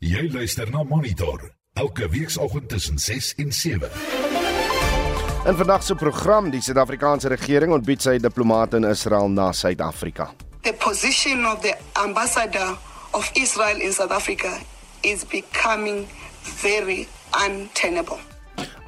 Jy 0.00 0.30
luister 0.32 0.70
na 0.72 0.80
Monitor 0.82 1.42
elke 1.76 2.06
weekoggend 2.08 2.68
tussen 2.68 2.98
6 2.98 3.34
en 3.34 3.52
7. 3.52 3.90
In 5.46 5.56
vandag 5.56 5.82
se 5.82 5.94
program, 5.94 6.48
die 6.50 6.62
Suid-Afrikaanse 6.62 7.28
regering 7.28 7.72
ontbied 7.76 8.00
sy 8.00 8.16
diplomate 8.16 8.80
in 8.80 8.88
Israel 8.88 9.28
na 9.28 9.50
Suid-Afrika. 9.52 10.30
The 10.64 10.72
position 10.72 11.44
of 11.44 11.60
the 11.60 11.76
ambassador 12.00 12.78
of 13.12 13.28
Israel 13.34 13.76
in 13.76 13.92
South 13.92 14.16
Africa 14.16 14.56
is 15.04 15.28
becoming 15.28 16.08
very 16.64 17.04
untenable. 17.36 18.29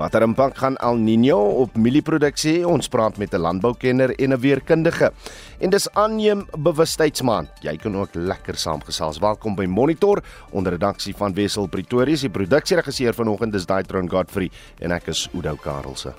Watter 0.01 0.25
impak 0.25 0.57
gaan 0.57 0.79
El 0.81 0.97
Niño 1.05 1.37
op 1.61 1.75
mielieproduksie 1.77 2.63
hê? 2.63 2.65
Ons 2.65 2.89
praat 2.89 3.19
met 3.21 3.35
'n 3.35 3.41
landboukenner 3.41 4.15
en 4.17 4.33
'n 4.33 4.41
weerkundige. 4.41 5.13
En 5.61 5.71
dis 5.71 5.89
aanneem 5.95 6.47
bewustheidsmaand. 6.59 7.49
Jy 7.61 7.77
kan 7.77 7.97
ook 7.97 8.15
lekker 8.15 8.57
saamgesels. 8.57 9.19
Welkom 9.19 9.55
by 9.55 9.65
Monitor 9.67 10.23
onder 10.51 10.73
redaksie 10.73 11.15
van 11.17 11.35
Wessel 11.35 11.67
Pretorius. 11.67 12.21
Die 12.21 12.31
produksieregisseur 12.31 13.15
vanoggend 13.15 13.55
is 13.55 13.67
Daitron 13.67 14.09
Godfrey 14.09 14.51
en 14.79 14.91
ek 14.93 15.07
is 15.07 15.29
Udo 15.35 15.57
Karlse. 15.57 16.15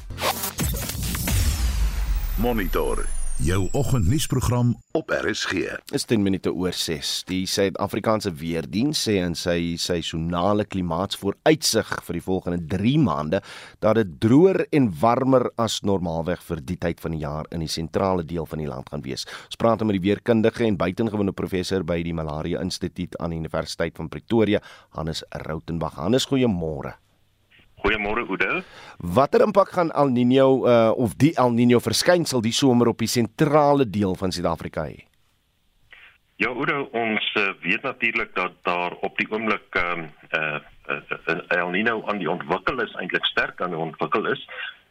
Monitor 2.37 3.24
jou 3.45 3.69
oggendnuusprogram 3.77 4.71
op 4.97 5.11
RSG. 5.11 5.53
Is 5.93 6.05
10 6.05 6.23
minute 6.23 6.53
oor 6.53 6.73
6. 6.73 7.11
Die 7.29 7.43
Suid-Afrikaanse 7.47 8.33
Weerdiens 8.41 9.03
sê 9.05 9.19
in 9.21 9.37
sy 9.37 9.75
seisonale 9.81 10.65
klimaatsvooruitsig 10.65 11.91
vir 12.07 12.19
die 12.19 12.25
volgende 12.25 12.63
3 12.73 12.95
maande 13.05 13.43
dat 13.85 14.01
dit 14.01 14.17
droër 14.25 14.65
en 14.73 14.89
warmer 15.03 15.51
as 15.61 15.83
normaalweg 15.85 16.41
vir 16.49 16.65
die 16.73 16.79
tyd 16.81 17.05
van 17.05 17.13
die 17.13 17.21
jaar 17.27 17.51
in 17.53 17.61
die 17.61 17.69
sentrale 17.69 18.25
deel 18.25 18.49
van 18.49 18.65
die 18.65 18.71
land 18.71 18.89
gaan 18.89 19.05
wees. 19.05 19.29
Ons 19.45 19.61
praat 19.61 19.85
met 19.85 19.99
die 19.99 20.07
weerkundige 20.09 20.65
en 20.65 20.81
buitengewone 20.81 21.37
professor 21.37 21.85
by 21.85 22.01
die 22.01 22.17
Malaria 22.17 22.65
Instituut 22.65 23.21
aan 23.21 23.37
die 23.37 23.45
Universiteit 23.45 24.01
van 24.01 24.09
Pretoria, 24.09 24.65
Hannes 24.97 25.21
Rautenbach. 25.45 26.01
Hannes, 26.01 26.31
goeiemôre. 26.33 26.97
Goeiemôre 27.85 28.25
Oude. 28.25 28.65
Watter 28.97 29.43
impak 29.45 29.75
gaan 29.77 29.91
El 29.93 30.09
Niño 30.09 30.65
uh, 30.65 30.93
of 30.97 31.19
die 31.21 31.35
El 31.37 31.53
Niño 31.53 31.83
verskynsel 31.85 32.41
die 32.41 32.55
somer 32.57 32.89
op 32.89 33.03
die 33.05 33.11
sentrale 33.11 33.85
deel 33.85 34.17
van 34.17 34.33
Suid-Afrika 34.33 34.87
hê? 34.89 35.05
Ja, 36.41 36.49
Oude, 36.49 36.79
ons 36.97 37.27
uh, 37.37 37.51
weet 37.61 37.85
natuurlik 37.85 38.33
dat 38.35 38.57
daar 38.65 38.97
op 39.05 39.21
die 39.21 39.29
oomblik 39.29 39.77
ehm 39.77 40.09
uh, 40.33 40.57
uh, 40.89 41.01
uh, 41.29 41.59
El 41.61 41.75
Niño 41.77 42.01
aan 42.09 42.25
die 42.25 42.31
ontwikkel 42.31 42.81
is, 42.81 42.95
eintlik 42.97 43.29
sterk 43.29 43.61
aan 43.61 43.77
die 43.77 43.85
ontwikkel 43.85 44.33
is. 44.33 44.41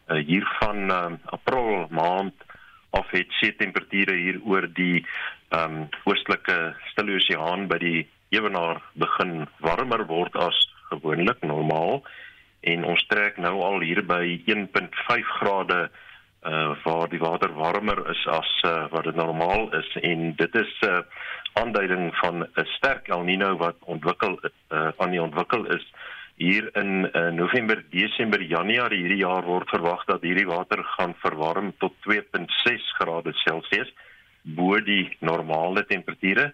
Uh, 0.08 0.22
hier 0.22 0.46
van 0.62 0.86
uh, 0.94 1.18
April 1.34 1.88
maand 1.90 2.46
af 2.94 3.10
het 3.10 3.34
see 3.42 3.56
temperature 3.58 4.14
hier 4.14 4.38
oor 4.46 4.70
die 4.70 5.02
ehm 5.50 5.82
um, 5.82 5.88
oostelike 6.06 6.76
Stille 6.92 7.18
Oseaan 7.18 7.66
by 7.74 7.82
die 7.82 8.00
ewenaar 8.38 8.82
begin 8.94 9.48
warmer 9.66 10.06
word 10.06 10.38
as 10.38 10.62
gewoonlik 10.94 11.42
normaal 11.42 12.04
en 12.64 12.86
ons 12.88 13.06
trek 13.12 13.38
nou 13.38 13.60
al 13.66 13.84
hier 13.84 14.02
by 14.08 14.24
1.5 14.48 15.38
grade 15.40 15.84
uh 16.44 16.76
waar 16.84 17.08
die 17.08 17.22
water 17.22 17.54
warmer 17.56 18.02
is 18.12 18.22
as 18.28 18.50
uh, 18.68 18.86
wat 18.92 19.06
dit 19.08 19.16
normaal 19.16 19.70
is. 19.80 19.90
En 20.02 20.34
dit 20.36 20.56
is 20.56 20.74
'n 20.82 20.90
uh, 20.90 21.00
aanduiding 21.54 22.16
van 22.16 22.44
'n 22.44 22.66
sterk 22.76 23.08
El 23.08 23.24
Niño 23.24 23.58
wat 23.58 23.76
ontwikkel 23.86 24.40
uh 24.44 24.92
aan 24.98 25.12
die 25.12 25.22
ontwikkel 25.22 25.66
is. 25.66 25.86
Hier 26.36 26.70
in 26.76 27.10
uh, 27.14 27.30
November, 27.30 27.84
Desember, 27.90 28.42
Januarie 28.42 29.00
hierdie 29.00 29.24
jaar 29.24 29.44
word 29.44 29.70
verwag 29.70 30.06
dat 30.06 30.22
hierdie 30.22 30.48
water 30.48 30.84
gaan 30.84 31.16
verwarm 31.22 31.74
tot 31.78 31.94
2.6 32.10 32.92
grade 32.98 33.34
Celsius 33.34 33.94
bo 34.42 34.80
die 34.80 35.16
normale 35.20 35.86
temperature 35.86 36.54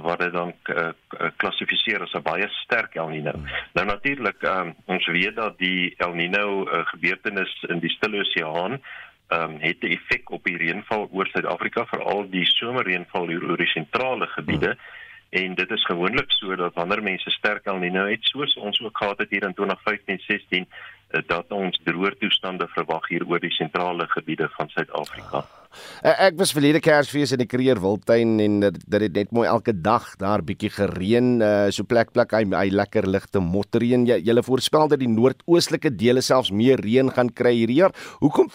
wat 0.00 0.18
dit 0.18 0.32
dan 0.32 0.52
uh, 0.64 0.88
klassifiseer 1.36 2.02
as 2.02 2.12
'n 2.12 2.22
baie 2.22 2.48
sterk 2.48 2.94
El 2.94 3.08
Niño. 3.08 3.32
Hmm. 3.32 3.46
Nou 3.72 3.86
natuurlik, 3.86 4.42
um, 4.42 4.74
ons 4.86 5.06
weet 5.06 5.36
dat 5.36 5.58
die 5.58 5.94
El 5.96 6.14
Niño 6.14 6.64
uh, 6.64 6.86
gebeurtenis 6.86 7.64
in 7.68 7.78
die 7.78 7.90
Stille 7.90 8.20
Oseaan 8.20 8.80
ehm 9.28 9.50
um, 9.50 9.58
het 9.60 9.82
'n 9.82 9.92
effek 9.92 10.30
op 10.30 10.44
die 10.44 10.56
reënval 10.56 11.08
oor 11.12 11.26
Suid-Afrika, 11.26 11.86
veral 11.86 12.30
die 12.30 12.46
somerreënval 12.46 13.28
hier 13.28 13.44
oor 13.44 13.56
die 13.56 13.66
sentrale 13.66 14.26
gebiede. 14.26 14.66
Hmm. 14.66 14.96
En 15.30 15.54
dit 15.54 15.70
is 15.70 15.84
gewoonlik 15.84 16.32
so 16.32 16.56
dat 16.56 16.74
wanneer 16.74 17.02
mense 17.02 17.30
sterk 17.30 17.66
El 17.66 17.78
Niño 17.78 18.08
het, 18.08 18.24
soos 18.24 18.56
ons 18.56 18.80
ook 18.80 18.96
gehad 18.96 19.18
het 19.18 19.30
hier 19.30 19.42
in 19.42 19.54
2015-16, 19.54 20.64
uh, 21.10 21.20
dat 21.26 21.46
ons 21.48 21.80
droër 21.84 22.16
toestande 22.18 22.68
verwag 22.68 23.08
hier 23.08 23.26
oor 23.26 23.40
die 23.40 23.52
sentrale 23.52 24.06
gebiede 24.08 24.48
van 24.48 24.68
Suid-Afrika. 24.68 25.36
Ah. 25.36 25.57
Uh, 26.02 26.14
ek 26.28 26.38
was 26.40 26.52
verlede 26.54 26.80
Kersfees 26.82 27.32
in 27.34 27.42
die 27.42 27.48
Kreer 27.48 27.80
Wildtuin 27.82 28.38
en 28.42 28.60
dit 28.64 28.78
het 28.94 29.16
net 29.16 29.34
mooi 29.34 29.46
elke 29.50 29.74
dag 29.74 30.06
daar 30.20 30.42
bietjie 30.46 30.70
gereën, 30.74 31.28
uh, 31.42 31.50
so 31.74 31.86
plek 31.88 32.12
plek 32.16 32.32
hy, 32.36 32.44
hy 32.54 32.68
lekker 32.72 33.08
ligte 33.08 33.42
motreën. 33.42 34.06
Jy 34.08 34.20
jy 34.24 34.44
voorspel 34.46 34.88
dat 34.92 35.02
die 35.02 35.10
noordoostelike 35.10 35.92
dele 35.98 36.22
selfs 36.24 36.52
meer 36.54 36.80
reën 36.84 37.10
gaan 37.14 37.30
kry 37.30 37.54
hierdie 37.58 37.82
jaar. 37.82 37.94
Hoekom 38.22 38.50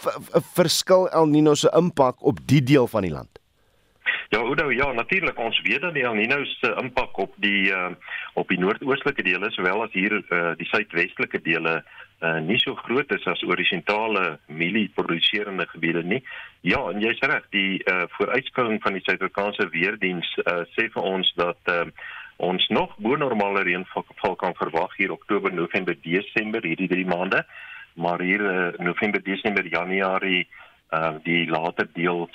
verskil 0.56 1.08
El 1.12 1.30
Niño 1.30 1.54
se 1.58 1.70
impak 1.76 2.22
op 2.24 2.42
die 2.48 2.62
deel 2.64 2.88
van 2.90 3.06
die 3.06 3.14
land? 3.14 3.40
Ja, 4.32 4.40
Oudo, 4.40 4.70
ja, 4.74 4.88
natuurlik 4.92 5.38
ons 5.38 5.60
weet 5.62 5.84
dat 5.84 5.94
die 5.94 6.02
El 6.02 6.16
Niño 6.18 6.40
se 6.58 6.72
impak 6.80 7.18
op 7.22 7.36
die 7.44 7.70
uh, 7.70 7.92
op 8.34 8.48
die 8.50 8.58
noordoostelike 8.58 9.22
dele 9.22 9.52
sowel 9.54 9.84
as 9.84 9.94
hier 9.94 10.18
uh, 10.18 10.56
die 10.58 10.66
suidwestelike 10.72 11.38
dele 11.44 11.78
uh, 11.78 12.03
nie 12.40 12.58
so 12.58 12.74
groot 12.74 13.10
is 13.12 13.26
as 13.26 13.42
sentrale 13.68 14.38
mielieproduserende 14.46 15.66
gebiede 15.66 16.02
nie. 16.02 16.22
Ja, 16.60 16.80
en 16.90 17.00
jy's 17.00 17.20
reg, 17.20 17.44
die 17.50 17.82
uh, 17.84 18.04
vooruitskouing 18.16 18.80
van 18.82 18.92
die 18.92 19.02
Suid-Afrikaanse 19.04 19.68
weerdiens 19.68 20.28
uh, 20.44 20.62
sê 20.76 20.88
vir 20.88 21.02
ons 21.02 21.32
dat 21.36 21.58
uh, 21.68 21.84
ons 22.36 22.68
nog 22.68 22.94
bo 22.96 23.16
normale 23.16 23.62
reënval 23.62 24.36
kan 24.36 24.54
verwag 24.54 24.96
hier 24.96 25.12
Oktober, 25.12 25.52
November, 25.52 25.96
Desember 26.02 26.64
hierdie 26.64 26.88
3 26.88 27.06
maande, 27.06 27.44
maar 27.94 28.20
hier 28.20 28.40
uh, 28.40 28.72
November, 28.78 29.22
Desember, 29.22 29.66
Januarie 29.66 30.46
uh 30.94 31.14
die 31.24 31.46
later 31.50 31.88
deel 31.94 32.28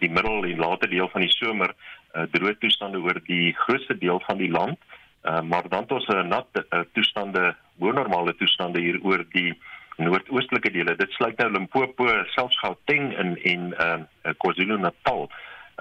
die 0.00 0.10
middel 0.10 0.44
en 0.44 0.58
later 0.58 0.90
deel 0.90 1.08
van 1.12 1.22
die 1.22 1.30
somer 1.30 1.74
uh 2.16 2.24
droë 2.32 2.56
toestande 2.58 2.98
oor 2.98 3.20
die 3.26 3.52
grootste 3.64 3.98
deel 3.98 4.20
van 4.26 4.38
die 4.40 4.50
land. 4.50 4.78
Uh 5.22 5.42
maar 5.42 5.68
dan 5.68 5.82
het 5.82 5.92
ons 5.92 6.08
'n 6.08 6.28
nat 6.28 6.48
uh, 6.54 6.80
toestande 6.92 7.54
bonormale 7.80 8.34
toestande 8.36 8.80
hier 8.80 8.98
oor 9.02 9.24
die 9.32 9.52
noordoostelike 9.96 10.72
dele. 10.72 10.96
Dit 10.96 11.12
sluit 11.12 11.38
nou 11.38 11.50
Limpopo, 11.52 12.08
selfs 12.34 12.58
Gauteng 12.60 13.12
in 13.12 13.36
en 13.42 13.72
uh, 13.78 14.34
KwaZulu-Natal 14.38 15.28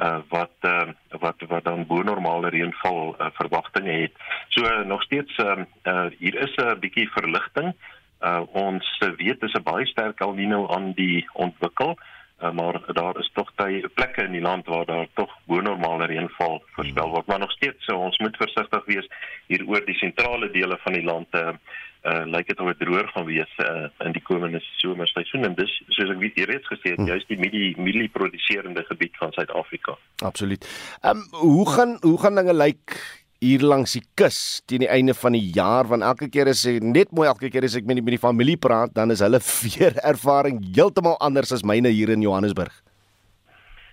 uh 0.02 0.20
wat 0.32 0.54
uh, 0.64 0.94
wat 1.20 1.44
wat 1.50 1.66
dan 1.68 1.84
bonormale 1.86 2.50
reënval 2.50 3.16
uh, 3.20 3.28
verwagtinge 3.36 3.92
het. 3.92 4.14
So 4.50 4.64
uh, 4.64 4.86
nog 4.88 5.04
steeds 5.04 5.38
uh, 5.38 5.66
uh, 5.84 6.06
hier 6.18 6.36
is 6.40 6.56
'n 6.56 6.80
bietjie 6.80 7.10
verligting. 7.12 7.74
Uh 8.22 8.42
ons 8.54 8.98
weet 9.18 9.42
dis 9.42 9.54
'n 9.54 9.64
baie 9.64 9.86
sterk 9.86 10.20
El 10.20 10.34
Niño 10.34 10.68
aan 10.72 10.94
die 10.94 11.28
ontwikkel. 11.34 11.90
Uh, 11.90 12.11
maar 12.50 12.82
daar 12.94 13.20
is 13.20 13.30
tog 13.34 13.52
baie 13.56 13.90
plekke 13.94 14.24
in 14.24 14.32
die 14.32 14.42
land 14.42 14.66
waar 14.66 14.86
daar 14.86 15.08
tog 15.14 15.30
bonormale 15.46 16.06
reënval 16.06 16.62
voorspel 16.76 17.10
word 17.10 17.28
maar 17.28 17.40
nog 17.40 17.52
steeds 17.52 17.86
so 17.86 17.98
ons 17.98 18.18
moet 18.18 18.38
versigtig 18.38 18.86
wees 18.86 19.08
hier 19.48 19.68
oor 19.68 19.86
die 19.86 19.98
sentrale 20.00 20.52
dele 20.52 20.78
van 20.84 20.94
die 20.94 21.06
land 21.06 21.28
uh, 21.36 21.54
uh 22.02 22.26
lyk 22.26 22.48
dit 22.48 22.60
of 22.60 22.72
dit 22.74 22.80
droër 22.82 23.08
gaan 23.14 23.26
wees 23.26 23.54
uh 23.62 23.88
in 24.08 24.16
die 24.18 24.24
komende 24.26 24.60
somerseisoen 24.82 25.46
en 25.46 25.56
dis 25.56 25.74
soos 25.94 26.10
ek 26.10 26.22
weet 26.24 26.40
jy 26.40 26.48
reeds 26.50 26.72
gesê 26.74 26.96
het 26.96 27.02
hmm. 27.04 27.12
juist 27.14 27.30
die 27.30 27.38
milie 27.38 27.76
milie 27.78 28.10
produseerende 28.10 28.84
gebied 28.90 29.18
van 29.22 29.32
Suid-Afrika. 29.38 29.98
Absoluut. 30.26 30.66
Ehm 31.02 31.22
um, 31.22 31.28
hoe 31.46 31.70
gaan 31.70 31.98
hoe 32.02 32.18
gaan 32.20 32.42
dinge 32.42 32.58
lyk 32.58 32.98
hier 33.42 33.64
langs 33.66 33.96
die 33.98 34.04
kus 34.20 34.62
teen 34.70 34.84
die 34.84 34.92
einde 34.94 35.16
van 35.18 35.34
die 35.34 35.48
jaar 35.56 35.88
want 35.90 36.06
elke 36.06 36.30
keer 36.30 36.52
as 36.52 36.62
ek 36.70 36.84
net 36.86 37.10
mooi 37.18 37.26
elke 37.26 37.50
keer 37.50 37.66
as 37.66 37.76
ek 37.80 37.88
met 37.90 37.98
die, 37.98 38.06
met 38.06 38.14
die 38.14 38.22
familie 38.22 38.58
praat 38.62 38.94
dan 38.94 39.14
is 39.14 39.24
hulle 39.26 39.42
weer 39.66 39.98
ervaring 40.06 40.62
heeltemal 40.76 41.18
anders 41.26 41.54
as 41.58 41.66
myne 41.66 41.90
hier 41.90 42.14
in 42.14 42.22
Johannesburg. 42.22 42.74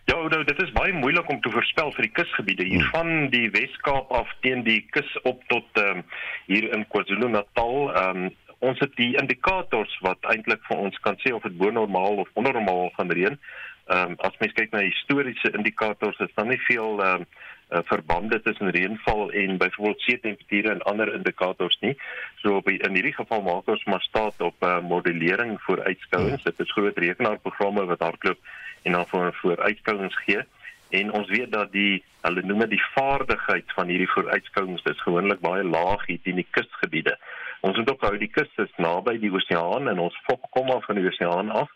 Ja, 0.08 0.16
nou, 0.16 0.40
dit 0.44 0.60
is 0.64 0.70
baie 0.72 0.92
moeilik 0.96 1.28
om 1.28 1.40
te 1.44 1.50
voorspel 1.52 1.90
vir 1.92 2.06
die 2.06 2.12
kusgebiede 2.16 2.64
hier 2.64 2.80
hmm. 2.80 2.92
van 2.94 3.26
die 3.32 3.48
Wes-Kaap 3.52 4.12
af 4.16 4.30
teen 4.44 4.62
die 4.64 4.80
kus 4.96 5.08
op 5.28 5.42
tot 5.52 5.80
ehm 5.80 6.00
um, 6.00 6.04
hier 6.48 6.68
in 6.72 6.86
KwaZulu-Natal. 6.92 7.74
Ehm 7.88 8.22
um, 8.28 8.36
ons 8.64 8.80
het 8.82 8.94
die 8.98 9.12
indikators 9.20 9.92
wat 10.02 10.24
eintlik 10.32 10.64
vir 10.66 10.80
ons 10.88 10.96
kan 11.04 11.14
sê 11.22 11.30
of 11.36 11.44
dit 11.44 11.58
bo 11.60 11.70
normaal 11.70 12.24
of 12.24 12.30
onder 12.40 12.56
normaal 12.56 12.88
gaan 12.96 13.12
reën. 13.20 13.36
Ehm 13.36 14.14
um, 14.14 14.16
as 14.24 14.40
mens 14.40 14.56
kyk 14.56 14.72
na 14.72 14.80
historiese 14.86 15.52
indikators 15.52 16.24
is 16.24 16.32
daar 16.40 16.48
nie 16.48 16.60
veel 16.70 17.04
ehm 17.04 17.26
um, 17.26 17.28
uh, 17.70 17.78
verbande 17.84 18.40
tussen 18.42 18.70
reënval 18.70 19.30
en 19.30 19.56
byvoorbeeld 19.58 20.00
see 20.00 20.20
temperature 20.20 20.72
en 20.72 20.82
ander 20.82 21.14
indikators 21.14 21.78
nie. 21.80 21.94
So 22.42 22.56
op 22.60 22.68
in 22.68 22.94
hierdie 22.94 23.14
geval 23.16 23.42
maak 23.42 23.68
ons 23.68 23.84
maar 23.84 24.04
staat 24.06 24.40
op 24.40 24.64
uh, 24.64 24.78
modellering 24.80 25.58
vir 25.66 25.82
uitskouings. 25.84 26.42
Dit 26.42 26.60
is 26.64 26.72
groot 26.72 26.98
rekenaarprogramme 26.98 27.84
wat 27.90 28.04
hardloop 28.04 28.38
en 28.82 28.92
dan 28.92 29.10
vir 29.12 29.34
vooruitskouings 29.42 30.22
gee. 30.24 30.44
En 30.88 31.12
ons 31.12 31.28
weet 31.28 31.52
dat 31.52 31.72
die 31.72 32.02
hulle 32.24 32.42
noem 32.46 32.64
dit 32.64 32.76
die 32.76 32.86
vaardigheid 32.94 33.76
van 33.76 33.90
hierdie 33.92 34.10
vooruitskouings 34.14 34.86
is 34.90 35.02
gewoonlik 35.04 35.42
baie 35.44 35.64
laag 35.64 36.06
hier 36.06 36.32
in 36.32 36.40
die 36.40 36.48
kusgebiede. 36.50 37.18
Ons 37.60 37.76
moet 37.76 37.90
ook 37.90 38.06
hou 38.06 38.14
die 38.18 38.30
kus 38.32 38.50
is 38.62 38.72
naby 38.78 39.18
die 39.20 39.32
oseaan 39.34 39.90
en 39.90 40.00
ons 40.00 40.16
fok 40.26 40.48
kom 40.54 40.70
af 40.72 40.86
van 40.86 41.00
die 41.00 41.06
oseaan 41.10 41.50
af 41.50 41.70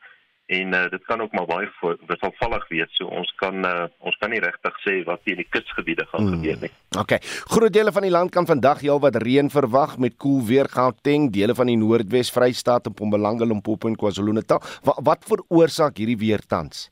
en 0.58 0.74
uh, 0.76 0.84
dit 0.92 1.04
kan 1.08 1.20
ook 1.24 1.32
maar 1.36 1.48
baie 1.48 1.96
wisselvallig 2.06 2.68
wees. 2.68 2.92
So 2.98 3.08
ons 3.08 3.32
kan 3.40 3.64
uh, 3.66 3.88
ons 3.98 4.16
kan 4.20 4.32
nie 4.32 4.40
regtig 4.42 4.78
sê 4.84 4.98
wat 5.08 5.32
in 5.32 5.40
die 5.40 5.48
kusgebiede 5.48 6.06
gaan 6.12 6.28
hmm. 6.28 6.38
gebeur 6.38 6.64
nie. 6.66 6.72
OK. 7.00 7.16
Groot 7.54 7.72
dele 7.72 7.92
van 7.92 8.06
die 8.06 8.12
land 8.12 8.34
kan 8.34 8.48
vandag 8.48 8.84
heel 8.84 9.00
wat 9.02 9.16
reën 9.22 9.50
verwag 9.50 9.98
met 9.98 10.16
koel 10.16 10.40
cool 10.40 10.48
weer 10.48 10.68
Gauteng, 10.72 11.30
dele 11.32 11.54
van 11.54 11.70
die 11.70 11.76
Noordwes 11.76 12.32
Vrystaat 12.32 12.86
en 12.86 12.96
Mpumalanga, 12.96 13.48
Limpopo 13.48 13.88
en 13.88 13.96
KwaZulu-Natal. 13.96 14.62
Wat, 14.88 14.98
wat 15.04 15.28
veroorsaak 15.28 16.00
hierdie 16.00 16.18
weer 16.20 16.44
tans? 16.46 16.88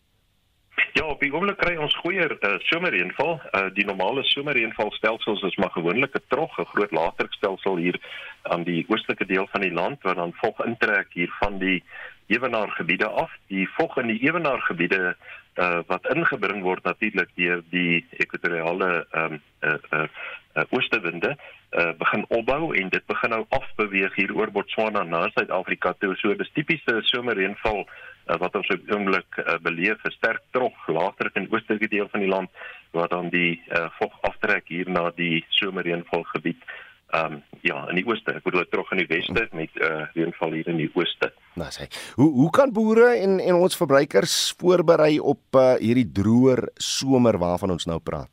Ja, 0.93 1.05
op 1.07 1.21
die 1.23 1.31
oomblik 1.33 1.59
kry 1.61 1.77
ons 1.79 1.95
goeie 2.03 2.25
uh, 2.27 2.55
somerreënval. 2.67 3.37
Uh, 3.39 3.67
die 3.77 3.85
normale 3.87 4.25
somerreënvalstelsels 4.27 5.43
is 5.47 5.57
maar 5.63 5.71
gewoonlik 5.77 6.17
'n 6.17 6.25
trog, 6.29 6.59
'n 6.59 6.71
groot 6.73 6.91
laagdrukstelsel 6.91 7.77
hier 7.77 7.99
aan 8.43 8.65
die 8.65 8.85
oostelike 8.89 9.27
deel 9.27 9.47
van 9.53 9.61
die 9.61 9.73
land 9.73 10.03
wat 10.03 10.17
dan 10.17 10.33
volg 10.41 10.65
intrek 10.65 11.07
hier 11.13 11.33
van 11.39 11.59
die 11.59 11.85
ewenaargebiede 12.31 13.09
af. 13.09 13.33
Die 13.53 13.69
vog 13.77 13.99
in 13.99 14.11
die 14.13 14.21
ewenaargebiede 14.23 15.17
uh, 15.61 15.81
wat 15.87 16.07
ingebring 16.15 16.63
word 16.63 16.85
natuurlik 16.85 17.31
deur 17.35 17.63
die 17.71 18.05
ekwatoriale 18.23 19.07
ehm 19.11 19.39
um, 19.39 19.41
uh, 19.61 19.79
uh, 19.93 20.07
uh, 20.55 20.65
oostewinde 20.71 21.37
uh, 21.71 21.91
begin 21.99 22.25
opbou 22.29 22.75
en 22.77 22.89
dit 22.89 23.07
begin 23.07 23.35
nou 23.35 23.45
afbeweeg 23.49 24.15
hier 24.15 24.35
oor 24.37 24.51
Botswana 24.51 25.03
na 25.03 25.29
Suid-Afrika 25.35 25.93
toe. 25.99 26.15
So 26.19 26.35
dis 26.35 26.51
tipiese 26.55 27.01
somerreënval 27.13 27.85
uh, 27.85 28.37
wat 28.43 28.57
ons 28.59 28.73
op 28.75 28.93
oomblik 28.95 29.41
uh, 29.43 29.59
beleef, 29.63 30.03
'n 30.05 30.17
sterk 30.19 30.43
trog 30.51 30.87
later 30.87 31.31
in 31.35 31.51
oostelike 31.51 31.89
deel 31.89 32.09
van 32.09 32.21
die 32.21 32.31
land 32.31 32.51
wat 32.91 33.11
dan 33.11 33.29
die 33.29 33.63
uh, 33.71 33.87
vog 33.99 34.15
aftrek 34.27 34.69
hier 34.69 34.91
na 34.91 35.11
die 35.15 35.45
somerreënvalgebied. 35.49 36.63
Ehm 37.11 37.33
um, 37.33 37.43
ja, 37.61 37.89
in 37.91 37.99
die 37.99 38.07
ooste, 38.07 38.33
ek 38.39 38.45
bedoel 38.47 38.69
terug 38.71 38.91
in 38.95 39.03
die 39.03 39.09
weste 39.11 39.43
met 39.53 39.75
uh 39.83 40.05
reënval 40.15 40.55
hier 40.57 40.69
in 40.71 40.79
die 40.81 40.91
ooste. 40.95 41.33
Nou 41.59 41.69
sê, 41.75 41.89
hoe 42.17 42.29
hoe 42.37 42.51
kan 42.55 42.73
boere 42.73 43.09
en 43.19 43.41
en 43.43 43.59
ons 43.59 43.77
verbruikers 43.77 44.37
voorberei 44.61 45.19
op 45.19 45.59
uh 45.59 45.75
hierdie 45.83 46.07
droër 46.21 46.69
somer 46.79 47.39
waarvan 47.43 47.75
ons 47.75 47.89
nou 47.91 47.99
praat? 47.99 48.31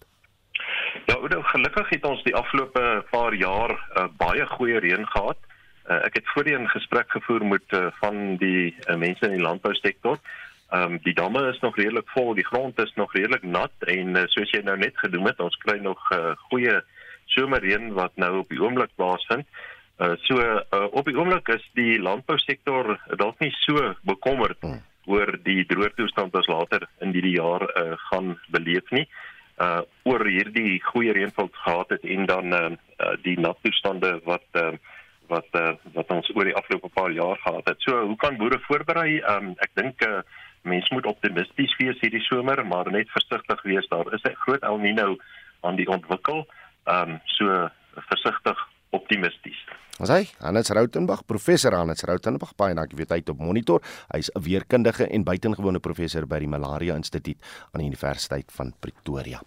Ja, 1.07 1.15
nou, 1.17 1.41
gelukkig 1.43 1.89
het 1.89 2.05
ons 2.05 2.21
die 2.23 2.35
afgelope 2.35 2.83
paar 3.11 3.33
jaar 3.33 3.73
uh, 3.73 4.05
baie 4.19 4.45
goeie 4.53 4.79
reën 4.83 5.07
gehad. 5.07 5.39
Uh, 5.87 6.01
ek 6.05 6.19
het 6.19 6.29
voorheen 6.33 6.67
gesprek 6.69 7.09
gevoer 7.15 7.45
met 7.45 7.73
uh, 7.73 7.87
van 8.01 8.35
die 8.41 8.75
uh, 8.75 8.95
mense 8.95 9.25
in 9.25 9.37
die 9.39 9.45
landbousektor. 9.45 10.19
Ehm 10.69 10.93
um, 10.93 10.99
die 11.03 11.15
damme 11.15 11.47
is 11.49 11.59
nog 11.65 11.77
redelik 11.79 12.09
vol, 12.13 12.33
die 12.35 12.45
grond 12.45 12.79
is 12.83 12.93
nog 12.95 13.13
redelik 13.15 13.43
nat 13.43 13.87
en 13.87 14.15
uh, 14.15 14.27
soos 14.27 14.51
jy 14.51 14.61
nou 14.67 14.77
net 14.77 14.97
gedoen 14.99 15.25
het, 15.31 15.39
ons 15.39 15.57
kry 15.65 15.79
nog 15.81 16.11
uh, 16.13 16.35
goeie 16.51 16.77
somerreën 17.33 17.93
wat 17.97 18.15
nou 18.15 18.39
op 18.39 18.49
die 18.49 18.61
oomblik 18.61 18.93
plaasvind. 18.95 19.47
Uh 19.97 20.13
so 20.27 20.37
uh, 20.37 20.85
op 20.91 21.05
die 21.09 21.17
oomblik 21.17 21.47
is 21.49 21.63
die 21.73 21.97
landbousektor 21.99 22.99
dalk 23.17 23.39
nie 23.41 23.53
so 23.63 23.93
bekommerd 24.05 24.59
hmm. 24.61 24.81
oor 25.09 25.31
die 25.43 25.65
droogtoestand 25.65 26.35
as 26.37 26.49
later 26.51 26.85
in 27.01 27.15
hierdie 27.15 27.37
jaar 27.39 27.65
uh, 27.65 27.95
gaan 28.09 28.35
beleef 28.53 28.91
nie. 28.91 29.07
Uh 29.57 29.81
oor 30.05 30.25
hierdie 30.29 30.77
goeie 30.91 31.15
reënval 31.17 31.49
gehad 31.63 31.95
het 31.95 32.05
en 32.05 32.29
dan 32.29 32.53
uh, 32.53 32.75
die 33.25 33.39
nattoestande 33.39 34.19
wat 34.25 34.45
uh, 34.53 34.75
wat 35.27 35.57
uh, 35.59 35.73
wat 35.97 36.11
ons 36.13 36.29
oor 36.35 36.45
die 36.45 36.55
afgelope 36.55 36.93
paar 36.93 37.11
jaar 37.11 37.39
gehad 37.41 37.65
het. 37.65 37.81
So 37.81 38.05
hoe 38.05 38.19
kan 38.21 38.37
boere 38.37 38.61
voorberei? 38.67 39.17
Um 39.33 39.55
ek 39.65 39.73
dink 39.79 40.05
uh, 40.05 40.21
mense 40.67 40.93
moet 40.93 41.09
optimisties 41.09 41.73
wees 41.81 41.99
hierdie 42.03 42.23
somer, 42.27 42.61
maar 42.65 42.91
net 42.91 43.09
versigtig 43.15 43.61
wees. 43.63 43.87
Daar 43.89 44.13
is 44.13 44.23
'n 44.23 44.39
groot 44.45 44.61
El 44.61 44.79
Niño 44.79 45.17
aan 45.61 45.75
die 45.75 45.87
ontwikkel. 45.87 46.45
Um 46.87 47.19
so 47.37 47.69
versigtig 48.09 48.57
optimisties. 48.91 49.57
Ons 49.97 50.11
hy, 50.13 50.27
Hannes 50.43 50.69
Rautenbach, 50.77 51.23
professor 51.25 51.73
Hannes 51.73 52.03
Rautenbach, 52.05 52.51
baie 52.59 52.75
dankie 52.77 52.99
vir 52.99 53.07
tyd 53.09 53.31
op 53.33 53.39
monitor. 53.41 53.81
Hy's 54.13 54.29
'n 54.29 54.43
weerkundige 54.45 55.09
en 55.09 55.23
buitengewone 55.25 55.79
professor 55.79 56.27
by 56.27 56.37
die 56.37 56.47
Malaria 56.47 56.93
Instituut 56.93 57.37
aan 57.73 57.81
die 57.81 57.89
Universiteit 57.89 58.45
van 58.51 58.73
Pretoria. 58.79 59.41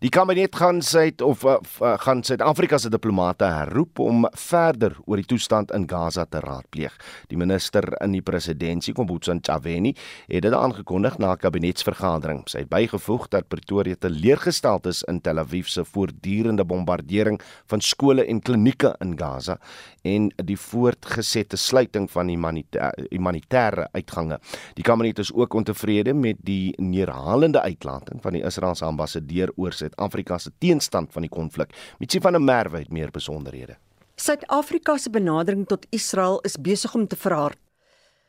Die 0.00 0.10
kabinet 0.10 0.56
gaan 0.56 0.82
Suid 0.82 1.22
of 1.22 1.44
uh, 1.44 1.58
gaan 1.96 2.22
Suid-Afrika 2.22 2.76
se 2.78 2.90
diplomate 2.90 3.44
herroep 3.44 3.98
om 3.98 4.26
verder 4.32 4.98
oor 5.06 5.16
die 5.16 5.24
toestand 5.24 5.70
in 5.70 5.86
Gaza 5.88 6.26
te 6.26 6.40
raadpleeg. 6.40 6.92
Die 7.28 7.38
minister 7.38 7.86
in 8.02 8.12
die 8.12 8.20
presidentskap, 8.20 8.96
Kombutsa 8.96 9.32
Ntshavheni, 9.32 9.94
het 10.28 10.42
dit 10.42 10.52
aangekondig 10.52 11.18
na 11.18 11.32
'n 11.32 11.38
kabinetsvergadering. 11.38 12.42
Sy 12.48 12.58
het 12.58 12.68
bygevoeg 12.68 13.28
dat 13.28 13.48
Pretoria 13.48 13.94
teleurgestel 13.94 14.80
is 14.84 15.02
in 15.04 15.20
Tel 15.20 15.38
Aviv 15.38 15.68
se 15.68 15.84
voortdurende 15.84 16.64
bombardering 16.64 17.40
van 17.66 17.80
skole 17.80 18.26
en 18.26 18.42
klinieke 18.42 18.96
in 19.00 19.18
Gaza 19.18 19.58
en 20.02 20.30
die 20.36 20.58
voortgesette 20.58 21.56
sluiting 21.56 22.10
van 22.10 22.28
humanitêre 22.28 23.88
uitgange. 23.92 24.38
Die 24.74 24.84
kabinet 24.84 25.18
is 25.18 25.32
ook 25.32 25.54
ontevrede 25.54 26.14
met 26.14 26.36
die 26.44 26.74
neerhalende 26.76 27.60
uitlating 27.60 28.22
van 28.22 28.32
die 28.36 28.44
Israeliese 28.44 28.84
ambassadeur 28.84 29.52
oor 29.56 29.72
Suid-Afrika 29.72 30.38
se 30.38 30.52
teenstand 30.58 31.12
van 31.12 31.26
die 31.26 31.32
konflik. 31.32 31.74
Mitsi 31.98 32.20
van 32.20 32.32
der 32.32 32.42
Merwe 32.42 32.78
het 32.84 32.92
meer 32.92 33.10
besonderhede. 33.10 33.76
Suid-Afrika 34.16 34.96
se 34.96 35.10
benadering 35.10 35.66
tot 35.66 35.86
Israel 35.90 36.40
is 36.46 36.56
besig 36.60 36.94
om 36.94 37.06
te 37.06 37.16
verhard. 37.16 37.58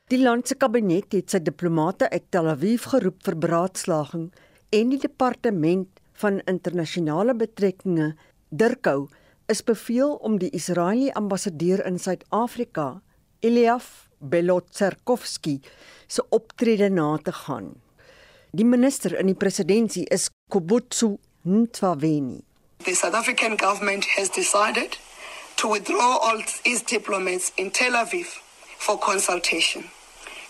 Die 0.10 0.22
land 0.22 0.48
se 0.48 0.56
kabinet 0.56 1.13
het 1.13 1.34
sy 1.34 1.40
diplomate 1.42 2.10
uit 2.12 2.25
Tel 2.30 2.50
Aviv 2.51 2.84
geroep 2.92 3.24
vir 3.25 3.38
beraadslaging 3.42 4.28
en 4.69 4.92
die 4.92 5.00
departement 5.01 6.01
van 6.22 6.41
internasionale 6.46 7.34
betrekkinge, 7.38 8.12
Dirkou, 8.50 9.08
is 9.46 9.64
beveel 9.64 10.16
om 10.16 10.38
die 10.38 10.50
Israeliese 10.50 11.14
ambassadeur 11.14 11.86
in 11.86 12.00
Suid-Afrika, 12.00 13.02
Eliaf 13.40 14.08
Belotsarkovsky, 14.20 15.60
se 16.08 16.25
optrede 16.30 16.90
na 16.90 17.18
te 17.18 17.32
gaan. 17.32 17.74
Die 18.52 18.66
minister 18.66 19.18
in 19.20 19.25
die 19.25 19.36
presidentskap 19.36 20.10
is 20.14 20.30
Kobutsu 20.50 21.18
Ntwaveni. 21.44 22.42
The 22.84 22.96
South 22.96 23.14
African 23.14 23.58
government 23.58 24.06
has 24.18 24.30
decided 24.30 24.98
to 25.56 25.68
withdraw 25.68 26.18
all 26.22 26.42
its 26.64 26.84
diplomats 26.84 27.52
in 27.56 27.72
Tel 27.72 27.94
Aviv 27.94 28.28
for 28.78 28.98
consultation. 28.98 29.84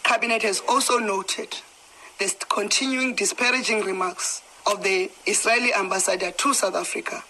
Cabinet 0.04 0.44
has 0.44 0.62
also 0.68 1.00
noted 1.00 1.62
the 2.20 2.32
continuing 2.48 3.16
disparaging 3.16 3.84
remarks 3.84 4.42
of 4.66 4.84
the 4.84 5.10
Israeli 5.26 5.74
ambassador 5.74 6.32
to 6.32 6.54
South 6.54 6.76
Africa 6.76 7.24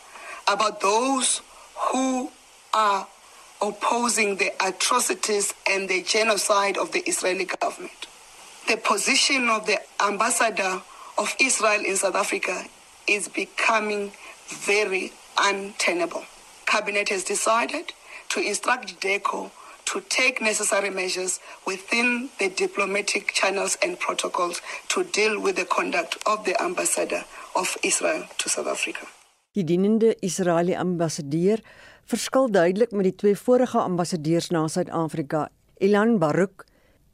about 0.48 0.82
those 0.82 1.42
who 1.76 2.32
are 2.74 3.08
opposing 3.62 4.38
the 4.38 4.52
atrocities 4.66 5.54
and 5.70 5.88
the 5.90 6.02
genocide 6.04 6.78
of 6.78 6.92
the 6.92 7.00
Israeli 7.08 7.46
government. 7.46 8.08
The 8.68 8.78
position 8.78 9.50
of 9.50 9.66
the 9.66 9.80
ambassador 10.04 10.82
of 11.18 11.36
Israel 11.40 11.84
in 11.86 11.96
South 11.96 12.16
Africa 12.16 12.66
is 13.08 13.28
becoming 13.28 14.12
very 14.48 15.12
untenable. 15.40 16.24
Cabinet 16.66 17.10
has 17.10 17.24
decided 17.24 17.94
to 18.30 18.40
instruct 18.42 19.00
DECO 19.00 19.52
to 19.86 20.02
take 20.02 20.42
necessary 20.42 20.90
measures 20.90 21.40
within 21.66 22.30
the 22.40 22.50
diplomatic 22.50 23.32
channels 23.34 23.78
and 23.84 24.00
protocols 24.00 24.62
to 24.90 25.04
deal 25.04 25.40
with 25.40 25.56
the 25.56 25.66
conduct 25.66 26.18
of 26.26 26.44
the 26.44 26.60
ambassador 26.62 27.24
of 27.56 27.78
Israel 27.84 28.26
to 28.40 28.50
South 28.50 28.68
Africa. 28.68 29.06
Die 29.56 29.64
dienende 29.64 30.10
Israeliese 30.20 30.82
ambassadeur 30.84 31.62
verskil 32.12 32.50
duidelik 32.52 32.92
met 32.92 33.06
die 33.08 33.16
twee 33.16 33.38
vorige 33.40 33.80
ambassadeurs 33.80 34.50
na 34.52 34.66
Suid-Afrika, 34.68 35.46
Ilan 35.80 36.18
Baruch 36.20 36.66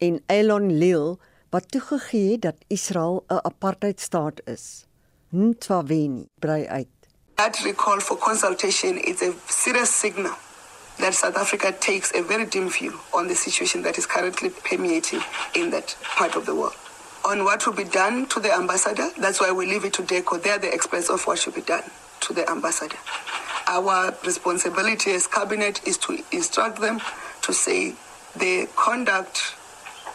en 0.02 0.18
Elon 0.26 0.66
Lil, 0.74 1.20
wat 1.54 1.70
toegegee 1.70 2.32
het 2.32 2.42
dat 2.42 2.64
Israel 2.68 3.24
'n 3.30 3.46
apartheidstaat 3.46 4.42
is. 4.46 4.86
Ntshaveni 5.30 6.26
brei 6.40 6.66
uit. 6.68 6.90
That 7.36 7.62
recall 7.64 8.00
for 8.00 8.18
consultation 8.18 8.98
is 8.98 9.22
a 9.22 9.32
serious 9.48 10.00
signal 10.00 10.34
that 10.98 11.14
South 11.14 11.36
Africa 11.36 11.72
takes 11.80 12.14
a 12.14 12.24
very 12.24 12.50
dim 12.50 12.70
view 12.72 12.94
on 13.10 13.28
the 13.28 13.36
situation 13.36 13.84
that 13.84 13.98
is 13.98 14.08
currently 14.08 14.50
permeating 14.50 15.22
in 15.52 15.70
that 15.70 15.98
part 16.18 16.36
of 16.36 16.46
the 16.46 16.56
world. 16.56 16.78
On 17.22 17.44
what 17.44 17.66
will 17.66 17.76
be 17.76 17.90
done 17.90 18.26
to 18.28 18.40
the 18.40 18.52
ambassador, 18.54 19.12
that's 19.22 19.40
why 19.40 19.52
we 19.52 19.66
leave 19.66 19.86
it 19.88 19.94
to 19.94 20.04
DECO. 20.04 20.42
They're 20.42 20.60
the 20.60 20.74
experts 20.74 21.10
of 21.10 21.28
what 21.28 21.38
should 21.38 21.56
be 21.56 21.74
done 21.74 21.84
to 22.22 22.34
the 22.34 22.50
ambassador. 22.50 22.98
Our 23.68 24.14
responsibility 24.26 25.12
as 25.12 25.28
cabinet 25.28 25.82
is 25.86 25.98
to 26.00 26.18
instruct 26.32 26.82
them 26.82 27.00
to 27.42 27.54
say 27.54 27.96
the 28.36 28.68
conduct 28.76 29.56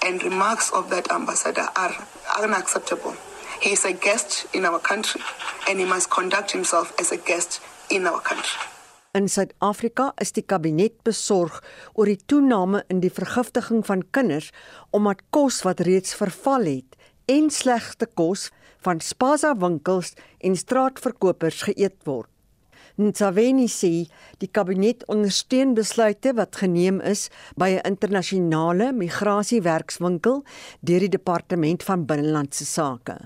and 0.03 0.23
remarks 0.23 0.71
of 0.73 0.91
that 0.91 1.11
ambassador 1.11 1.67
are 1.77 1.95
unacceptable. 2.43 3.15
He 3.61 3.73
is 3.73 3.85
a 3.85 3.93
guest 3.93 4.47
in 4.55 4.65
our 4.65 4.79
country 4.79 5.21
and 5.69 5.79
he 5.79 5.85
must 5.85 6.11
conduct 6.11 6.51
himself 6.53 6.93
as 7.01 7.13
a 7.13 7.17
guest 7.17 7.61
in 7.91 8.07
our 8.07 8.21
country. 8.21 8.61
In 9.17 9.29
Suid-Afrika 9.33 10.13
is 10.21 10.35
die 10.37 10.45
kabinet 10.45 10.99
besorg 11.07 11.63
oor 11.95 12.05
die 12.05 12.19
toename 12.29 12.83
in 12.93 13.01
die 13.01 13.13
vergiftiging 13.13 13.81
van 13.89 14.03
kinders 14.13 14.51
omdat 14.93 15.23
kos 15.33 15.63
wat 15.65 15.81
reeds 15.89 16.13
verval 16.21 16.69
het 16.69 16.99
en 17.33 17.49
slegte 17.51 18.07
kos 18.13 18.51
van 18.87 19.03
spaza 19.03 19.53
winkels 19.59 20.15
en 20.39 20.57
straatverkopers 20.57 21.67
geëet 21.69 21.99
word. 22.07 22.31
Ntsaveni 22.97 23.67
sê 23.69 24.07
die 24.41 24.49
kabinet 24.49 25.03
ondersteun 25.13 25.75
besluite 25.77 26.33
wat 26.39 26.57
geneem 26.63 27.03
is 27.13 27.29
by 27.61 27.69
'n 27.77 27.85
internasionale 27.93 28.93
migrasiewerkswinkel 28.93 30.45
deur 30.81 31.01
die 31.05 31.15
departement 31.19 31.83
van 31.83 32.07
binnelandse 32.07 32.65
sake. 32.65 33.17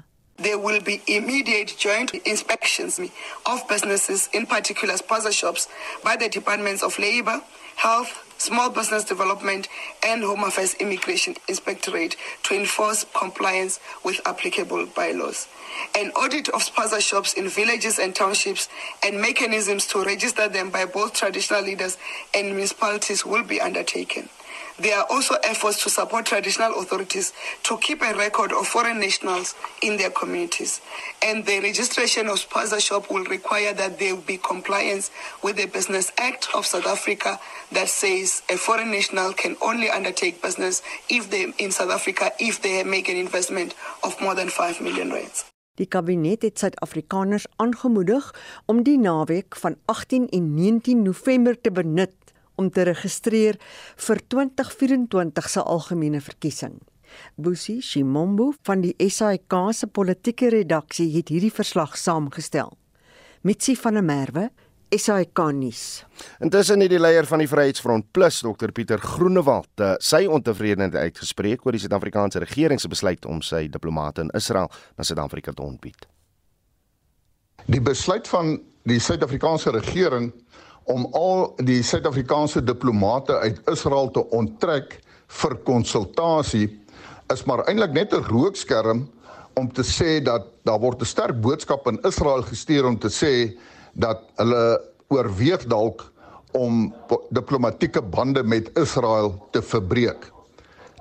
There 0.43 0.59
will 0.59 0.83
be 0.83 1.00
immediate 1.05 1.76
joint 1.76 2.11
inspections 2.25 2.99
of 3.45 3.67
businesses, 3.69 4.29
in 4.33 4.47
particular 4.47 4.97
spaza 4.97 5.33
shops, 5.33 5.69
by 6.02 6.17
the 6.17 6.29
Departments 6.29 6.83
of 6.83 6.99
Labour, 6.99 7.43
Health, 7.76 8.29
Small 8.40 8.70
Business 8.70 9.04
Development, 9.04 9.68
and 10.02 10.23
Home 10.23 10.44
Affairs 10.44 10.73
Immigration 10.80 11.37
Inspectorate 11.47 12.16
to 12.44 12.54
enforce 12.54 13.04
compliance 13.12 13.78
with 14.02 14.18
applicable 14.25 14.87
bylaws. 14.87 15.47
An 15.94 16.11
audit 16.12 16.49
of 16.49 16.62
spaza 16.62 17.02
shops 17.02 17.35
in 17.35 17.50
villages 17.50 17.99
and 17.99 18.14
townships 18.14 18.70
and 19.04 19.20
mechanisms 19.20 19.87
to 19.88 20.02
register 20.04 20.49
them 20.49 20.70
by 20.70 20.87
both 20.87 21.12
traditional 21.12 21.61
leaders 21.61 21.99
and 22.35 22.47
municipalities 22.47 23.26
will 23.26 23.44
be 23.44 23.61
undertaken. 23.61 24.30
There 24.80 24.96
are 24.96 25.04
also 25.10 25.34
efforts 25.44 25.82
to 25.82 25.90
support 25.90 26.25
traditional 26.25 26.80
authorities 26.80 27.34
to 27.64 27.76
keep 27.76 28.00
a 28.00 28.14
record 28.14 28.50
of 28.50 28.66
foreign 28.66 28.99
nationals 28.99 29.54
in 29.82 29.99
their 29.99 30.08
communities. 30.08 30.80
And 31.22 31.44
the 31.44 31.60
registration 31.60 32.28
of 32.28 32.38
spaza 32.38 32.80
shop 32.80 33.10
will 33.10 33.25
require 33.25 33.75
that 33.75 33.99
there 33.99 34.16
be 34.16 34.38
compliance 34.38 35.10
with 35.42 35.56
the 35.56 35.66
Business 35.66 36.10
Act 36.16 36.49
of 36.54 36.64
South 36.64 36.87
Africa 36.87 37.38
that 37.72 37.90
says 37.90 38.42
a 38.49 38.56
foreign 38.56 38.90
national 38.90 39.34
can 39.34 39.54
only 39.60 39.90
undertake 39.90 40.40
business 40.40 40.80
if 41.10 41.28
they 41.28 41.52
in 41.58 41.72
South 41.72 41.90
Africa 41.90 42.32
if 42.38 42.62
they 42.62 42.82
make 42.82 43.10
an 43.10 43.18
investment 43.18 43.75
of 44.02 44.18
more 44.22 44.34
than 44.34 44.49
5 44.49 44.80
million 44.80 45.10
rands. 45.10 45.44
Die 45.80 45.88
kabinet 45.88 46.42
het 46.42 46.58
Suid-Afrikaners 46.58 47.46
aangemoedig 47.56 48.26
om 48.68 48.82
die 48.84 48.99
naweek 48.99 49.56
van 49.56 49.76
18 49.88 50.28
en 50.28 50.54
19 50.54 51.02
November 51.02 51.60
te 51.60 51.72
benut 51.72 52.12
om 52.61 52.69
te 52.71 52.85
registreer 52.88 53.59
vir 54.07 54.23
2024 54.29 55.49
se 55.49 55.64
algemene 55.64 56.21
verkiesing. 56.21 56.79
Busi 57.35 57.81
Shimombo 57.83 58.52
van 58.67 58.85
die 58.85 58.95
SAK 59.09 59.57
se 59.75 59.88
politieke 59.90 60.50
redaksie 60.52 61.11
het 61.17 61.33
hierdie 61.33 61.52
verslag 61.55 61.97
saamgestel. 61.99 62.76
Mitsi 63.43 63.75
van 63.76 63.97
der 63.97 64.05
Merwe 64.05 64.50
SAK 64.90 65.38
nuus. 65.55 66.05
Intussen 66.43 66.83
het 66.83 66.90
die 66.90 66.99
leier 66.99 67.26
van 67.26 67.38
die 67.38 67.49
Vryheidsfront 67.49 68.09
Plus, 68.12 68.40
Dr 68.43 68.73
Pieter 68.75 68.99
Groenewald, 68.99 69.71
eh, 69.79 69.95
sy 70.02 70.25
ontevredenheid 70.26 70.95
uitgespreek 70.95 71.64
oor 71.64 71.76
die 71.76 71.83
Suid-Afrikaanse 71.83 72.43
regering 72.43 72.81
se 72.81 72.90
besluit 72.90 73.26
om 73.26 73.38
sy 73.43 73.69
diplomate 73.71 74.26
in 74.26 74.33
Israel 74.35 74.71
na 74.99 75.07
Suid-Afrika 75.07 75.55
te 75.55 75.62
ontbied. 75.62 76.09
Die 77.71 77.81
besluit 77.81 78.29
van 78.29 78.59
die 78.88 78.99
Suid-Afrikaanse 78.99 79.71
regering 79.71 80.33
om 80.90 81.06
al 81.14 81.52
die 81.62 81.82
Suid-Afrikaanse 81.87 82.62
diplomate 82.66 83.38
uit 83.38 83.61
Israel 83.70 84.11
te 84.11 84.25
onttrek 84.35 84.99
vir 85.40 85.56
konsultasie 85.66 86.66
is 87.30 87.44
maar 87.47 87.62
eintlik 87.70 87.94
net 87.94 88.14
'n 88.14 88.26
rookskerm 88.26 89.06
om 89.54 89.73
te 89.73 89.85
sê 89.87 90.18
dat 90.23 90.47
daar 90.64 90.80
word 90.80 91.02
'n 91.02 91.12
sterk 91.12 91.40
boodskap 91.40 91.87
in 91.87 92.00
Israel 92.02 92.42
gestuur 92.42 92.87
om 92.87 92.99
te 92.99 93.11
sê 93.11 93.59
dat 93.94 94.18
hulle 94.37 94.80
oorweeg 95.09 95.66
dalk 95.66 96.11
om 96.52 96.94
diplomatieke 97.30 98.02
bande 98.02 98.42
met 98.42 98.70
Israel 98.78 99.47
te 99.50 99.62
verbreek. 99.62 100.32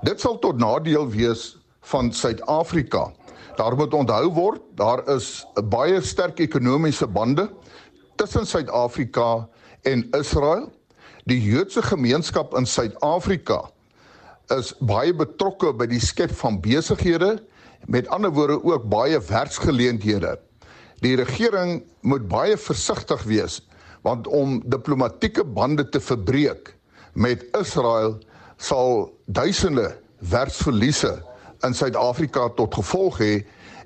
Dit 0.02 0.20
sal 0.20 0.38
tot 0.38 0.58
nadeel 0.58 1.08
wees 1.08 1.56
van 1.80 2.12
Suid-Afrika. 2.12 3.12
Daar 3.56 3.76
moet 3.76 3.94
onthou 3.94 4.30
word, 4.32 4.60
daar 4.74 5.08
is 5.08 5.46
baie 5.64 6.00
sterk 6.00 6.38
ekonomiese 6.38 7.06
bande 7.06 7.50
tussen 8.16 8.46
Suid-Afrika 8.46 9.48
en 9.82 10.06
Israel. 10.16 10.68
Die 11.28 11.40
Joodse 11.42 11.82
gemeenskap 11.82 12.54
in 12.56 12.66
Suid-Afrika 12.66 13.70
is 14.56 14.72
baie 14.80 15.12
betrokke 15.14 15.72
by 15.76 15.86
die 15.90 16.00
skep 16.02 16.32
van 16.40 16.58
besighede, 16.62 17.36
met 17.86 18.08
ander 18.10 18.32
woorde 18.34 18.58
ook 18.64 18.88
baie 18.90 19.20
werksgeleenthede. 19.28 20.34
Die 21.04 21.14
regering 21.16 21.82
moet 22.00 22.28
baie 22.28 22.56
versigtig 22.56 23.22
wees 23.28 23.60
want 24.00 24.26
om 24.32 24.62
diplomatieke 24.64 25.44
bande 25.44 25.84
te 25.88 26.00
verbreek 26.00 26.72
met 27.12 27.44
Israel 27.58 28.16
sal 28.56 29.10
duisende 29.26 29.90
werksverliese 30.32 31.18
in 31.66 31.76
Suid-Afrika 31.76 32.48
tot 32.56 32.74
gevolg 32.80 33.20
hê 33.20 33.34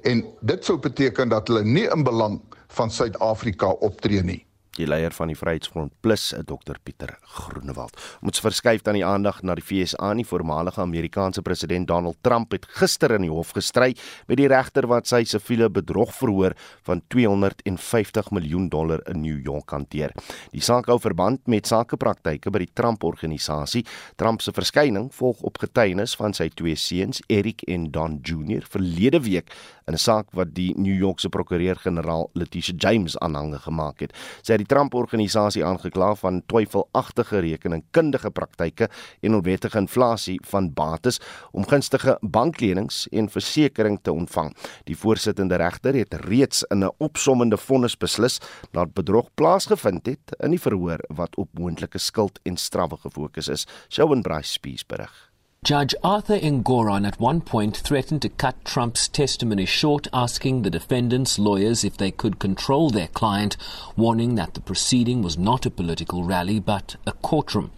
en 0.07 0.23
dit 0.47 0.67
sou 0.67 0.79
beteken 0.79 1.35
dat 1.35 1.51
hulle 1.51 1.65
nie 1.67 1.87
in 1.91 2.07
belang 2.07 2.39
van 2.79 2.95
Suid-Afrika 2.95 3.75
optree 3.83 4.23
nie 4.23 4.43
die 4.79 4.87
leier 4.89 5.15
van 5.15 5.31
die 5.31 5.37
Vryheidsfront 5.39 5.93
Plus, 6.03 6.33
Dr 6.47 6.79
Pieter 6.83 7.15
Groenewald. 7.37 7.97
Ons 8.25 8.43
verskuif 8.43 8.83
dan 8.87 8.99
die 8.99 9.05
aandag 9.07 9.43
na 9.47 9.55
die 9.59 9.65
FSA. 9.65 10.13
Die 10.19 10.27
voormalige 10.27 10.83
Amerikaanse 10.83 11.43
president 11.43 11.89
Donald 11.89 12.19
Trump 12.27 12.53
het 12.55 12.67
gister 12.79 13.15
in 13.17 13.27
die 13.27 13.33
hof 13.33 13.55
gestry 13.57 13.93
met 14.29 14.39
die 14.41 14.49
regter 14.51 14.89
wat 14.91 15.09
sy 15.11 15.23
siviele 15.29 15.69
bedrog 15.73 16.13
verhoor 16.15 16.57
van 16.87 17.03
250 17.13 18.31
miljoen 18.35 18.69
dollar 18.73 19.03
in 19.11 19.23
New 19.23 19.39
York 19.45 19.75
hanteer. 19.75 20.15
Die 20.53 20.63
saak 20.65 20.91
hou 20.91 20.99
verband 21.03 21.47
met 21.51 21.71
sakepraktyke 21.71 22.53
by 22.55 22.65
die 22.65 22.73
Trump-organisasie. 22.75 23.85
Trump 24.21 24.43
se 24.43 24.55
verskyning 24.55 25.11
volg 25.15 25.43
op 25.47 25.61
getuienis 25.63 26.17
van 26.19 26.35
sy 26.35 26.51
twee 26.55 26.77
seuns, 26.79 27.23
Eric 27.29 27.65
en 27.71 27.91
Don 27.95 28.19
Jr, 28.25 28.67
verlede 28.71 29.23
week 29.25 29.55
in 29.87 29.95
'n 29.95 29.99
saak 29.99 30.33
wat 30.33 30.55
die 30.55 30.73
New 30.77 30.97
Yorkse 30.97 31.29
prokureur-generaal 31.29 32.31
Letitia 32.33 32.75
James 32.79 33.19
aanhange 33.19 33.59
gemaak 33.59 34.01
het. 34.01 34.13
Sy 34.43 34.53
het 34.53 34.64
die 34.65 34.73
Trump-organisasie 34.73 35.63
aangekla 35.65 36.15
van 36.17 36.41
twyfelagtige 36.49 37.43
rekeningkundige 37.45 38.31
praktyke 38.33 38.89
en 39.21 39.37
onwettige 39.37 39.79
inflasie 39.79 40.39
van 40.49 40.71
bates 40.73 41.21
om 41.53 41.67
gunstige 41.69 42.17
banklenings 42.21 43.05
en 43.13 43.29
versekerings 43.29 44.03
te 44.03 44.13
ontvang. 44.13 44.55
Die 44.89 44.97
voorsittende 44.97 45.61
regter 45.61 45.95
het 45.95 46.15
reeds 46.25 46.65
in 46.71 46.85
'n 46.85 46.95
opsommende 46.99 47.57
vonnis 47.57 47.97
beslis 47.97 48.41
dat 48.73 48.95
bedrog 48.95 49.29
plaasgevind 49.35 50.07
het 50.07 50.35
in 50.41 50.51
die 50.51 50.61
verhoor 50.61 50.99
wat 51.09 51.37
op 51.37 51.49
moontlike 51.53 51.99
skuld 51.99 52.41
en 52.45 52.57
strawwe 52.57 52.97
gefokus 52.97 53.49
is. 53.49 53.67
Shaun 53.89 54.23
Bryce 54.23 54.53
Spies 54.53 54.87
berig. 54.87 55.34
Judge 55.65 55.95
Arthur 56.05 56.39
Ngoran 56.39 57.07
at 57.07 57.19
one 57.19 57.41
point 57.41 57.75
threatened 57.75 58.21
to 58.21 58.29
cut 58.29 58.63
Trump's 58.67 59.09
testimony 59.09 59.65
short, 59.65 60.07
asking 60.13 60.61
the 60.61 60.69
defendant's 60.69 61.39
lawyers 61.39 61.85
if 61.85 61.97
they 61.97 62.11
could 62.11 62.39
control 62.39 62.91
their 62.91 63.07
client, 63.07 63.57
warning 63.97 64.35
that 64.35 64.53
the 64.53 64.61
proceeding 64.61 65.23
was 65.23 65.39
not 65.39 65.65
a 65.65 65.71
political 65.71 66.23
rally 66.23 66.61
but 66.61 66.97
a 67.07 67.13
courtroom. 67.13 67.71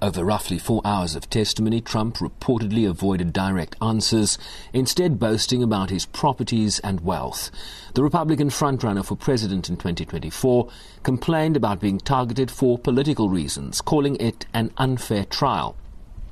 Over 0.00 0.24
roughly 0.24 0.56
four 0.56 0.80
hours 0.84 1.16
of 1.16 1.28
testimony, 1.28 1.80
Trump 1.80 2.18
reportedly 2.18 2.88
avoided 2.88 3.32
direct 3.32 3.74
answers, 3.82 4.38
instead 4.72 5.18
boasting 5.18 5.64
about 5.64 5.90
his 5.90 6.06
properties 6.06 6.78
and 6.78 7.00
wealth. 7.00 7.50
The 7.94 8.04
Republican 8.04 8.50
frontrunner 8.50 9.04
for 9.04 9.16
president 9.16 9.68
in 9.68 9.78
2024 9.78 10.68
complained 11.02 11.56
about 11.56 11.80
being 11.80 11.98
targeted 11.98 12.52
for 12.52 12.78
political 12.78 13.30
reasons, 13.30 13.80
calling 13.80 14.14
it 14.20 14.46
an 14.54 14.70
unfair 14.76 15.24
trial. 15.24 15.74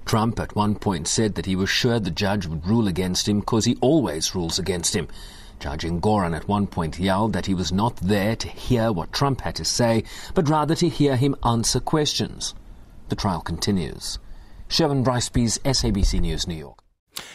Trump 0.05 0.39
at 0.39 0.55
one 0.55 0.75
point 0.75 1.09
said 1.09 1.35
that 1.35 1.47
he 1.47 1.57
was 1.57 1.71
sure 1.71 1.99
the 1.99 2.11
judge 2.11 2.47
would 2.47 2.67
rule 2.67 2.87
against 2.89 3.29
him 3.29 3.41
because 3.41 3.65
he 3.65 3.77
always 3.81 4.35
rules 4.35 4.59
against 4.59 4.95
him. 4.95 5.09
Judge 5.61 5.85
Goran 5.85 6.37
at 6.37 6.47
one 6.47 6.67
point 6.67 6.99
yelled 6.99 7.33
that 7.33 7.47
he 7.47 7.55
was 7.55 7.73
not 7.73 7.97
there 7.97 8.37
to 8.37 8.49
hear 8.49 8.93
what 8.93 9.13
Trump 9.13 9.41
had 9.41 9.55
to 9.57 9.65
say, 9.65 10.05
but 10.35 10.49
rather 10.49 10.75
to 10.75 10.89
hear 10.89 11.17
him 11.17 11.35
answer 11.43 11.81
questions. 11.81 12.55
The 13.09 13.17
trial 13.17 13.41
continues. 13.41 14.19
Sherwin 14.69 15.05
Brycebees, 15.05 15.59
SABC 15.61 16.21
News, 16.21 16.47
New 16.47 16.55
York. 16.55 16.84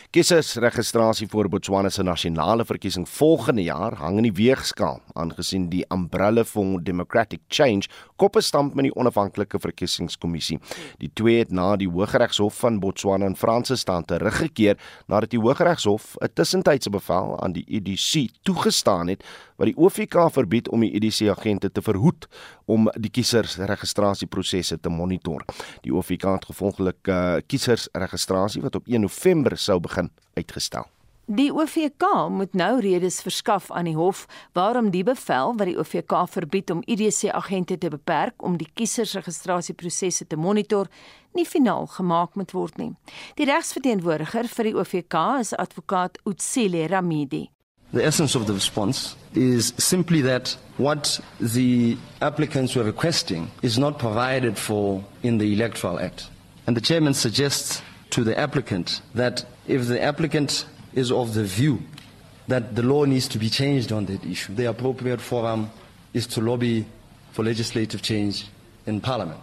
Kiesersregistrasie 0.09 1.27
vir 1.29 1.49
Botswana 1.53 1.89
se 1.93 2.03
nasionale 2.03 2.65
verkiesing 2.65 3.05
volgende 3.05 3.61
jaar 3.61 3.93
hang 3.99 4.17
in 4.17 4.25
die 4.25 4.33
weegskaal 4.33 5.01
aangesien 5.13 5.67
die 5.69 5.83
Umbrella 5.93 6.43
for 6.43 6.79
Democratic 6.81 7.41
Change 7.49 7.87
koppe 8.17 8.41
stamp 8.41 8.73
met 8.75 8.87
die 8.87 8.93
onafhanklike 8.95 9.59
verkiesingskommissie. 9.61 10.57
Die 10.97 11.11
twee 11.13 11.43
het 11.43 11.51
na 11.51 11.75
die 11.77 11.87
Hooggeregshof 11.87 12.57
van 12.63 12.79
Botswana 12.81 13.29
in 13.29 13.37
Franse 13.37 13.77
stand 13.77 14.09
teruggekeer 14.09 14.79
nadat 15.07 15.29
die 15.35 15.39
Hooggeregshof 15.39 16.17
'n 16.21 16.33
tussentydse 16.33 16.89
bevel 16.89 17.37
aan 17.39 17.53
die 17.53 17.65
EDC 17.67 18.31
toegestaan 18.43 19.07
het 19.07 19.23
wat 19.57 19.67
die 19.67 19.77
OFK 19.77 20.31
verbied 20.31 20.69
om 20.69 20.81
die 20.81 20.93
EDC 20.95 21.29
agente 21.29 21.71
te 21.71 21.81
verhoed 21.81 22.27
om 22.69 22.87
die 22.93 23.11
kiesersregistrasieprosesse 23.13 24.77
te 24.79 24.93
monitor. 24.93 25.45
Die 25.85 25.93
OFK 25.95 26.29
het 26.35 26.47
gevolglik 26.51 27.09
uh, 27.09 27.41
kiesersregistrasie 27.49 28.63
wat 28.65 28.77
op 28.79 28.87
1 28.87 29.01
November 29.07 29.57
sou 29.57 29.79
begin 29.81 30.11
uitgestel. 30.37 30.87
Die 31.29 31.51
OVK 31.53 32.29
moet 32.29 32.53
nou 32.57 32.79
redes 32.81 33.19
verskaf 33.21 33.67
aan 33.71 33.85
die 33.85 33.93
hof 33.93 34.23
waarom 34.57 34.87
die 34.89 35.03
bevel 35.05 35.53
wat 35.59 35.69
die 35.69 35.77
OVK 35.77 36.15
verbied 36.25 36.71
om 36.73 36.81
IDC 36.89 37.29
agente 37.29 37.77
te 37.77 37.91
beperk 37.93 38.41
om 38.41 38.57
die 38.57 38.69
kiesersregistrasieprosesse 38.73 40.25
te 40.25 40.39
monitor 40.41 40.89
nie 41.37 41.45
finaal 41.45 41.85
gemaak 41.99 42.33
moet 42.33 42.57
word 42.57 42.81
nie. 42.81 42.89
Die 43.37 43.45
regsverteenwoordiger 43.45 44.49
vir 44.55 44.71
die 44.71 44.75
OVK 44.81 45.21
is 45.45 45.53
advokaat 45.53 46.17
Utsile 46.25 46.87
Ramidi. 46.89 47.45
The 47.91 48.05
essence 48.05 48.35
of 48.35 48.45
the 48.45 48.53
response 48.53 49.15
is 49.33 49.73
simply 49.77 50.21
that 50.21 50.55
what 50.77 51.19
the 51.39 51.97
applicants 52.21 52.75
were 52.75 52.83
requesting 52.83 53.49
is 53.63 53.79
not 53.79 53.97
provided 53.97 54.57
for 54.57 55.03
in 55.23 55.39
the 55.39 55.53
Electoral 55.53 55.99
Act. 55.99 56.29
And 56.67 56.77
the 56.77 56.81
chairman 56.81 57.15
suggests 57.15 57.81
to 58.11 58.23
the 58.23 58.37
applicant 58.37 59.01
that 59.15 59.43
if 59.67 59.87
the 59.87 60.01
applicant 60.01 60.65
is 60.93 61.11
of 61.11 61.33
the 61.33 61.43
view 61.43 61.81
that 62.47 62.75
the 62.75 62.83
law 62.83 63.05
needs 63.05 63.27
to 63.29 63.39
be 63.39 63.49
changed 63.49 63.91
on 63.91 64.05
that 64.05 64.23
issue, 64.25 64.53
the 64.53 64.65
appropriate 64.65 65.21
forum 65.21 65.69
is 66.13 66.27
to 66.27 66.41
lobby 66.41 66.85
for 67.31 67.43
legislative 67.43 68.01
change 68.01 68.47
in 68.85 69.01
Parliament. 69.01 69.41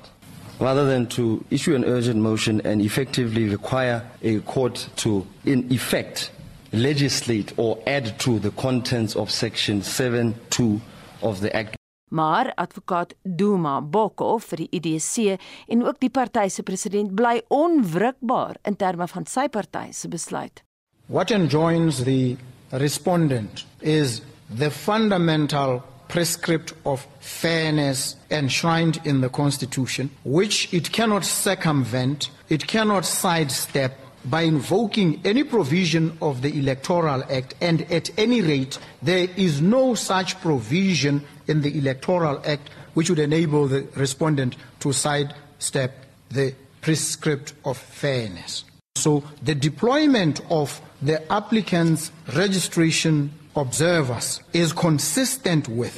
Rather 0.59 0.87
than 0.87 1.07
to 1.07 1.45
issue 1.51 1.75
an 1.75 1.85
urgent 1.85 2.21
motion 2.21 2.61
and 2.65 2.81
effectively 2.81 3.49
require 3.49 4.03
a 4.23 4.41
court 4.41 4.89
to, 4.97 5.27
in 5.45 5.71
effect, 5.73 6.31
legislate 6.73 7.53
or 7.57 7.79
add 7.87 8.19
to 8.19 8.39
the 8.39 8.51
contents 8.51 9.17
of 9.17 9.31
Section 9.31 9.81
7.2 9.81 10.81
of 11.23 11.41
the 11.41 11.57
Act. 11.57 11.75
Maar 12.11 12.53
advokaat 12.55 13.15
Duma 13.23 13.81
Boko 13.81 14.39
vir 14.39 14.57
die 14.57 14.69
IDC 14.79 15.41
en 15.69 15.83
ook 15.87 15.99
die 16.01 16.11
party 16.11 16.49
se 16.49 16.63
president 16.63 17.15
bly 17.15 17.41
onwrikbaar 17.49 18.61
in 18.63 18.77
terme 18.77 19.09
van 19.11 19.27
sy 19.27 19.49
party 19.49 19.91
se 19.91 20.09
besluit. 20.09 20.63
What 21.07 21.31
enjoins 21.31 22.05
the 22.05 22.37
respondent 22.71 23.67
is 23.81 24.23
the 24.59 24.71
fundamental 24.71 25.83
prescript 26.09 26.75
of 26.83 27.07
fairness 27.21 28.17
enshrined 28.31 29.01
in 29.05 29.21
the 29.21 29.29
Constitution, 29.29 30.11
which 30.25 30.73
it 30.73 30.93
cannot 30.93 31.25
circumvent, 31.25 32.31
it 32.49 32.67
cannot 32.67 33.05
sidestep 33.05 34.06
by 34.27 34.43
invoking 34.43 35.21
any 35.25 35.45
provision 35.45 36.17
of 36.21 36.43
the 36.43 36.59
Electoral 36.59 37.23
Act, 37.31 37.55
and 37.61 37.83
at 37.93 38.11
any 38.19 38.43
rate, 38.43 38.79
there 39.03 39.29
is 39.37 39.61
no 39.61 39.95
such 39.95 40.41
provision 40.41 41.25
in 41.47 41.63
the 41.63 41.79
Electoral 41.79 42.43
Act 42.45 42.71
which 42.95 43.09
would 43.11 43.19
enable 43.19 43.69
the 43.69 43.87
respondent 43.95 44.57
to 44.81 44.93
sidestep 44.93 45.93
the 46.31 46.55
prescript 46.81 47.53
of 47.65 47.77
fairness. 47.77 48.65
So 48.97 49.23
the 49.43 49.55
deployment 49.55 50.41
of 50.51 50.81
the 51.03 51.31
applicant's 51.31 52.11
registration 52.35 53.33
observers 53.55 54.41
is 54.53 54.73
consistent 54.73 55.69
with. 55.69 55.95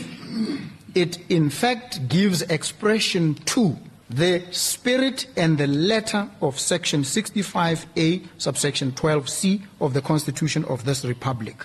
It, 0.95 1.19
in 1.31 1.51
fact, 1.51 2.09
gives 2.09 2.43
expression 2.43 3.35
to 3.47 3.77
the 4.11 4.43
spirit 4.51 5.27
and 5.37 5.59
the 5.59 5.67
letter 5.67 6.29
of 6.41 6.59
Section 6.59 7.03
65A, 7.03 8.27
subsection 8.39 8.93
12C 8.93 9.63
of 9.81 9.95
the 9.95 10.01
Constitution 10.01 10.65
of 10.65 10.85
this 10.85 11.05
Republic. 11.05 11.65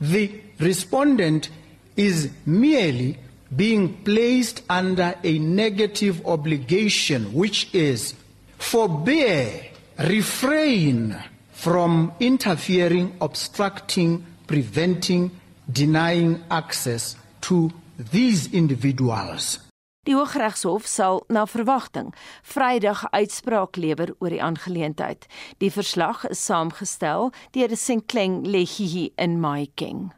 The 0.00 0.40
respondent 0.58 1.50
is 1.96 2.30
merely 2.46 3.18
being 3.54 4.02
placed 4.04 4.62
under 4.68 5.14
a 5.22 5.38
negative 5.38 6.24
obligation, 6.26 7.32
which 7.32 7.72
is 7.74 8.14
forbear, 8.58 9.64
refrain 9.98 11.16
from 11.52 12.12
interfering, 12.20 13.16
obstructing, 13.20 14.24
preventing, 14.46 15.30
denying 15.70 16.42
access 16.50 17.16
to 17.40 17.72
these 17.98 18.52
individuals. 18.52 19.67
Die 20.08 20.14
Hooggeregshof 20.16 20.86
sal 20.88 21.18
na 21.28 21.42
verwagting 21.44 22.14
Vrydag 22.40 23.02
uitspraak 23.12 23.76
lewer 23.76 24.14
oor 24.22 24.32
die 24.32 24.40
aangeleentheid. 24.40 25.26
Die 25.60 25.68
verslag 25.68 26.24
is 26.32 26.46
saamgestel 26.48 27.28
deur 27.52 27.76
Senkleng 27.76 28.40
Lehihi 28.48 29.10
in 29.20 29.36
Mahikeng. 29.40 30.08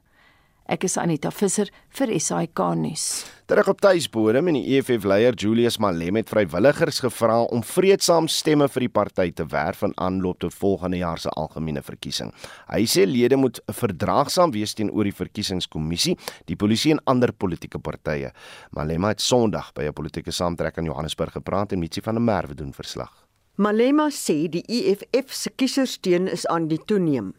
Ek 0.70 0.85
is 0.87 0.94
Anita 1.02 1.33
Visser 1.35 1.66
vir 1.98 2.12
SAK 2.22 2.61
nuus. 2.78 3.04
Terug 3.50 3.72
op 3.72 3.80
tuisbodem 3.83 4.52
en 4.52 4.59
die 4.61 4.76
EFF 4.76 5.02
leier 5.02 5.35
Julius 5.35 5.80
Malem 5.83 6.20
het 6.20 6.28
vrywilligers 6.30 7.00
gevra 7.02 7.40
om 7.50 7.64
vreedsaam 7.66 8.28
stemme 8.30 8.68
vir 8.70 8.85
die 8.85 8.92
party 9.00 9.26
te 9.35 9.48
werf 9.50 9.83
in 9.83 9.96
aanloop 9.98 10.38
tot 10.44 10.54
volgende 10.54 11.00
jaar 11.00 11.18
se 11.18 11.33
algemene 11.35 11.83
verkiesing. 11.83 12.30
Hy 12.70 12.85
sê 12.87 13.02
lede 13.11 13.40
moet 13.40 13.59
verdraagsaam 13.80 14.54
wees 14.54 14.76
teenoor 14.78 15.11
die 15.11 15.16
verkiesingskommissie, 15.24 16.14
die 16.46 16.59
polisie 16.61 16.94
en 16.94 17.02
ander 17.11 17.35
politieke 17.35 17.83
partye. 17.83 18.30
Malema 18.70 19.11
het 19.11 19.26
Sondag 19.26 19.74
by 19.74 19.90
'n 19.90 19.98
politieke 19.98 20.30
saamtrek 20.30 20.78
in 20.78 20.85
Johannesburg 20.85 21.33
gepraat 21.33 21.72
en 21.72 21.80
Mitsi 21.80 22.00
van 22.00 22.14
der 22.14 22.22
Merwe 22.22 22.54
doen 22.54 22.72
verslag. 22.72 23.26
Malema 23.56 24.09
sê 24.09 24.46
die 24.48 24.62
EFF 24.68 25.35
se 25.35 25.50
kiesersteun 25.50 26.28
is 26.28 26.46
aan 26.46 26.68
die 26.68 26.78
toeneem. 26.78 27.35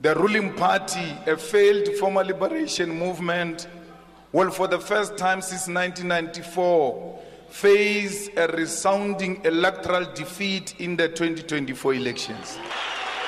The 0.00 0.14
ruling 0.14 0.54
party, 0.54 1.14
a 1.26 1.36
failed 1.36 1.88
former 1.96 2.24
liberation 2.24 2.88
movement, 2.98 3.68
will 4.32 4.50
for 4.50 4.66
the 4.66 4.78
first 4.78 5.18
time 5.18 5.42
since 5.42 5.68
1994 5.68 7.18
face 7.50 8.30
a 8.36 8.46
resounding 8.48 9.44
electoral 9.44 10.06
defeat 10.14 10.74
in 10.78 10.96
the 10.96 11.08
2024 11.08 11.94
elections. 11.94 12.58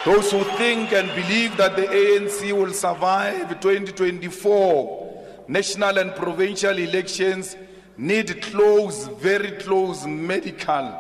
Those 0.05 0.31
who 0.33 0.43
think 0.57 0.93
and 0.93 1.09
believe 1.09 1.57
that 1.57 1.77
the 1.77 1.83
ANC 1.83 2.53
will 2.53 2.73
survive 2.73 3.61
2024 3.61 5.03
national 5.49 5.99
and 5.99 6.15
provincial 6.15 6.79
elections 6.79 7.57
need 7.97 8.41
close, 8.43 9.09
very 9.09 9.53
close 9.53 10.07
medical 10.07 10.95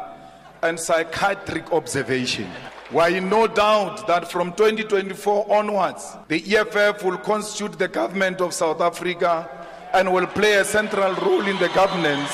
and 0.63 0.79
psychiatric 0.79 1.73
observation. 1.73 2.49
We 2.93 3.01
are 3.01 3.09
in 3.09 3.31
no 3.31 3.47
doubt 3.47 4.07
that 4.07 4.31
from 4.31 4.53
2024 4.53 5.51
onwards, 5.51 6.15
the 6.29 6.45
EFF 6.57 7.03
will 7.03 7.17
constitute 7.17 7.79
the 7.79 7.89
government 7.89 8.43
of 8.43 8.53
South 8.53 8.83
Africa 8.83 9.49
and 9.95 10.13
will 10.13 10.27
play 10.27 10.55
a 10.57 10.65
central 10.65 11.15
role 11.15 11.47
in 11.47 11.57
the 11.59 11.71
governance 11.71 12.31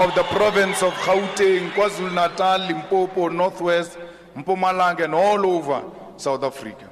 of 0.00 0.12
the 0.16 0.24
province 0.34 0.82
of 0.82 0.92
Gauteng, 1.06 1.70
KwaZulu-Natal, 1.70 2.66
Limpopo, 2.66 3.28
Northwest, 3.28 3.96
Mpumalanga 4.36 5.04
and 5.04 5.14
all 5.14 5.46
over 5.46 5.84
South 6.16 6.42
Africa. 6.42 6.90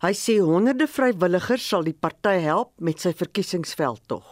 Hy 0.00 0.14
sê 0.14 0.38
honderde 0.40 0.86
vrywilligers 0.88 1.64
sal 1.68 1.82
die 1.84 1.92
party 1.92 2.38
help 2.40 2.70
met 2.80 3.02
sy 3.02 3.12
verkiesingsveldtog. 3.18 4.22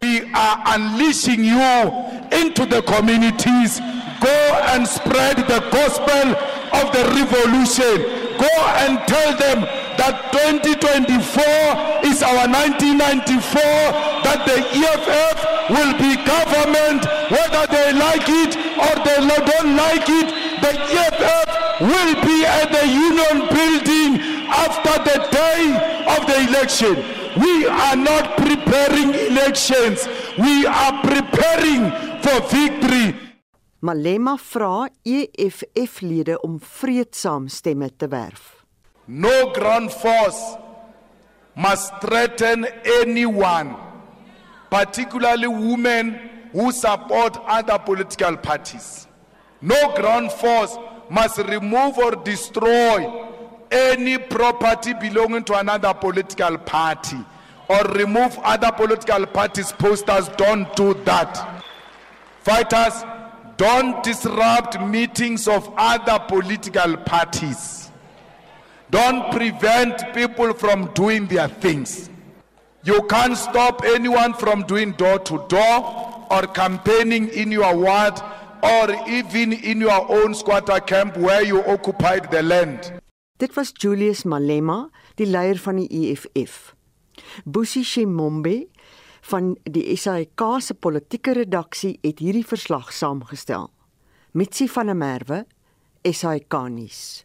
We 0.00 0.22
are 0.32 0.62
unleashing 0.72 1.44
you 1.44 1.90
into 2.30 2.64
the 2.64 2.80
communities. 2.86 3.80
Go 4.22 4.38
and 4.72 4.86
spread 4.86 5.42
the 5.50 5.58
gospel 5.74 6.38
of 6.72 6.92
the 6.92 7.04
revolution. 7.16 8.28
Go 8.38 8.54
and 8.86 9.02
tell 9.08 9.34
them 9.36 9.66
that 9.98 10.30
2024 10.30 12.06
is 12.06 12.22
our 12.22 12.46
1994, 12.46 13.60
that 14.22 14.46
the 14.46 14.58
EFF 14.62 15.38
will 15.74 15.94
be 15.98 16.14
government, 16.22 17.02
whether 17.34 17.66
they 17.66 17.92
like 17.98 18.28
it 18.30 18.54
or 18.78 18.94
they 19.02 19.18
don't 19.26 19.74
like 19.74 20.06
it. 20.06 20.28
The 20.62 20.72
EFF 20.78 21.48
will 21.80 22.14
be 22.22 22.46
at 22.46 22.70
the 22.70 22.86
Union 22.86 23.48
building 23.50 24.22
after 24.48 24.94
the 25.02 25.18
day 25.34 25.62
of 26.14 26.26
the 26.26 26.38
election. 26.46 26.94
We 27.40 27.66
are 27.66 27.96
not 27.96 28.36
preparing 28.36 29.14
elections. 29.14 30.08
We 30.38 30.66
are 30.66 31.02
preparing 31.02 31.90
for 32.22 32.40
victory. 32.48 33.27
Malema 33.80 34.36
vra 34.52 34.88
EFF-lede 35.04 36.38
om 36.42 36.58
vreedsaam 36.58 37.48
stemme 37.48 37.88
te 37.96 38.08
werf. 38.10 38.64
No 39.06 39.52
ground 39.54 39.92
force 39.92 40.58
must 41.54 41.92
threaten 42.00 42.66
anyone, 43.02 43.76
particularly 44.70 45.46
women 45.46 46.18
who 46.52 46.72
support 46.72 47.38
other 47.46 47.78
political 47.78 48.36
parties. 48.36 49.06
No 49.60 49.92
ground 49.94 50.32
force 50.32 50.76
must 51.10 51.38
remove 51.38 51.98
or 51.98 52.16
destroy 52.24 53.06
any 53.70 54.18
property 54.18 54.94
belonging 54.94 55.44
to 55.44 55.54
another 55.54 55.94
political 55.94 56.58
party 56.58 57.18
or 57.68 57.82
remove 57.94 58.38
other 58.42 58.72
political 58.72 59.24
parties' 59.26 59.72
posters. 59.72 60.28
Don't 60.36 60.74
do 60.74 60.94
that. 61.04 61.62
Fighters, 62.40 63.04
don't 63.58 64.02
disrupt 64.04 64.80
meetings 64.80 65.48
of 65.48 65.68
other 65.76 66.18
political 66.26 66.96
parties. 66.96 67.90
Don't 68.90 69.30
prevent 69.32 70.14
people 70.14 70.54
from 70.54 70.86
doing 70.94 71.26
their 71.26 71.48
things. 71.48 72.08
You 72.84 73.02
can't 73.08 73.36
stop 73.36 73.82
anyone 73.84 74.32
from 74.34 74.62
doing 74.62 74.92
door 74.92 75.18
to 75.18 75.44
door 75.48 76.26
or 76.30 76.42
campaigning 76.54 77.28
in 77.28 77.50
your 77.50 77.76
ward 77.76 78.18
or 78.62 78.90
even 79.08 79.52
in 79.52 79.80
your 79.80 80.10
own 80.10 80.34
squatter 80.34 80.80
camp 80.80 81.16
where 81.16 81.42
you 81.42 81.62
occupied 81.64 82.30
the 82.30 82.42
land. 82.42 82.92
Dit 83.38 83.56
was 83.56 83.72
Julius 83.72 84.22
Malema, 84.24 84.88
die 85.16 85.26
leier 85.26 85.58
van 85.58 85.76
die 85.76 85.88
EFF. 85.90 86.74
Busi 87.44 87.84
Shimombe 87.84 88.68
van 89.28 89.52
die 89.68 89.96
SAK 89.96 90.42
se 90.64 90.74
politieke 90.74 91.34
redaksie 91.36 91.98
het 92.02 92.22
hierdie 92.24 92.46
verslag 92.46 92.92
saamgestel. 92.96 93.68
Mitsi 94.32 94.68
van 94.72 94.88
der 94.88 94.96
Merwe, 94.96 95.44
SAK 96.02 96.54
nuus. 96.72 97.24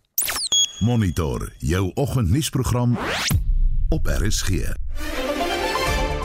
Monitor 0.84 1.48
jou 1.64 1.92
oggendnuusprogram 1.96 2.98
op 3.90 4.08
RSG. 4.08 4.74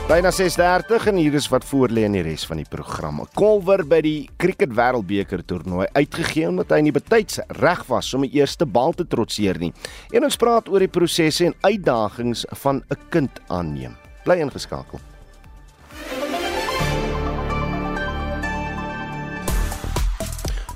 Byna 0.09 0.31
6:30 0.31 1.05
en 1.07 1.15
hier 1.15 1.33
is 1.33 1.47
wat 1.47 1.65
voor 1.65 1.89
lê 1.89 2.03
in 2.03 2.15
die 2.17 2.23
res 2.25 2.45
van 2.45 2.57
die 2.57 2.65
program. 2.69 3.21
'n 3.21 3.27
Kolwer 3.33 3.85
by 3.87 4.01
die 4.01 4.29
Cricket 4.37 4.73
Wêreldbeker 4.73 5.45
toernooi 5.45 5.87
uitgegee 5.93 6.47
omdat 6.47 6.69
hy 6.69 6.79
nie 6.81 6.91
betyds 6.91 7.39
reg 7.47 7.85
was 7.85 8.13
om 8.13 8.21
die 8.21 8.41
eerste 8.41 8.65
bal 8.65 8.91
te 8.93 9.07
trotseer 9.07 9.59
nie. 9.59 9.73
En 10.11 10.23
ons 10.23 10.35
praat 10.35 10.67
oor 10.67 10.79
die 10.79 10.87
prosesse 10.87 11.45
en 11.45 11.53
uitdagings 11.61 12.45
van 12.49 12.83
'n 12.89 12.97
kind 13.09 13.39
aanneem. 13.47 13.95
Bly 14.25 14.35
ingeskakel. 14.41 14.99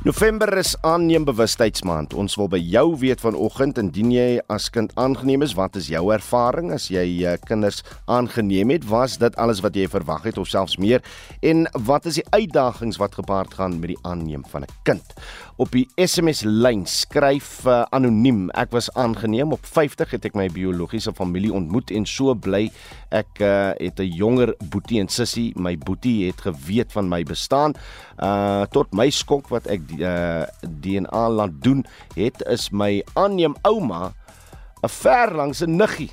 November 0.03 0.57
is 0.59 0.73
aanneem 0.83 1.23
bewustheidsmaand. 1.23 2.11
Ons 2.19 2.33
wil 2.35 2.49
by 2.51 2.57
jou 2.59 2.89
weet 2.99 3.21
vanoggend 3.23 3.77
indien 3.79 4.09
jy 4.11 4.25
as 4.51 4.65
kind 4.75 4.91
aangeneem 4.99 5.45
is, 5.45 5.53
wat 5.55 5.77
is 5.79 5.87
jou 5.87 6.01
ervaring 6.11 6.73
as 6.75 6.89
jy 6.91 7.05
uh, 7.23 7.37
kinders 7.47 7.79
aangeneem 8.11 8.73
het? 8.75 8.83
Was 8.89 9.15
dit 9.21 9.37
alles 9.39 9.61
wat 9.63 9.79
jy 9.79 9.85
verwag 9.87 10.27
het 10.27 10.41
of 10.43 10.51
selfs 10.51 10.75
meer? 10.75 10.99
En 11.39 11.69
wat 11.87 12.11
is 12.11 12.19
die 12.19 12.27
uitdagings 12.35 12.99
wat 12.99 13.15
gepaard 13.15 13.55
gaan 13.55 13.79
met 13.79 13.93
die 13.93 14.01
aanneem 14.03 14.43
van 14.51 14.67
'n 14.67 14.75
kind? 14.83 15.15
Op 15.61 15.69
die 15.69 15.85
SMS 16.01 16.41
lyn 16.49 16.81
skryf 16.89 17.59
uh, 17.69 17.83
anoniem: 17.93 18.47
Ek 18.57 18.71
was 18.73 18.87
aangeneem 18.97 19.51
op 19.53 19.67
50 19.69 20.15
het 20.15 20.25
ek 20.25 20.37
my 20.37 20.47
biologiese 20.49 21.13
familie 21.13 21.51
ontmoet 21.53 21.93
en 21.93 22.07
so 22.09 22.33
bly 22.33 22.71
ek 23.13 23.37
uh, 23.45 23.69
het 23.77 24.01
'n 24.01 24.09
jonger 24.17 24.55
boetie 24.73 24.97
en 24.99 25.07
sussie. 25.07 25.53
My 25.53 25.77
boetie 25.77 26.25
het 26.31 26.41
geweet 26.41 26.91
van 26.91 27.05
my 27.09 27.21
bestaan. 27.23 27.77
Uh 28.17 28.65
tot 28.73 28.89
my 28.97 29.09
skok 29.13 29.53
wat 29.53 29.69
ek 29.69 29.85
uh, 30.01 30.49
DNA 30.81 31.29
laat 31.29 31.53
doen 31.61 31.85
het 32.17 32.41
is 32.49 32.71
my 32.71 33.03
aanneem 33.13 33.53
ouma 33.61 34.13
'n 34.81 34.89
ver 34.89 35.35
langs 35.37 35.61
'n 35.61 35.77
niggie 35.77 36.09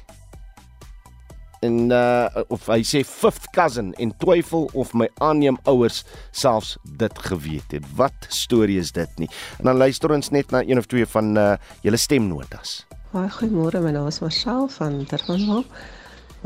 en 1.60 1.90
uh, 1.92 2.42
of 2.48 2.66
hy 2.72 2.80
sê 2.86 3.02
fifth 3.04 3.50
cousin 3.56 3.92
en 4.00 4.12
twyfel 4.22 4.68
of 4.72 4.94
my 4.96 5.08
aanneem 5.20 5.58
ouers 5.68 6.02
selfs 6.32 6.76
dit 7.00 7.22
geweet 7.28 7.76
het. 7.76 7.86
Wat 7.96 8.28
storie 8.28 8.78
is 8.80 8.92
dit 8.96 9.18
nie? 9.20 9.28
En 9.58 9.70
dan 9.70 9.80
luister 9.80 10.12
ons 10.12 10.32
net 10.32 10.50
na 10.50 10.64
een 10.64 10.80
of 10.80 10.88
twee 10.90 11.06
van 11.06 11.36
uh, 11.36 11.52
julle 11.84 12.00
stemnotas. 12.00 12.84
Haai, 13.12 13.28
goeiemôre, 13.36 13.82
my 13.82 13.90
naam 13.90 14.06
is 14.06 14.20
Marcel 14.22 14.68
van 14.76 15.02
Durbanville. 15.10 15.64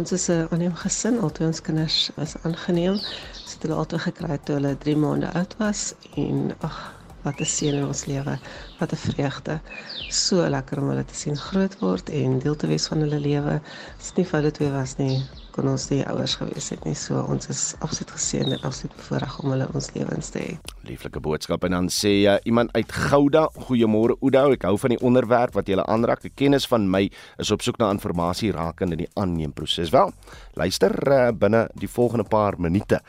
Ons 0.00 0.12
is 0.12 0.27
'n 0.29 0.48
aanneem 0.50 0.74
gesin, 0.74 1.20
albei 1.20 1.46
ons 1.46 1.61
kinders 1.62 2.11
is 2.16 2.35
aangeneem. 2.42 2.98
Ons 2.98 3.53
het 3.55 3.62
hulle 3.62 3.77
altyd 3.79 4.00
gekry 4.00 4.38
toe 4.42 4.57
hulle 4.57 4.77
3 4.79 4.96
maande 4.96 5.31
oud 5.38 5.55
was 5.59 5.94
en 6.16 6.57
ag, 6.61 6.79
wat 7.24 7.40
'n 7.40 7.50
seën 7.56 7.74
in 7.80 7.87
ons 7.87 8.04
lewe, 8.06 8.38
wat 8.78 8.92
'n 8.92 9.02
vreugde. 9.06 9.60
So 10.08 10.48
lekker 10.56 10.78
om 10.82 10.88
hulle 10.88 11.04
te 11.04 11.14
sien 11.14 11.37
groot 11.37 11.78
word 11.80 12.10
en 12.10 12.38
deel 12.38 12.56
te 12.56 12.66
wees 12.66 12.87
van 12.87 13.00
hulle 13.00 13.20
lewe. 13.20 13.60
Dit 13.98 14.06
is 14.06 14.12
nie 14.16 14.26
vir 14.26 14.40
hulle 14.40 14.50
twee 14.50 14.70
was 14.70 14.96
nie, 14.96 15.22
kon 15.54 15.68
ons 15.70 15.86
nie 15.92 16.00
ouers 16.10 16.34
gewees 16.40 16.72
het 16.74 16.82
nie. 16.86 16.96
So 16.98 17.22
ons 17.30 17.48
is 17.52 17.62
absoluut 17.78 18.10
geseën 18.16 18.56
en 18.56 18.66
absoluut 18.66 18.96
bevoorreg 18.98 19.36
om 19.42 19.52
hulle 19.54 19.68
ons 19.72 19.90
lewens 19.94 20.32
te 20.34 20.42
hê. 20.42 20.56
Lieflike 20.88 21.22
boodskap 21.22 21.64
en 21.68 21.76
dan 21.76 21.90
sê 21.94 22.14
uh, 22.26 22.36
iemand 22.48 22.74
uit 22.74 22.90
Gouda, 22.92 23.46
goeiemôre 23.68 24.18
Oudo, 24.20 24.44
ek 24.56 24.66
hou 24.66 24.74
van 24.82 24.96
die 24.96 25.00
onderwerp 25.00 25.54
wat 25.54 25.70
jy 25.70 25.78
aanraak. 25.84 26.24
'n 26.24 26.34
Kennis 26.34 26.66
van 26.66 26.88
my 26.90 27.06
is 27.38 27.50
op 27.54 27.62
soek 27.62 27.78
na 27.78 27.90
inligting 27.90 28.54
rakende 28.54 28.96
die 28.96 29.10
aanneemproses. 29.14 29.90
Wel, 29.90 30.12
luister 30.54 30.92
uh, 31.06 31.30
binne 31.32 31.68
die 31.78 31.88
volgende 31.88 32.24
paar 32.24 32.58
minute 32.58 33.00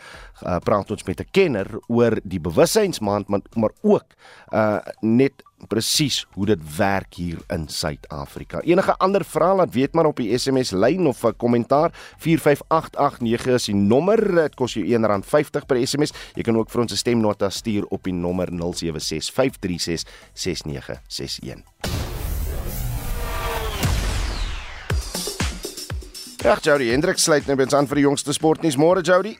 uh, 0.44 0.60
praat 0.60 0.92
ons 0.92 1.04
met 1.04 1.20
'n 1.20 1.32
kenner 1.32 1.68
oor 1.88 2.20
die 2.24 2.40
bewussynsmaand 2.40 3.28
maar 3.56 3.74
ook 3.82 4.06
uh, 4.54 4.80
net 5.02 5.44
presies 5.68 6.26
hoe 6.34 6.46
dit 6.46 6.60
werk 6.78 7.14
hier 7.14 7.38
in 7.54 7.68
Suid-Afrika. 7.68 8.62
Enige 8.62 8.96
ander 8.98 9.26
vrae 9.26 9.56
laat 9.56 9.74
weet 9.74 9.94
maar 9.94 10.06
op 10.06 10.18
die 10.18 10.38
SMS 10.38 10.72
lyn 10.72 11.08
of 11.08 11.24
'n 11.24 11.36
kommentaar 11.38 11.92
45889 12.18 13.54
is 13.54 13.66
die 13.66 13.76
nommer. 13.76 14.36
Dit 14.36 14.56
kos 14.56 14.74
jou 14.74 14.86
R1.50 14.86 15.66
per 15.66 15.88
SMS. 15.88 16.12
Jy 16.36 16.44
kan 16.44 16.58
ook 16.58 16.70
vir 16.70 16.82
ons 16.82 16.92
'n 16.92 16.98
stemnota 16.98 17.50
stuur 17.50 17.86
op 17.90 18.04
die 18.04 18.14
nommer 18.14 18.52
0765366961. 18.52 18.56
Ja, 26.46 26.58
Jody 26.62 26.92
Hendrik 26.92 27.18
sluit 27.18 27.48
nou 27.48 27.56
by 27.58 27.64
ons 27.64 27.74
aan 27.74 27.88
vir 27.88 27.96
die 27.96 28.04
jongste 28.04 28.34
sportnuus. 28.34 28.76
Môre 28.78 29.02
Jody. 29.02 29.38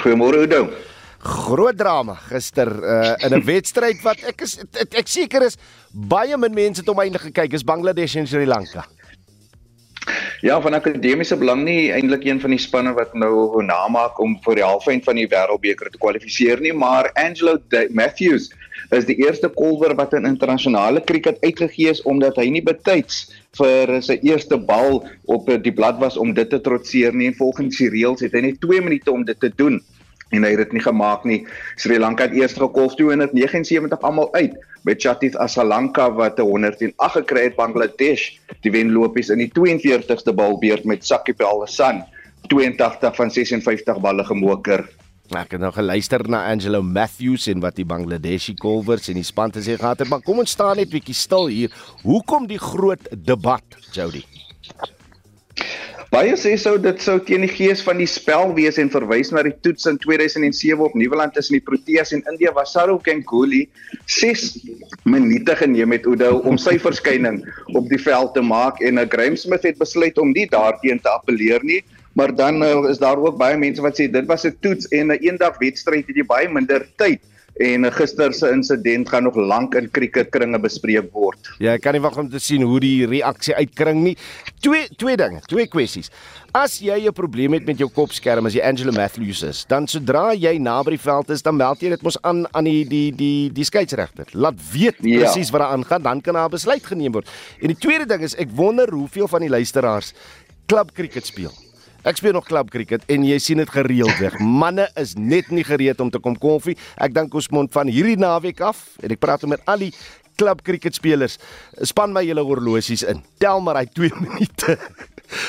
Goeiemôre 0.00 0.38
Oudo. 0.40 0.70
Groot 1.18 1.78
drama 1.78 2.14
gister 2.28 2.68
uh, 2.70 3.14
in 3.26 3.34
'n 3.34 3.44
wedstryd 3.44 4.02
wat 4.02 4.22
ek 4.22 4.42
is 4.46 4.58
ek, 4.58 4.94
ek 5.02 5.08
seker 5.08 5.42
is 5.42 5.58
baie 5.90 6.36
min 6.38 6.54
mense 6.54 6.80
het 6.80 6.88
om 6.88 7.00
einde 7.00 7.18
gekyk 7.18 7.52
is 7.52 7.66
Bangladesh 7.66 8.14
en 8.16 8.26
Sri 8.26 8.46
Lanka. 8.46 8.86
Ja, 10.40 10.60
van 10.62 10.74
akademiese 10.74 11.36
belang 11.36 11.64
nie 11.66 11.90
eintlik 11.90 12.22
een 12.24 12.38
van 12.40 12.54
die 12.54 12.60
spanne 12.62 12.92
wat 12.94 13.14
nou 13.18 13.58
namaak 13.66 14.20
om 14.22 14.36
vir 14.44 14.60
die 14.60 14.64
halfeind 14.64 15.04
van 15.04 15.18
die 15.18 15.26
Wêreldbeker 15.26 15.90
te 15.90 15.98
kwalifiseer 15.98 16.62
nie, 16.62 16.72
maar 16.72 17.10
Angelo 17.18 17.58
Matthews 17.90 18.46
is 18.94 19.04
die 19.08 19.18
eerste 19.18 19.50
kolwer 19.50 19.96
wat 19.98 20.14
in 20.14 20.28
internasionale 20.28 21.02
kriket 21.04 21.42
uitgegee 21.42 21.90
is 21.90 22.02
omdat 22.06 22.38
hy 22.38 22.46
nie 22.54 22.62
betyds 22.62 23.26
vir 23.58 23.98
sy 24.04 24.20
eerste 24.22 24.56
bal 24.70 25.02
op 25.26 25.50
die 25.50 25.74
blad 25.74 25.98
was 25.98 26.16
om 26.16 26.30
dit 26.32 26.48
te 26.48 26.60
trotseer 26.62 27.12
nie 27.12 27.32
en 27.32 27.36
volgens 27.36 27.82
die 27.82 27.90
reëls 27.92 28.22
het 28.24 28.38
hy 28.38 28.46
net 28.46 28.60
2 28.62 28.86
minute 28.86 29.12
om 29.12 29.26
dit 29.26 29.40
te 29.42 29.50
doen 29.58 29.82
en 30.34 30.44
hy 30.44 30.50
het 30.52 30.62
dit 30.66 30.76
nie 30.78 30.84
gemaak 30.84 31.24
nie. 31.28 31.38
Sri 31.80 31.98
Lanka 31.98 32.28
het 32.28 32.36
eers 32.36 32.56
gekolf 32.58 32.96
279 32.98 34.04
almal 34.04 34.28
uit 34.34 34.56
met 34.86 35.00
Chatith 35.02 35.36
Asalanka 35.36 36.10
wat 36.16 36.38
108 36.38 36.94
gekry 37.16 37.48
het 37.48 37.56
Bangladesh. 37.56 38.30
Die 38.64 38.72
wenlopies 38.72 39.32
in 39.34 39.42
die 39.42 39.50
42ste 39.52 40.34
balbeurt 40.36 40.84
met 40.84 41.06
Sakib 41.06 41.42
Al-Hasan 41.42 42.04
82 42.48 43.16
van 43.16 43.30
56 43.30 44.00
balle 44.00 44.24
gemoker. 44.24 44.86
Ek 45.36 45.52
het 45.52 45.60
nou 45.60 45.68
geluister 45.76 46.22
na 46.24 46.46
Angelo 46.48 46.80
Matthews 46.80 47.50
en 47.52 47.60
wat 47.60 47.76
die 47.76 47.84
Bangladeshi 47.84 48.54
kolwers 48.56 49.10
en 49.12 49.18
die 49.20 49.26
span 49.28 49.52
te 49.52 49.60
sê 49.60 49.76
gehad 49.76 50.00
het, 50.00 50.08
maar 50.08 50.24
kom 50.24 50.40
ons 50.40 50.54
staan 50.56 50.80
net 50.80 50.88
bietjie 50.88 51.16
stil 51.16 51.50
hier. 51.52 51.74
Hoekom 52.00 52.48
die 52.48 52.60
groot 52.60 53.04
debat, 53.12 53.76
Jody? 53.92 54.24
Baie 56.08 56.32
sê 56.40 56.54
sou 56.56 56.78
dit 56.80 57.02
sou 57.04 57.18
teen 57.20 57.42
die 57.44 57.50
gees 57.52 57.82
van 57.84 57.98
die 58.00 58.08
spel 58.08 58.54
wees 58.56 58.78
en 58.80 58.88
verwys 58.88 59.28
na 59.28 59.42
die 59.44 59.52
toets 59.60 59.84
in 59.90 59.98
2007 60.00 60.80
op 60.80 60.94
Nieuweland 60.96 61.34
tussen 61.36 61.58
die 61.58 61.64
Proteas 61.66 62.14
en 62.16 62.22
India 62.32 62.52
waar 62.56 62.66
Saurav 62.66 63.02
Ganguly 63.04 63.66
6 64.08 64.46
minute 65.04 65.56
geneem 65.60 65.92
het 65.92 66.08
om 66.08 66.56
sy 66.56 66.78
verskyning 66.80 67.42
op 67.76 67.92
die 67.92 68.00
veld 68.00 68.32
te 68.32 68.40
maak. 68.40 68.80
En 68.80 68.96
uh, 68.96 69.04
Graham 69.04 69.36
Smith 69.36 69.68
het 69.68 69.76
besluit 69.76 70.16
om 70.18 70.32
nie 70.32 70.48
daarteen 70.48 71.00
te 71.00 71.12
appeleer 71.12 71.60
nie 71.62 71.82
maar 72.18 72.32
dan 72.34 72.62
uh, 72.64 72.88
is 72.90 72.98
daar 72.98 73.20
ook 73.20 73.36
baie 73.38 73.60
mense 73.60 73.84
wat 73.84 74.00
sê 74.00 74.08
dit 74.10 74.26
was 74.26 74.48
'n 74.48 74.56
toets 74.64 74.88
en 74.88 75.12
'n 75.12 75.14
uh, 75.14 75.26
eendag 75.28 75.60
wedstryd 75.60 76.06
het 76.08 76.16
jy 76.16 76.24
baie 76.24 76.48
minder 76.48 76.88
tyd 76.96 77.20
en 77.58 77.86
gister 77.92 78.34
se 78.34 78.50
insident 78.54 79.08
gaan 79.08 79.26
nog 79.26 79.36
lank 79.36 79.74
in 79.74 79.88
kriketkringe 79.90 80.58
bespreek 80.62 81.10
word. 81.12 81.50
Ja, 81.58 81.74
ek 81.74 81.82
kan 81.82 81.96
nie 81.96 82.02
wag 82.02 82.16
om 82.20 82.28
te 82.30 82.40
sien 82.42 82.62
hoe 82.62 82.78
die 82.82 83.06
reaksie 83.10 83.54
uitkring 83.58 84.02
nie. 84.04 84.14
Twee 84.62 84.86
twee 84.96 85.16
dinge, 85.18 85.42
twee 85.50 85.66
kwessies. 85.70 86.10
As 86.54 86.78
jy 86.80 87.08
'n 87.08 87.12
probleem 87.12 87.52
het 87.52 87.66
met 87.66 87.78
jou 87.78 87.90
kopskerm 87.90 88.46
as 88.46 88.54
jy 88.54 88.62
Angela 88.62 88.92
Matthews 88.92 89.42
is, 89.42 89.64
dan 89.68 89.86
sodra 89.86 90.32
jy 90.34 90.58
naby 90.58 90.90
die 90.90 91.04
veld 91.04 91.30
is, 91.30 91.42
dan 91.42 91.56
meld 91.56 91.80
jy 91.80 91.90
dit 91.90 92.02
mos 92.02 92.16
aan 92.22 92.46
aan 92.54 92.64
die 92.64 92.84
die 92.84 93.12
die 93.12 93.50
die 93.52 93.64
skeieregter. 93.64 94.26
Laat 94.32 94.56
weet 94.72 94.96
ja. 95.00 95.20
presies 95.20 95.50
wat 95.50 95.60
daar 95.60 95.72
aangaan, 95.76 96.02
dan 96.02 96.20
kan 96.20 96.34
daar 96.34 96.48
'n 96.48 96.50
besluit 96.50 96.86
geneem 96.86 97.12
word. 97.12 97.28
En 97.60 97.68
die 97.68 97.76
tweede 97.76 98.06
ding 98.06 98.22
is 98.22 98.34
ek 98.36 98.48
wonder 98.54 98.90
hoeveel 98.90 99.28
van 99.28 99.40
die 99.40 99.50
luisteraars 99.50 100.14
klub 100.66 100.92
kriket 100.94 101.26
speel. 101.26 101.52
Ek 102.06 102.16
speel 102.20 102.32
nog 102.36 102.46
klub 102.46 102.70
cricket 102.70 103.02
en 103.10 103.24
jy 103.26 103.38
sien 103.42 103.58
dit 103.58 103.70
gereeld 103.74 104.20
weg. 104.22 104.38
Manne 104.38 104.86
is 105.00 105.16
net 105.18 105.50
nie 105.50 105.64
gereed 105.66 105.98
om 106.00 106.10
te 106.10 106.20
kom 106.22 106.36
koffie. 106.38 106.76
Ek 106.94 107.14
dink 107.14 107.34
ons 107.34 107.50
moet 107.50 107.72
van 107.74 107.90
hierdie 107.90 108.18
naweek 108.20 108.62
af 108.62 108.84
en 109.02 109.14
ek 109.14 109.22
praat 109.22 109.42
met 109.50 109.64
al 109.66 109.88
die 109.88 109.92
klub 110.38 110.62
cricketspelers, 110.62 111.34
span 111.82 112.12
my 112.14 112.22
julle 112.22 112.44
horlosies 112.46 113.02
in. 113.10 113.24
Tel 113.42 113.58
maar 113.64 113.80
hy 113.80 113.88
2 113.90 114.12
minute. 114.24 114.78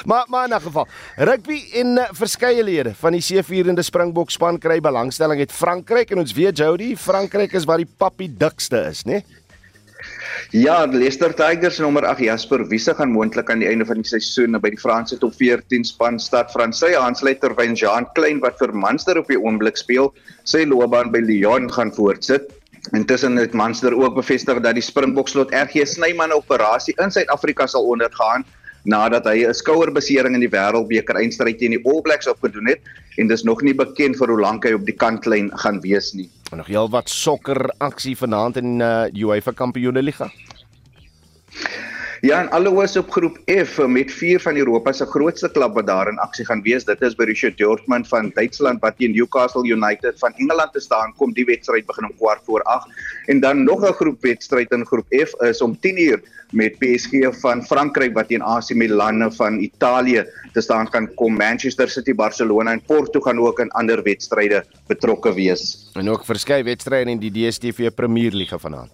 Maar 0.09 0.25
maar 0.27 0.47
in 0.49 0.55
'n 0.55 0.62
geval, 0.62 0.88
rugby 1.15 1.59
en 1.73 1.88
uh, 1.97 2.09
verskeie 2.12 2.63
lede 2.63 2.95
van 2.95 3.12
die 3.15 3.21
C4de 3.21 3.83
Springbok 3.85 4.29
span 4.29 4.57
kry 4.57 4.79
belangstelling 4.81 5.39
uit 5.39 5.51
Frankryk 5.51 6.12
en 6.12 6.19
ons 6.19 6.33
weet 6.33 6.57
Jody, 6.57 6.95
Frankryk 6.97 7.53
is 7.53 7.63
waar 7.63 7.77
die 7.77 7.93
pappie 7.97 8.27
dikste 8.27 8.89
is, 8.89 9.05
né? 9.05 9.21
Nee? 9.21 9.38
Ja, 10.51 10.86
Leicester 10.86 11.34
Tigers 11.36 11.79
nommer 11.79 12.05
8 12.05 12.19
Jasper 12.25 12.65
Wiese 12.67 12.93
gaan 12.95 13.12
moontlik 13.13 13.49
aan 13.49 13.62
die 13.63 13.69
einde 13.69 13.86
van 13.86 14.01
die 14.01 14.10
seisoen 14.10 14.58
by 14.60 14.71
die 14.73 14.82
Franse 14.82 15.17
top 15.21 15.36
14 15.39 15.86
span 15.88 16.19
stad 16.19 16.51
Fransy 16.51 16.91
aansluit 16.97 17.39
terwyl 17.43 17.75
Jean 17.77 18.08
Klein 18.17 18.41
wat 18.43 18.60
vir 18.60 18.73
Munster 18.75 19.19
op 19.21 19.29
die 19.32 19.39
oomblik 19.39 19.79
speel, 19.79 20.12
sy 20.43 20.65
loopbaan 20.67 21.13
by 21.13 21.21
Lyon 21.23 21.69
gaan 21.71 21.93
voortsit. 21.95 22.49
Intussen 22.95 23.36
het 23.38 23.53
Munster 23.53 23.93
ook 23.95 24.15
bevestig 24.15 24.62
dat 24.63 24.77
die 24.77 24.84
Springbok 24.84 25.29
slot 25.29 25.51
RG 25.55 25.86
Snyman 25.88 26.34
operasie 26.36 26.95
in 27.03 27.12
Suid-Afrika 27.12 27.67
sal 27.67 27.88
ondergaan 27.91 28.45
nadat 28.83 29.25
hy 29.25 29.45
'n 29.45 29.53
skouerbesering 29.53 30.35
in 30.35 30.41
die 30.41 30.51
Wêreldbeker 30.51 31.15
eindstryd 31.15 31.59
teen 31.59 31.71
die 31.71 31.83
All 31.85 32.01
Blacks 32.01 32.27
opgedoen 32.27 32.67
het 32.67 32.79
en 33.17 33.27
dis 33.27 33.43
nog 33.43 33.61
nie 33.61 33.73
bekend 33.73 34.17
vir 34.17 34.27
hoe 34.27 34.39
lank 34.39 34.63
hy 34.63 34.73
op 34.73 34.85
die 34.85 34.95
kantlyn 34.95 35.51
gaan 35.59 35.81
wees 35.81 36.13
nie. 36.13 36.29
En 36.51 36.57
nog 36.57 36.67
heelwat 36.67 37.09
sokker 37.09 37.69
aksie 37.77 38.15
vanaand 38.17 38.57
in 38.57 38.79
uh, 38.79 39.05
UEFA 39.13 39.51
Kampioenligga. 39.51 40.31
Ja, 42.21 42.41
en 42.41 42.49
alles 42.49 42.97
op 42.97 43.12
groep 43.12 43.38
F 43.45 43.77
met 43.88 44.12
vier 44.12 44.39
van 44.39 44.55
Europa 44.55 44.91
se 44.91 45.05
grootste 45.05 45.51
klub 45.51 45.73
wat 45.73 45.88
daar 45.88 46.08
in 46.08 46.17
aksie 46.19 46.45
gaan 46.45 46.62
wees. 46.62 46.84
Dit 46.84 47.01
is 47.01 47.15
Borussia 47.15 47.51
Dortmund 47.55 48.08
van 48.08 48.32
Duitsland 48.34 48.82
wat 48.82 48.97
teen 48.97 49.12
Newcastle 49.12 49.63
United 49.67 50.19
van 50.19 50.34
Engeland 50.36 50.73
te 50.73 50.79
staan 50.79 51.13
kom. 51.17 51.34
Die 51.34 51.45
wedstryd 51.45 51.86
begin 51.86 52.10
om 52.10 52.15
kwart 52.17 52.41
voor 52.43 52.62
8 52.62 52.89
en 53.25 53.39
dan 53.39 53.63
nog 53.63 53.88
'n 53.88 53.93
groepwedstryd 53.93 54.71
in 54.71 54.86
groep 54.86 55.05
F 55.10 55.34
is 55.41 55.62
om 55.62 55.77
10uur 55.79 56.19
met 56.51 56.77
PSG 56.79 57.39
van 57.39 57.63
Frankryk 57.63 58.13
wat 58.13 58.27
teen 58.27 58.41
AC 58.41 58.73
Milan 58.73 59.34
van 59.34 59.60
Italië 59.60 60.25
te 60.53 60.62
staan 60.62 60.88
gaan 60.91 61.13
kom. 61.13 61.34
Manchester 61.34 61.89
City, 61.89 62.15
Barcelona 62.15 62.71
en 62.71 62.82
Porto 62.82 63.19
gaan 63.19 63.39
ook 63.39 63.60
in 63.60 63.71
ander 63.71 64.03
wedstryde 64.03 64.65
betrokke 64.88 65.34
wees. 65.34 65.89
En 65.93 66.10
ook 66.10 66.25
verskeie 66.25 66.63
wedstryde 66.63 67.10
in 67.10 67.19
die 67.19 67.32
DStv 67.32 67.89
Premier 67.95 68.32
League 68.32 68.60
vanaand. 68.60 68.91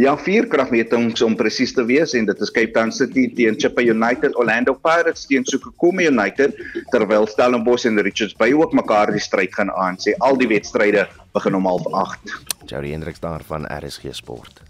Ja, 0.00 0.14
vier 0.16 0.46
kragmetings 0.48 1.22
om 1.22 1.36
presies 1.36 1.74
te 1.76 1.84
wees 1.84 2.14
en 2.16 2.26
dit 2.26 2.40
is 2.40 2.50
Cape 2.50 2.72
Town 2.72 2.92
City 2.92 3.26
teen 3.36 3.58
Chippa 3.60 3.84
United, 3.84 4.34
Orlando 4.40 4.74
Pirates 4.74 5.26
teen 5.28 5.44
Sukukumi 5.44 6.08
United, 6.08 6.56
terwyl 6.94 7.28
Stellenbosch 7.28 7.86
en 7.86 8.00
Richards 8.02 8.34
Bay 8.40 8.54
ook 8.56 8.72
mekaar 8.72 9.12
die 9.12 9.20
stryd 9.20 9.54
gaan 9.54 9.70
aan. 9.70 10.00
Sê 10.00 10.16
al 10.18 10.40
die 10.40 10.48
wedstryde 10.48 11.06
begin 11.36 11.54
om 11.60 11.68
08:30. 11.68 12.40
Jerry 12.66 12.90
Hendriks 12.90 13.20
daar 13.20 13.42
van 13.46 13.68
RSG 13.68 14.14
Sport. 14.16 14.62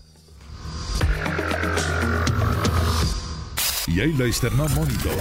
Jy 3.87 4.14
luister 4.18 4.51
na 4.57 4.68
Monitor. 4.75 5.18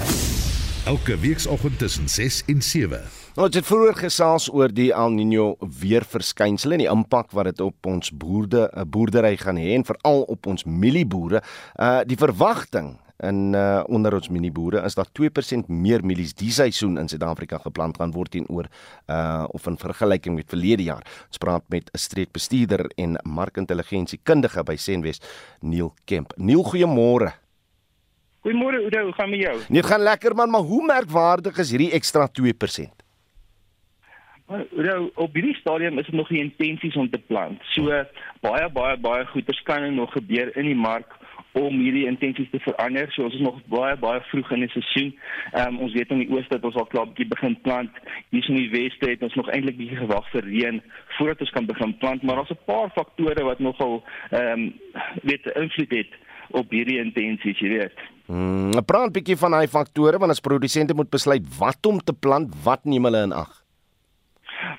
Elke 0.86 1.18
weekoggend 1.20 1.80
tussen 1.80 2.10
6 2.10 2.44
en 2.48 2.62
7. 2.62 3.21
Nou, 3.32 3.46
ons 3.48 3.56
het 3.56 3.64
vroeër 3.64 3.96
gesels 3.96 4.50
oor 4.52 4.74
die 4.76 4.90
El 4.92 5.14
Niño 5.16 5.54
weerverskynsel 5.80 6.74
en 6.76 6.82
die 6.84 6.90
impak 6.92 7.30
wat 7.32 7.48
dit 7.48 7.62
op 7.64 7.88
ons 7.88 8.12
boerde 8.12 8.66
eh, 8.68 8.84
boerdery 8.84 9.38
gaan 9.40 9.56
hê 9.56 9.70
en 9.72 9.86
veral 9.88 10.26
op 10.34 10.50
ons 10.52 10.66
mielieboere. 10.68 11.40
Uh 11.80 12.02
die 12.04 12.18
verwagting 12.20 12.98
in 13.24 13.56
uh 13.56 13.86
onder 13.88 14.18
ons 14.20 14.28
mielieboere 14.28 14.84
is 14.84 15.00
dat 15.00 15.14
2% 15.16 15.72
meer 15.72 16.04
mielies 16.04 16.36
die 16.36 16.52
seisoen 16.52 17.00
in 17.00 17.08
Suid-Afrika 17.08 17.62
geplant 17.64 18.02
gaan 18.04 18.12
word 18.12 18.36
teenoor 18.36 18.68
uh 19.08 19.48
of 19.56 19.68
in 19.72 19.80
vergelyking 19.80 20.36
met 20.36 20.52
verlede 20.52 20.84
jaar. 20.92 21.08
Ons 21.32 21.40
praat 21.40 21.64
met 21.72 21.88
'n 21.88 21.98
streekbestuurder 21.98 22.90
en 22.98 23.16
markintelligensiekundige 23.24 24.64
by 24.64 24.76
Senwes, 24.76 25.22
Neil 25.62 25.94
Kemp. 26.04 26.34
Neil, 26.36 26.64
goeiemôre. 26.64 27.32
Goeiemôre 28.44 28.84
Oudo, 28.84 29.04
hoe 29.04 29.14
gaan 29.14 29.30
met 29.30 29.40
jou? 29.40 29.60
Nee, 29.70 29.84
gaan 29.84 30.02
lekker 30.02 30.36
man, 30.36 30.50
maar 30.50 30.68
hoe 30.68 30.86
merkwaardig 30.86 31.58
is 31.58 31.70
hierdie 31.70 31.92
ekstra 31.92 32.28
2%? 32.28 33.01
Nou 34.52 35.10
op 35.16 35.34
hierdie 35.34 35.56
stadium 35.56 36.00
is 36.00 36.06
dit 36.06 36.16
nog 36.16 36.30
nie 36.30 36.42
intensies 36.44 36.96
om 36.96 37.10
te 37.10 37.20
plant. 37.28 37.62
So 37.72 37.88
baie 38.44 38.70
baie 38.74 38.98
baie 39.00 39.26
goeders 39.32 39.62
kan 39.68 39.86
nog 39.96 40.12
gebeur 40.12 40.52
in 40.58 40.68
die 40.68 40.76
mark 40.76 41.18
om 41.52 41.80
hierdie 41.80 42.06
intensies 42.08 42.50
te 42.52 42.60
verander. 42.64 43.12
So 43.12 43.28
ons 43.28 43.36
is 43.38 43.44
nog 43.44 43.60
baie 43.72 43.96
baie 44.00 44.22
vroeg 44.30 44.52
in 44.56 44.66
die 44.66 44.72
seisoen. 44.74 45.14
Ehm 45.52 45.76
um, 45.76 45.80
ons 45.88 45.96
weet 45.96 46.12
in 46.12 46.24
die 46.24 46.30
ooste 46.32 46.58
dat 46.58 46.68
ons 46.68 46.80
al 46.80 46.90
klaar 46.92 47.08
bietjie 47.12 47.30
begin 47.32 47.56
plant. 47.64 48.02
Hier 48.36 48.50
in 48.50 48.60
die 48.60 48.72
weste 48.74 49.10
het 49.14 49.24
ons 49.28 49.38
nog 49.40 49.52
eintlik 49.52 49.80
bietjie 49.80 50.02
gewag 50.04 50.28
vir 50.34 50.48
reën 50.48 50.82
voordat 51.18 51.46
ons 51.48 51.56
kan 51.56 51.72
begin 51.72 51.96
plant, 52.04 52.24
maar 52.24 52.42
daar's 52.42 52.52
'n 52.52 52.66
paar 52.66 52.92
faktore 52.96 53.44
wat 53.44 53.60
nogal 53.60 54.04
ehm 54.32 54.52
um, 54.52 54.74
weet 55.24 55.46
invloed 55.56 55.92
het 55.92 56.12
op 56.52 56.72
hierdie 56.72 57.00
intensies, 57.00 57.60
jy 57.60 57.70
weet. 57.70 57.98
Hmm, 58.26 58.72
praat 58.86 59.08
'n 59.08 59.18
bietjie 59.20 59.38
van 59.38 59.52
daai 59.52 59.68
faktore 59.68 60.18
want 60.18 60.32
as 60.32 60.40
produsente 60.40 60.94
moet 60.94 61.10
besluit 61.10 61.44
wat 61.58 61.86
om 61.86 62.00
te 62.00 62.14
plant, 62.14 62.56
wat 62.64 62.86
neem 62.86 63.04
hulle 63.04 63.24
in 63.24 63.32
ag? 63.32 63.61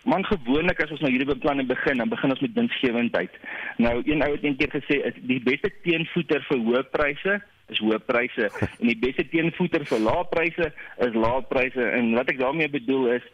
Man 0.04 0.24
gewoonlik 0.26 0.80
as 0.82 0.90
ons 0.94 1.02
nou 1.04 1.10
hierdie 1.12 1.28
beplanning 1.28 1.68
begin, 1.70 2.00
dan 2.02 2.10
begin 2.10 2.34
ons 2.34 2.42
met 2.44 2.54
winsgewendheid. 2.58 3.38
Nou 3.82 3.94
een 4.04 4.22
ou 4.24 4.30
het 4.34 4.44
eendag 4.46 4.74
gesê 4.76 5.00
die 5.28 5.40
beste 5.42 5.70
teenvoeter 5.86 6.44
vir 6.48 6.62
hoë 6.66 6.82
pryse 6.94 7.38
is 7.72 7.80
hoë 7.80 8.00
pryse 8.04 8.48
en 8.80 8.90
die 8.90 8.98
beste 8.98 9.24
teenvoeter 9.32 9.86
vir 9.88 10.02
lae 10.04 10.24
pryse 10.30 10.70
is 11.06 11.18
lae 11.24 11.42
pryse. 11.50 11.90
En 11.98 12.14
wat 12.18 12.32
ek 12.32 12.40
daarmee 12.42 12.72
bedoel 12.72 13.12
is 13.18 13.28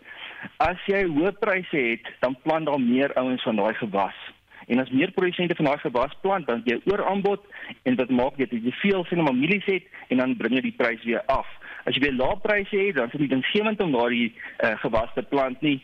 as 0.63 0.83
jy 0.87 1.05
hoë 1.09 1.35
pryse 1.43 1.85
het, 1.93 2.11
dan 2.23 2.37
plant 2.45 2.69
daar 2.71 2.83
meer 2.83 3.15
ouens 3.19 3.43
van 3.43 3.59
daai 3.59 3.75
gewas. 3.81 4.19
En 4.69 4.83
as 4.83 4.91
meer 4.93 5.11
produsente 5.17 5.57
van 5.57 5.71
daai 5.71 5.81
gewas 5.81 6.13
plant, 6.23 6.47
dan 6.47 6.61
jy 6.69 6.77
ooraanbod 6.91 7.47
en 7.89 7.97
dit 7.97 8.11
maak 8.13 8.37
dit 8.39 8.53
jy 8.53 8.75
veel 8.83 9.07
sien 9.09 9.25
om 9.25 9.33
mielies 9.33 9.67
het 9.67 9.89
en 10.13 10.21
dan 10.23 10.37
bring 10.39 10.59
jy 10.59 10.69
die 10.69 10.77
prys 10.77 11.03
weer 11.09 11.25
af 11.33 11.49
as 11.89 11.97
jy 11.97 12.05
weer 12.05 12.17
lae 12.19 12.37
pryse 12.45 12.77
het, 12.77 12.95
dan 12.99 13.09
is 13.09 13.19
dit 13.19 13.31
nie 13.31 13.43
gewend 13.53 13.81
om 13.81 13.93
daardie 13.97 14.29
uh, 14.31 14.75
gewas 14.83 15.13
te 15.15 15.23
plant 15.23 15.61
nie 15.65 15.79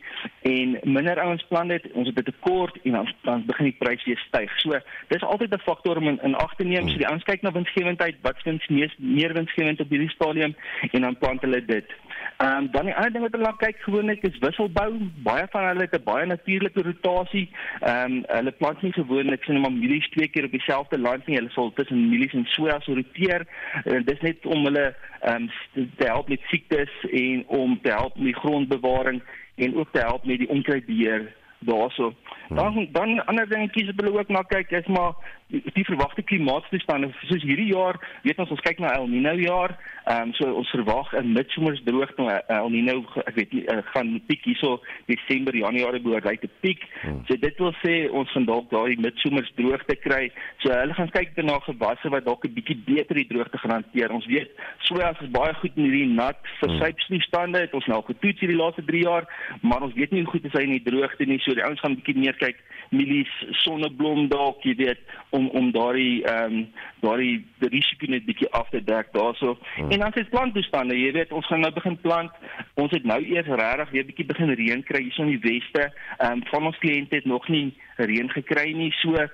en 0.50 0.76
minder 0.84 1.20
ouens 1.24 1.44
plant 1.48 1.72
dit, 1.72 1.86
ons 1.92 2.08
het 2.08 2.18
'n 2.18 2.28
tekort 2.30 2.78
en 2.84 2.92
dan 2.92 3.08
dan 3.24 3.44
begin 3.46 3.70
die 3.70 3.78
pryse 3.78 4.04
weer 4.04 4.22
styg. 4.26 4.50
So, 4.60 4.80
dis 5.08 5.22
altyd 5.22 5.54
'n 5.54 5.66
faktor 5.68 5.96
om 5.96 6.08
in, 6.08 6.18
in 6.22 6.34
ag 6.34 6.54
te 6.56 6.64
neem. 6.64 6.88
So 6.88 6.96
die 6.96 7.08
ouens 7.08 7.24
kyk 7.24 7.42
na 7.42 7.52
winsgewendheid, 7.52 8.16
wat 8.22 8.42
wins 8.44 8.66
mees 8.68 8.94
meer 8.98 9.32
winsgewend 9.32 9.80
op 9.80 9.88
hierdie 9.88 10.10
stadium 10.10 10.54
en 10.92 11.00
dan 11.00 11.18
plant 11.18 11.40
hulle 11.40 11.64
dit. 11.64 11.88
Ehm 12.36 12.56
um, 12.56 12.70
dan 12.70 12.84
die 12.84 12.94
ander 12.94 13.12
ding 13.12 13.22
wat 13.24 13.36
hulle 13.36 13.52
kyk 13.56 13.76
gewoonlik 13.82 14.22
is 14.22 14.38
wisselbou. 14.38 14.90
Baie 15.26 15.46
van 15.50 15.66
hulle 15.68 15.86
het 15.86 15.94
'n 15.98 16.04
baie 16.04 16.26
natuurlike 16.26 16.82
rotasie. 16.82 17.50
Ehm 17.80 18.12
um, 18.12 18.24
hulle 18.26 18.50
plant 18.50 18.82
nie 18.82 18.92
gewoonlik 18.92 19.44
sien 19.44 19.60
maar 19.60 19.72
mielies 19.72 20.08
twee 20.08 20.28
keer 20.28 20.44
op 20.44 20.50
dieselfde 20.50 20.98
land 20.98 21.26
nie. 21.26 21.36
Hulle 21.36 21.50
sal 21.50 21.72
tussen 21.72 22.08
mielies 22.08 22.32
en 22.32 22.44
soja 22.44 22.80
roteer. 22.84 23.46
Uh, 23.84 24.00
dis 24.04 24.20
net 24.20 24.46
om 24.46 24.64
hulle 24.64 24.94
ehm 25.20 25.48
um, 25.74 25.88
te 25.96 26.04
help 26.06 26.28
met 26.28 26.40
siektes 26.50 26.92
en 27.10 27.44
om 27.46 27.80
te 27.82 27.90
help 27.90 28.16
met 28.16 28.34
grondbewaring 28.34 29.22
en 29.54 29.76
ook 29.76 29.88
te 29.92 30.00
help 30.00 30.24
met 30.24 30.38
die 30.38 30.48
onkruidbeheer 30.48 31.32
daarso. 31.58 32.14
Hmm. 32.48 32.56
Dan 32.56 32.88
dan 32.92 33.26
ander 33.26 33.48
dingetjies 33.48 33.86
wat 33.86 34.04
hulle 34.04 34.18
ook 34.18 34.28
na 34.28 34.42
kyk 34.42 34.70
is 34.70 34.86
maar 34.86 35.12
die, 35.62 35.84
verwagte 35.84 36.22
klimaatstoestande 36.22 37.10
soos 37.28 37.44
hierdie 37.44 37.70
jaar, 37.72 37.98
weet 38.24 38.40
ons 38.42 38.52
ons 38.54 38.62
kyk 38.64 38.80
na 38.82 38.94
El 38.98 39.08
Niño 39.12 39.34
jaar. 39.42 39.76
Ehm 40.04 40.28
um, 40.28 40.32
so 40.36 40.50
ons 40.60 40.70
verwag 40.74 41.12
'n 41.16 41.32
midsomers 41.32 41.80
droogte 41.84 42.22
uh, 42.22 42.40
El 42.48 42.70
Niño 42.70 43.04
ek 43.24 43.34
weet 43.38 43.52
nie 43.52 43.64
uh, 43.72 43.80
gaan 43.92 44.20
piek 44.28 44.44
hierso 44.44 44.80
Desember 45.08 45.56
Januarie 45.56 46.02
behoort 46.04 46.28
hy 46.28 46.36
te 46.36 46.50
piek. 46.60 46.84
Hmm. 47.02 47.22
So 47.28 47.36
dit 47.36 47.58
wil 47.58 47.72
sê 47.80 47.94
ons 48.10 48.30
gaan 48.32 48.44
dalk 48.44 48.70
daai 48.70 48.96
midsomers 49.00 49.50
droogte 49.56 49.96
kry. 49.96 50.30
So 50.64 50.72
hulle 50.72 50.94
gaan 50.94 51.12
kyk 51.14 51.36
na 51.42 51.58
gewasse 51.64 52.10
wat 52.10 52.24
dalk 52.24 52.44
'n 52.44 52.54
bietjie 52.54 52.78
beter 52.84 53.14
die 53.14 53.28
droogte 53.32 53.58
gaan 53.58 53.78
hanteer. 53.80 54.12
Ons 54.12 54.26
weet 54.26 54.50
soja 54.88 55.14
is 55.20 55.30
baie 55.30 55.54
goed 55.54 55.76
in 55.76 55.88
hierdie 55.88 56.12
nat 56.12 56.38
versuipstoestande. 56.60 57.64
Het 57.64 57.74
ons 57.74 57.86
nou 57.86 58.02
getoets 58.02 58.40
hierdie 58.40 58.60
laaste 58.60 58.84
3 58.84 59.02
jaar, 59.02 59.24
maar 59.62 59.82
ons 59.82 59.94
weet 59.94 60.10
nie 60.10 60.22
hoe 60.22 60.32
goed 60.32 60.44
is 60.44 60.52
hy 60.52 60.64
in 60.68 60.76
die 60.76 60.86
droogte 60.90 61.24
nie. 61.24 61.40
So 61.40 61.54
die 61.54 61.64
ouens 61.64 61.80
gaan 61.80 61.96
bietjie 61.96 62.18
meer 62.18 62.36
kyk 62.40 62.60
mielies, 62.94 63.32
sonneblom 63.64 64.28
dalk, 64.32 64.62
jy 64.66 64.74
weet, 64.78 65.00
om 65.36 65.43
om 65.50 65.70
daardie 65.72 66.24
ehm 66.24 66.52
um, 66.52 66.66
daardie 67.04 67.44
risiko 67.58 68.06
net 68.08 68.24
bietjie 68.24 68.48
af 68.56 68.68
te 68.72 68.80
dek 68.84 69.12
daarso. 69.12 69.58
Hmm. 69.76 69.90
En 69.90 69.98
dan 69.98 70.12
se 70.12 70.24
plantbestande, 70.30 70.96
jy 70.96 71.12
weet, 71.12 71.32
ons 71.32 71.46
gaan 71.46 71.60
nou 71.60 71.72
begin 71.72 71.98
plant. 72.00 72.30
Ons 72.74 72.90
het 72.96 73.04
nou 73.04 73.20
eers 73.24 73.46
regtig 73.46 73.90
weer 73.90 74.06
bietjie 74.08 74.26
begin 74.26 74.54
reën 74.56 74.82
kry 74.82 75.02
hier 75.02 75.18
in 75.18 75.34
die 75.34 75.42
weste. 75.44 75.90
Ehm 76.18 76.32
um, 76.32 76.44
van 76.50 76.70
ons 76.72 76.78
kliënte 76.78 77.20
het 77.20 77.24
nog 77.24 77.48
nie 77.48 77.74
reën 77.96 78.30
gekry 78.30 78.72
nie. 78.72 78.90
So, 79.00 79.14
ehm 79.14 79.28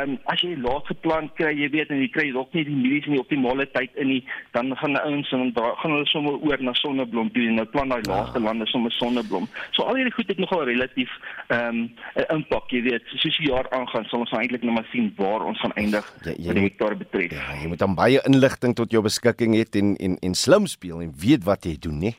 um, 0.00 0.18
as 0.30 0.40
jy 0.42 0.54
laat 0.62 0.86
geplant 0.86 1.32
kry, 1.38 1.52
jy 1.56 1.68
weet 1.72 1.90
en 1.90 2.00
jy 2.02 2.08
kry 2.14 2.26
ook 2.34 2.52
nie 2.54 2.64
die 2.66 2.76
mielies 2.76 3.08
in 3.08 3.16
die 3.16 3.22
optimale 3.22 3.66
tyd 3.74 3.94
in 4.00 4.10
nie, 4.12 4.20
dan 4.56 4.74
gaan 4.78 4.96
die 4.96 5.02
ouens 5.02 5.32
en 5.32 5.52
dan 5.56 5.76
gaan 5.80 5.96
hulle 5.96 6.08
sommer 6.10 6.38
oor 6.38 6.62
na 6.62 6.74
sonneblom 6.78 7.30
toe 7.34 7.46
en 7.48 7.58
nou 7.60 7.66
plant 7.72 7.90
daai 7.94 8.10
laaste 8.10 8.38
ah. 8.38 8.44
lande 8.44 8.66
sommer 8.70 8.94
sonneblom. 8.98 9.48
So 9.76 9.86
al 9.88 9.98
hierdie 9.98 10.14
goed 10.14 10.30
het 10.30 10.42
nogal 10.42 10.66
relatief 10.70 11.10
ehm 11.48 11.68
um, 11.68 11.82
'n 12.14 12.28
impak, 12.36 12.70
jy 12.70 12.82
weet. 12.82 13.02
Soos 13.16 13.38
die 13.38 13.50
jaar 13.50 13.70
aangaan, 13.70 14.06
sal 14.10 14.24
ons 14.24 14.30
nou 14.30 14.40
eintlik 14.40 14.62
net 14.62 14.74
maar 14.74 14.88
sien 14.92 15.12
waar 15.16 15.43
ons 15.44 15.60
gaan 15.60 15.72
eindig 15.72 16.06
ja, 16.24 16.34
met 16.52 16.60
die 16.60 16.68
hektaar 16.68 16.96
betref. 16.96 17.32
Ja, 17.32 17.54
jy 17.60 17.68
moet 17.72 17.82
dan 17.82 17.94
baie 17.94 18.22
inligting 18.28 18.74
tot 18.74 18.90
jou 18.90 19.02
beskikking 19.02 19.54
hê 19.54 19.64
en 19.80 19.96
en 19.96 20.18
en 20.20 20.34
slim 20.34 20.66
speel 20.66 21.00
en 21.00 21.12
weet 21.16 21.44
wat 21.44 21.64
jy 21.64 21.76
doen, 21.78 21.98
né? 21.98 22.14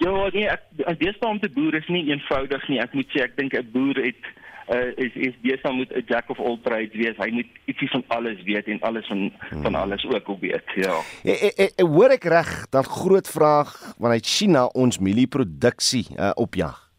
Ja, 0.00 0.12
nee, 0.32 0.48
ek 0.48 1.00
deesdae 1.00 1.28
om 1.28 1.40
te 1.40 1.50
boer 1.52 1.76
is 1.76 1.88
nie 1.92 2.06
eenvoudig 2.08 2.68
nie. 2.68 2.80
Ek 2.80 2.94
moet 2.96 3.10
sê 3.12 3.26
ek 3.26 3.36
dink 3.36 3.54
'n 3.54 3.68
boer 3.72 4.00
het 4.00 4.22
uh, 4.70 4.92
is 4.96 5.12
is 5.14 5.34
besig 5.42 5.76
met 5.76 5.92
'n 5.92 6.04
jack 6.06 6.30
of 6.30 6.38
all 6.38 6.58
trades 6.62 6.94
wees. 6.96 7.16
Hy 7.16 7.30
moet 7.30 7.46
ietsie 7.64 7.90
van 7.90 8.04
alles 8.08 8.42
weet 8.42 8.66
en 8.66 8.80
alles 8.80 9.06
van 9.06 9.32
hmm. 9.50 9.62
van 9.62 9.74
alles 9.74 10.04
ook 10.04 10.40
weet. 10.40 10.64
Ja. 10.74 11.00
E, 11.22 11.32
e, 11.32 11.50
e, 11.56 11.68
e, 11.76 11.84
hoor 11.84 12.10
ek 12.10 12.24
reg 12.24 12.66
dat 12.70 12.86
groot 12.86 13.28
vraag 13.28 13.94
vanuit 13.98 14.26
China 14.26 14.66
ons 14.66 14.98
mielieproduksie 14.98 16.06
uh, 16.16 16.30
opjag? 16.34 16.89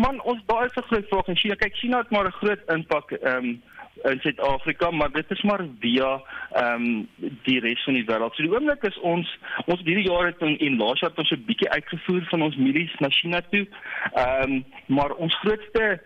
Man, 0.00 0.22
ons 0.22 0.42
daar 0.46 0.64
is 0.64 0.76
'n 0.76 0.88
groot 0.90 1.08
vraag 1.08 1.26
in 1.28 1.36
China. 1.36 1.54
Kyk, 1.54 1.76
China 1.76 1.98
het 1.98 2.10
maar 2.10 2.26
'n 2.26 2.40
groot 2.40 2.62
impak 2.66 3.10
ehm 3.10 3.36
um, 3.36 3.62
in 4.02 4.20
Suid-Afrika, 4.20 4.90
maar 4.90 5.10
dit 5.12 5.30
is 5.30 5.42
maar 5.42 5.64
via 5.80 6.22
ehm 6.52 6.74
um, 6.74 7.08
die 7.42 7.60
res 7.60 7.84
van 7.84 7.94
die 7.94 8.04
wêreld. 8.04 8.34
So 8.34 8.42
die 8.42 8.52
oomblik 8.52 8.82
is 8.82 8.98
ons 9.00 9.38
ons 9.66 9.82
hierdie 9.84 10.08
jaar 10.08 10.26
het 10.26 10.40
in, 10.40 10.58
in 10.58 10.76
laas 10.76 11.00
jaar 11.00 11.10
het 11.10 11.18
ons 11.18 11.30
'n 11.30 11.44
bietjie 11.46 11.70
uitgevoer 11.70 12.24
van 12.30 12.42
ons 12.42 12.56
mielies 12.56 12.94
na 12.98 13.08
China 13.08 13.40
toe. 13.50 13.66
Ehm 14.12 14.42
um, 14.42 14.64
maar 14.86 15.12
ons 15.14 15.38
grootste 15.38 16.00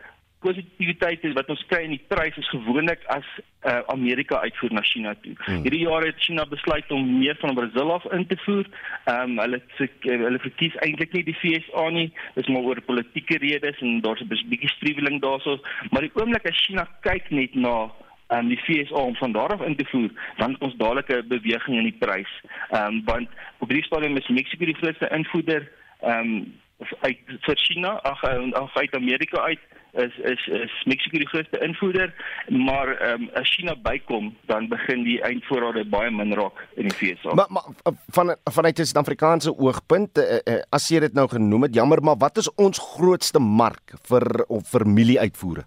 positiwiteit 0.44 1.24
wat 1.38 1.50
ons 1.52 1.64
kry 1.70 1.80
in 1.86 1.94
die 1.96 2.04
prys 2.12 2.36
is 2.40 2.50
gewoonlik 2.52 3.02
as 3.14 3.26
uh, 3.64 3.80
Amerika 3.92 4.40
uitvoer 4.44 4.76
na 4.76 4.84
China 4.84 5.14
toe. 5.24 5.32
Hmm. 5.46 5.64
Hierdie 5.64 5.84
jaar 5.86 6.04
het 6.06 6.20
China 6.20 6.44
besluit 6.50 6.90
om 6.94 7.04
meer 7.18 7.36
van 7.40 7.56
Brasil 7.58 7.92
af 7.94 8.06
in 8.16 8.26
te 8.30 8.38
voer. 8.44 8.68
Ehm 9.04 9.36
um, 9.36 9.42
hulle 9.44 9.60
hulle 10.04 10.40
verkies 10.46 10.76
eintlik 10.86 11.12
nie 11.16 11.24
die 11.30 11.36
FSA 11.40 11.88
nie. 11.96 12.08
Dis 12.38 12.50
maar 12.52 12.68
oor 12.68 12.80
politieke 12.88 13.38
redes 13.42 13.80
en 13.80 14.00
daar's 14.04 14.24
'n 14.24 14.48
bietjie 14.52 14.72
struweling 14.76 15.20
daarso, 15.20 15.60
maar 15.90 16.04
die 16.06 16.14
oomblik 16.14 16.48
as 16.50 16.64
China 16.66 16.88
kyk 17.00 17.30
net 17.30 17.54
na 17.54 17.90
en 18.32 18.38
um, 18.38 18.48
die 18.48 18.60
FSA 18.64 19.00
om 19.00 19.16
van 19.16 19.32
daar 19.32 19.52
af 19.52 19.62
in 19.62 19.76
te 19.76 19.84
voer, 19.84 20.10
dan 20.36 20.52
het 20.52 20.62
ons 20.62 20.76
dadelik 20.76 21.08
'n 21.08 21.28
beweging 21.28 21.76
in 21.76 21.88
die 21.90 21.98
prys. 21.98 22.32
Ehm 22.70 22.86
um, 22.86 23.02
want 23.04 23.28
op 23.58 23.68
hierdie 23.68 23.86
stadium 23.86 24.16
is 24.16 24.28
Mexiko 24.28 24.64
die 24.64 24.80
grootste 24.80 25.08
invoerder 25.08 25.70
ehm 26.00 26.18
um, 26.18 26.60
uit 27.00 27.18
vir 27.46 27.56
China 27.56 27.88
ag 28.02 28.22
af 28.52 28.76
uit 28.76 28.94
Amerika 28.94 29.40
uit 29.40 29.60
is 29.94 30.16
is 30.18 30.46
is 30.46 30.72
Mexiko 30.84 31.18
die 31.18 31.28
grootste 31.28 31.60
invoerder, 31.64 32.14
maar 32.48 32.88
ehm 32.96 33.22
um, 33.22 33.28
as 33.34 33.48
China 33.48 33.74
bykom, 33.82 34.32
dan 34.46 34.68
begin 34.68 35.04
die 35.04 35.20
eindvoorrade 35.22 35.84
baie 35.88 36.10
min 36.10 36.34
raak 36.34 36.64
in 36.76 36.88
die 36.88 36.96
FSA. 36.96 37.34
Maar 37.34 37.46
maar 37.48 37.68
van 38.08 38.36
vanuit 38.50 38.78
'n 38.78 38.84
Suid-Afrikaanse 38.84 39.58
oogpunt, 39.58 40.18
uh, 40.18 40.24
uh, 40.44 40.62
as 40.70 40.88
jy 40.88 41.00
dit 41.00 41.12
nou 41.12 41.28
genoem 41.28 41.62
het, 41.62 41.74
jammer, 41.74 42.02
maar 42.02 42.16
wat 42.16 42.36
is 42.36 42.54
ons 42.54 42.78
grootste 42.78 43.38
mark 43.38 43.94
vir 44.08 44.46
vir 44.70 44.86
mielie-uitvoere? 44.86 45.64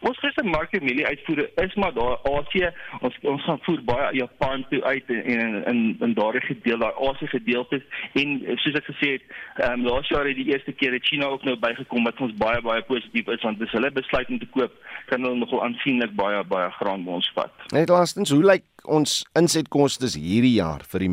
Ons 0.00 0.18
grootste 0.18 0.44
markemilie 0.46 1.06
uitvoere 1.06 1.50
is 1.64 1.74
maar 1.74 1.94
daar 1.94 2.18
Asië. 2.30 2.70
Ons 3.00 3.16
ons 3.22 3.44
gaan 3.44 3.58
voer 3.66 3.80
baie 3.84 4.10
Japan 4.16 4.64
toe 4.70 4.82
uit 4.84 5.10
en 5.10 5.54
in 5.72 5.80
in 6.06 6.14
daardie 6.14 6.44
gedeelte, 6.46 6.84
daai 6.84 7.08
Asië 7.08 7.30
gedeelte 7.34 7.82
en 8.22 8.36
soos 8.62 8.78
ek 8.78 8.86
gesê 8.90 9.10
het, 9.16 9.24
ehm 9.56 9.80
um, 9.80 9.86
laas 9.88 10.08
jaar 10.08 10.28
het 10.28 10.38
die 10.38 10.50
eerste 10.52 10.72
keer 10.72 10.94
het 10.94 11.06
China 11.06 11.32
ook 11.34 11.44
nou 11.48 11.56
bygekom 11.66 12.06
wat 12.06 12.20
ons 12.20 12.36
baie 12.44 12.62
baie 12.62 12.86
positief 12.86 13.28
is 13.34 13.42
want 13.42 13.62
as 13.62 13.74
hulle 13.74 13.90
besluit 13.90 14.30
om 14.30 14.38
te 14.38 14.50
koop, 14.54 14.78
kan 15.10 15.26
hulle 15.26 15.42
nogal 15.42 15.64
aansienlik 15.66 16.14
baie 16.14 16.44
baie 16.54 16.70
graan 16.78 17.04
by 17.04 17.18
ons 17.18 17.32
vat. 17.34 17.68
Net 17.74 17.90
laastens, 17.90 18.30
hoe 18.30 18.42
lyk 18.44 18.66
ons 18.84 19.22
insetkoste 19.38 20.06
hierdie 20.18 20.56
jaar 20.60 20.86
vir 20.94 21.06
die 21.06 21.12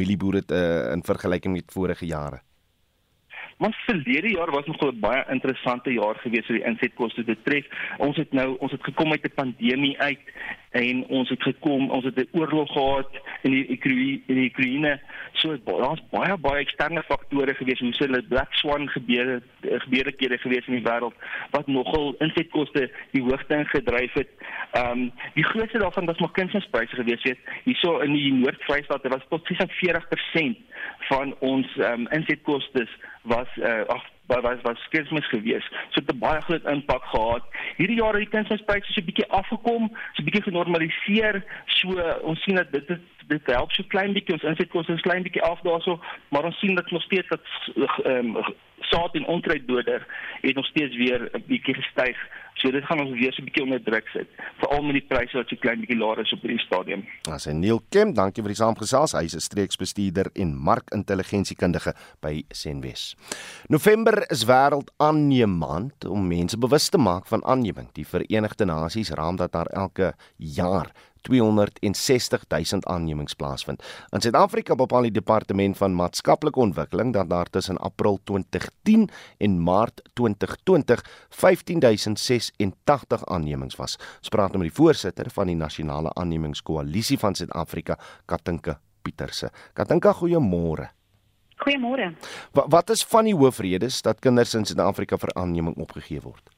mielieboere 0.00 0.42
uh, 0.48 0.92
in 0.94 1.04
vergelyking 1.04 1.56
met 1.56 1.72
vorige 1.72 2.08
jare? 2.08 2.45
Want 3.56 3.74
verlede 3.74 4.28
jaar 4.28 4.50
was 4.50 4.66
nog 4.66 4.80
'n 4.80 5.00
baie 5.00 5.24
interessante 5.28 5.92
jaar 5.92 6.14
gewees 6.14 6.46
vir 6.46 6.56
die 6.56 6.66
insetkoste 6.66 7.24
betref. 7.24 7.66
Ons 7.96 8.16
het 8.16 8.32
nou 8.32 8.56
ons 8.58 8.72
het 8.72 8.84
gekom 8.84 9.10
uit 9.10 9.24
'n 9.24 9.34
pandemie 9.34 10.00
uit 10.00 10.20
en 10.76 11.04
ons 11.08 11.28
het 11.28 11.42
gekom, 11.42 11.90
ons 11.90 12.04
het 12.04 12.18
'n 12.18 12.28
oorlog 12.38 12.72
gehad 12.72 13.10
in 13.42 13.50
die 13.50 13.66
in 14.26 14.34
die 14.34 14.50
Oekraïne. 14.50 15.00
So 15.32 15.56
daar's 15.64 16.02
baie 16.10 16.36
baie 16.36 16.60
eksterne 16.60 17.02
faktore 17.02 17.54
gewees, 17.54 17.78
hoe 17.78 17.92
hulle 17.98 18.22
Black 18.22 18.52
Swan 18.54 18.88
gebeure 18.88 19.42
gebeurekhede 19.60 20.38
gewees 20.38 20.66
in 20.66 20.74
die 20.74 20.88
wêreld 20.90 21.14
wat 21.50 21.66
nogal 21.66 22.14
insetkoste 22.18 22.90
die 23.10 23.22
hoogte 23.22 23.56
ingedryf 23.56 24.12
het. 24.12 24.28
Ehm 24.72 24.90
um, 24.90 25.12
die 25.34 25.44
grootste 25.44 25.78
daarvan 25.78 26.06
was 26.06 26.18
maar 26.18 26.32
kunsmispryse 26.32 26.94
gewees 26.94 27.22
het. 27.22 27.38
Hierso 27.64 27.98
in 27.98 28.12
die 28.12 28.32
Noord-Vrystaat 28.32 29.08
was 29.08 29.26
tot 29.28 29.48
46% 29.52 30.56
van 30.98 31.34
ons 31.38 31.76
ehm 31.76 32.00
um, 32.00 32.08
insetkoste 32.08 32.88
was 33.22 33.48
uh, 33.56 33.84
ag 33.86 34.04
wat 34.26 34.42
was 34.42 34.60
was 34.62 34.82
skielik 34.82 35.24
gewees. 35.24 35.66
So 35.90 36.00
het 36.00 36.14
'n 36.14 36.18
baie 36.18 36.40
groot 36.40 36.64
impak 36.64 37.04
gehad. 37.04 37.44
Hierdie 37.76 37.96
jaar 37.96 38.12
het 38.12 38.22
die 38.22 38.34
kunsmispryse 38.34 38.92
so 38.92 39.00
'n 39.00 39.04
bietjie 39.04 39.28
afgekom, 39.28 39.88
so 40.12 40.22
'n 40.22 40.24
bietjie 40.24 40.42
genormaliseer. 40.42 41.44
So 41.66 41.88
ons 42.22 42.42
sien 42.42 42.54
dat 42.54 42.72
dit 42.72 42.98
dit 43.26 43.46
help 43.46 43.72
so 43.72 43.82
klein 43.88 44.12
bietjie 44.12 44.34
ons 44.34 44.42
insetkoste 44.42 44.92
is 44.92 45.00
klein 45.00 45.22
bietjie 45.22 45.42
af 45.42 45.60
daarso, 45.60 46.00
maar 46.28 46.44
ons 46.44 46.58
sien 46.58 46.74
dat 46.74 46.90
nog 46.90 47.02
steeds 47.02 47.28
dat 47.28 47.40
ehm 48.04 48.36
um, 48.36 48.44
saad 48.80 49.14
en 49.14 49.26
onkruiddoder 49.26 50.06
het 50.40 50.54
nog 50.54 50.66
steeds 50.66 50.96
weer 50.96 51.28
'n 51.32 51.44
bietjie 51.46 51.74
gestyg. 51.74 52.18
So 52.56 52.70
dit 52.72 52.84
gaan 52.88 53.00
ons 53.02 53.12
weer 53.12 53.32
so 53.32 53.42
'n 53.42 53.46
bietjie 53.46 53.62
onder 53.62 53.82
druk 53.82 54.08
sit, 54.08 54.28
veral 54.60 54.82
met 54.82 54.96
die 54.96 55.06
pryse 55.08 55.36
wat 55.36 55.48
so 55.48 55.56
klein 55.60 55.80
bietjie 55.80 55.98
laer 55.98 56.20
is 56.20 56.32
op 56.32 56.40
hierdie 56.40 56.64
stadium. 56.64 57.04
As 57.30 57.46
en 57.46 57.60
Neil 57.60 57.82
Kim, 57.90 58.14
dankie 58.14 58.42
vir 58.42 58.54
die 58.54 58.62
saamgesels. 58.62 59.12
Hy 59.12 59.24
is 59.24 59.34
'n 59.34 59.40
streeksbestuurder 59.40 60.30
en 60.34 60.56
markintelligensiekundige 60.56 61.94
by 62.20 62.44
Senwes. 62.50 63.14
November 63.68 64.24
is 64.30 64.44
wêreld 64.44 64.90
aanneem 64.98 65.58
maand 65.58 66.04
om 66.04 66.28
mense 66.28 66.58
bewus 66.58 66.88
te 66.88 66.98
maak 66.98 67.26
van 67.26 67.44
aanneming. 67.44 67.92
Die 67.92 68.06
Verenigde 68.06 68.64
Nasies 68.64 69.10
raam 69.10 69.36
dat 69.36 69.52
daar 69.52 69.66
elke 69.66 70.14
jaar 70.36 70.90
260 71.26 72.46
000 72.48 72.86
aannemings 72.92 73.34
plaasvind. 73.34 73.82
In 74.14 74.22
Suid-Afrika 74.22 74.76
bepaal 74.78 75.08
die 75.08 75.16
Departement 75.18 75.76
van 75.78 75.96
Maatskaplike 75.98 76.60
Ontwikkeling 76.62 77.12
dat 77.16 77.30
daar 77.30 77.50
tussen 77.50 77.78
April 77.82 78.20
2010 78.24 79.08
en 79.42 79.58
Maart 79.62 80.02
2020 80.14 81.02
15086 81.28 83.26
aannemings 83.26 83.78
was. 83.80 83.98
Ons 84.22 84.32
praat 84.32 84.54
nou 84.54 84.62
met 84.62 84.70
die 84.70 84.78
voorsitter 84.78 85.30
van 85.34 85.50
die 85.50 85.58
Nasionale 85.58 86.14
Aannemingskoalisie 86.14 87.18
van 87.18 87.34
Suid-Afrika, 87.34 87.98
Katinka 88.26 88.78
Pieterse. 89.02 89.50
Katinka, 89.74 90.12
goeiemôre. 90.12 90.90
Goeiemôre. 91.56 92.12
Wat, 92.52 92.66
wat 92.68 92.90
is 92.92 93.04
van 93.08 93.24
die 93.28 93.34
hoofredes 93.36 94.02
dat 94.04 94.20
kinders 94.20 94.54
in 94.54 94.66
Suid-Afrika 94.68 95.18
vir 95.18 95.32
aanneming 95.34 95.76
opgegee 95.80 96.20
word? 96.20 96.55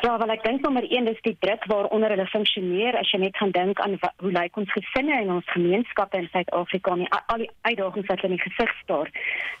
Ja, 0.00 0.18
wel 0.18 0.30
ek 0.32 0.44
dink 0.46 0.62
nommer 0.64 0.84
1 0.88 1.08
is 1.10 1.18
die 1.26 1.36
druk 1.44 1.64
waaronder 1.68 2.08
hulle 2.14 2.24
funksioneer 2.32 2.96
as 2.96 3.10
jy 3.12 3.18
net 3.20 3.36
gaan 3.36 3.50
dink 3.52 3.80
aan 3.84 3.98
hoe 4.22 4.30
lyk 4.32 4.56
ons 4.56 4.72
gesinne 4.72 5.12
en 5.12 5.32
ons 5.34 5.50
gemeenskappe 5.52 6.16
in 6.16 6.28
Suid-Afrika 6.32 6.94
en 6.96 7.02
al 7.18 7.42
die 7.42 7.50
uitdagings 7.68 8.08
wat 8.08 8.22
hulle 8.24 8.32
in 8.32 8.38
die 8.38 8.46
gesig 8.46 8.72
staar. 8.78 9.10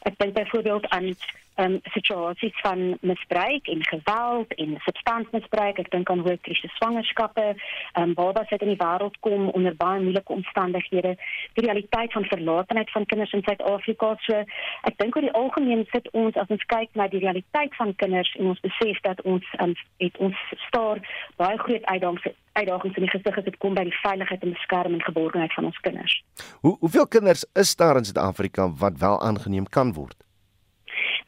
Ek 0.08 0.16
dink 0.22 0.32
byvoorbeeld 0.38 0.88
aan 0.96 1.10
um, 1.56 1.78
situasies 1.82 2.60
van 2.60 2.98
misbruik 3.00 3.66
en 3.66 3.84
geweld 3.84 4.54
en 4.54 4.76
substansmisbruik. 4.78 5.78
Ek 5.78 5.90
dink 5.90 6.10
aan 6.10 6.24
hoëkritiese 6.24 6.70
swangerskappe, 6.76 7.54
um, 8.00 8.14
babas 8.14 8.50
wat 8.50 8.64
in 8.64 8.72
die 8.72 8.80
wêreld 8.80 9.16
kom 9.26 9.48
onder 9.48 9.76
baie 9.76 10.02
moeilike 10.02 10.32
omstandighede, 10.32 11.16
die 11.54 11.64
realiteit 11.64 12.12
van 12.12 12.24
verlatenheid 12.24 12.90
van 12.90 13.06
kinders 13.06 13.32
in 13.32 13.44
Suid-Afrika. 13.46 14.14
So 14.26 14.44
ek 14.88 14.98
dink 15.02 15.16
oor 15.16 15.26
die 15.26 15.36
algemeen 15.42 15.86
sit 15.94 16.08
ons 16.12 16.38
as 16.40 16.50
ons 16.52 16.66
kyk 16.72 16.94
na 16.98 17.08
die 17.12 17.22
realiteit 17.24 17.74
van 17.78 17.94
kinders 17.96 18.32
en 18.38 18.52
ons 18.54 18.64
besef 18.64 19.02
dat 19.06 19.20
ons 19.22 19.46
um, 19.60 19.74
het 20.02 20.16
ons 20.18 20.46
staar 20.68 21.02
baie 21.36 21.58
groot 21.58 21.84
uitdagings 21.84 22.36
uitdagings 22.52 22.96
in 22.98 23.06
die 23.06 23.12
gesig 23.12 23.36
as 23.38 23.46
dit 23.46 23.58
kom 23.62 23.76
by 23.78 23.84
die 23.86 23.98
veiligheid 24.02 24.42
en 24.42 24.56
beskerming 24.56 24.98
en 24.98 25.06
geborgenheid 25.06 25.54
van 25.54 25.68
ons 25.70 25.78
kinders. 25.86 26.16
Hoe 26.64 26.76
hoeveel 26.80 27.06
kinders 27.06 27.44
is 27.54 27.76
daar 27.76 27.96
in 27.96 28.04
Suid-Afrika 28.04 28.68
wat 28.82 28.98
wel 28.98 29.20
aangeneem 29.20 29.68
kan 29.68 29.94
word? 29.94 30.18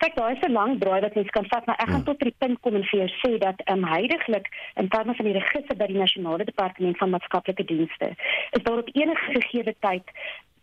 Kyk, 0.02 0.14
daar 0.18 0.32
is 0.32 0.42
'n 0.46 0.52
lang 0.52 0.80
draai 0.80 1.00
wat 1.00 1.14
mens 1.14 1.30
kan 1.30 1.46
vat, 1.48 1.66
maar 1.66 1.78
ek 1.78 1.88
gaan 1.88 2.02
hmm. 2.02 2.10
tot 2.10 2.18
die 2.18 2.34
punt 2.38 2.60
kom 2.60 2.74
en 2.74 2.84
vir 2.90 2.98
jou 2.98 3.10
sê 3.22 3.38
dat 3.38 3.60
ehm 3.64 3.78
um, 3.78 3.90
heidaglik 3.94 4.46
in 4.74 4.88
terme 4.88 5.14
van 5.14 5.24
die 5.24 5.38
register 5.38 5.76
by 5.76 5.86
die 5.86 6.02
Nasionale 6.04 6.44
Departement 6.44 6.98
van 6.98 7.10
Maatskaplike 7.10 7.64
Dienste 7.64 8.08
is 8.50 8.62
daar 8.62 8.78
op 8.78 8.90
enige 8.92 9.32
gegee 9.38 9.76
tyd 9.78 10.06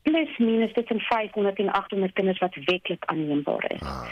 plus 0.01 0.37
minus 0.37 0.73
tussen 0.73 0.99
500 0.99 1.59
en 1.59 1.71
800 1.71 2.13
kinders 2.13 2.39
wat 2.39 2.55
wetlik 2.65 3.05
aanneembaar 3.05 3.71
is. 3.71 3.81
Ah 3.81 4.07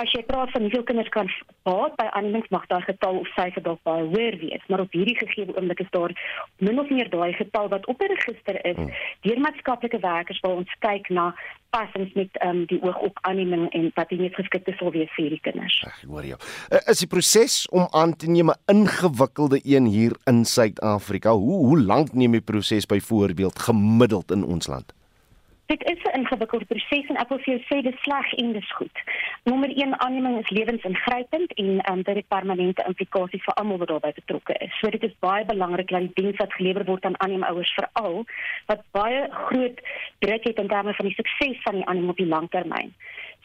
as 0.00 0.10
jy 0.14 0.22
praat 0.26 0.50
van 0.50 0.64
hoeveel 0.66 0.82
kinders 0.82 1.10
kan 1.14 1.28
baat 1.62 1.94
by 2.00 2.06
aannemings 2.18 2.50
mag 2.54 2.66
daai 2.70 2.82
getal 2.86 3.20
of 3.20 3.28
syfer 3.36 3.62
dalk 3.62 3.82
baie 3.88 4.06
hoër 4.10 4.38
wees 4.42 4.64
maar 4.68 4.82
op 4.84 4.96
hierdie 4.96 5.16
gegee 5.20 5.46
oomblik 5.54 5.84
is 5.84 5.92
daar 5.94 6.14
min 6.58 6.80
of 6.82 6.90
meer 6.90 7.10
daai 7.12 7.32
getal 7.38 7.70
wat 7.74 7.86
op 7.86 8.02
'n 8.02 8.12
register 8.14 8.58
is 8.64 8.76
hmm. 8.76 8.90
deur 9.26 9.40
maatskaplike 9.46 10.00
werkers 10.02 10.40
waar 10.40 10.58
ons 10.62 10.74
kyk 10.86 11.08
na 11.08 11.34
passings 11.74 12.12
met 12.14 12.30
um, 12.46 12.64
die 12.70 12.80
oog 12.82 12.98
op 13.08 13.18
aanneming 13.22 13.70
en 13.74 13.90
wat 13.94 14.10
nie 14.10 14.30
geskikte 14.34 14.74
sou 14.78 14.90
wees 14.94 15.10
vir 15.16 15.30
die 15.34 15.40
kinders. 15.42 15.80
Ag, 15.86 16.02
hoor 16.06 16.26
jou. 16.28 16.38
Uh, 16.70 16.78
is 16.92 17.02
die 17.02 17.10
proses 17.10 17.64
om 17.74 17.88
aan 17.90 18.16
te 18.16 18.30
neem 18.30 18.50
'n 18.50 18.60
ingewikkelde 18.66 19.60
een 19.62 19.86
hier 19.86 20.14
in 20.30 20.44
Suid-Afrika? 20.44 21.30
Hoe 21.30 21.66
hoe 21.66 21.80
lank 21.80 22.12
neem 22.12 22.32
die 22.32 22.40
proses 22.40 22.86
byvoorbeeld 22.86 23.58
gemiddeld 23.58 24.30
in 24.30 24.44
ons 24.44 24.66
land? 24.66 24.94
Dit 25.74 25.90
is 25.90 26.02
'n 26.02 26.18
ingewikkelde 26.18 26.64
proses 26.64 27.06
en 27.10 27.16
ek 27.16 27.28
wil 27.28 27.38
vir 27.38 27.54
jou 27.54 27.62
sê 27.68 27.82
dis 27.82 28.02
sleg 28.02 28.32
en 28.32 28.52
dis 28.52 28.72
goed. 28.72 28.96
Nommer 29.42 29.70
1 29.82 30.00
aanneming 30.00 30.38
is 30.38 30.50
lewensingrypend 30.50 31.52
en 31.52 31.92
um, 31.92 32.02
dit 32.02 32.16
het 32.16 32.28
permanente 32.28 32.84
implikasies 32.86 33.44
vir 33.46 33.54
almal 33.54 33.78
wat 33.78 33.88
daarbey 33.88 34.12
betrokke 34.14 34.54
is. 34.66 34.78
So 34.78 34.90
dit 34.90 35.02
is 35.02 35.18
baie 35.18 35.44
belangrik 35.44 35.88
dat 35.88 36.00
die 36.00 36.10
diens 36.14 36.36
wat 36.36 36.52
gelewer 36.52 36.84
word 36.84 37.04
aan 37.04 37.20
aannemouers 37.20 37.74
veral 37.74 38.24
wat 38.66 38.86
baie 38.90 39.26
groot 39.30 39.80
druk 40.18 40.44
het 40.44 40.58
in 40.58 40.68
terme 40.68 40.94
van 40.94 41.06
die 41.06 41.14
sukses 41.14 41.62
van 41.62 41.74
die 41.74 41.86
aanneming 41.86 42.10
op 42.10 42.22
die 42.22 42.32
langtermyn. 42.36 42.94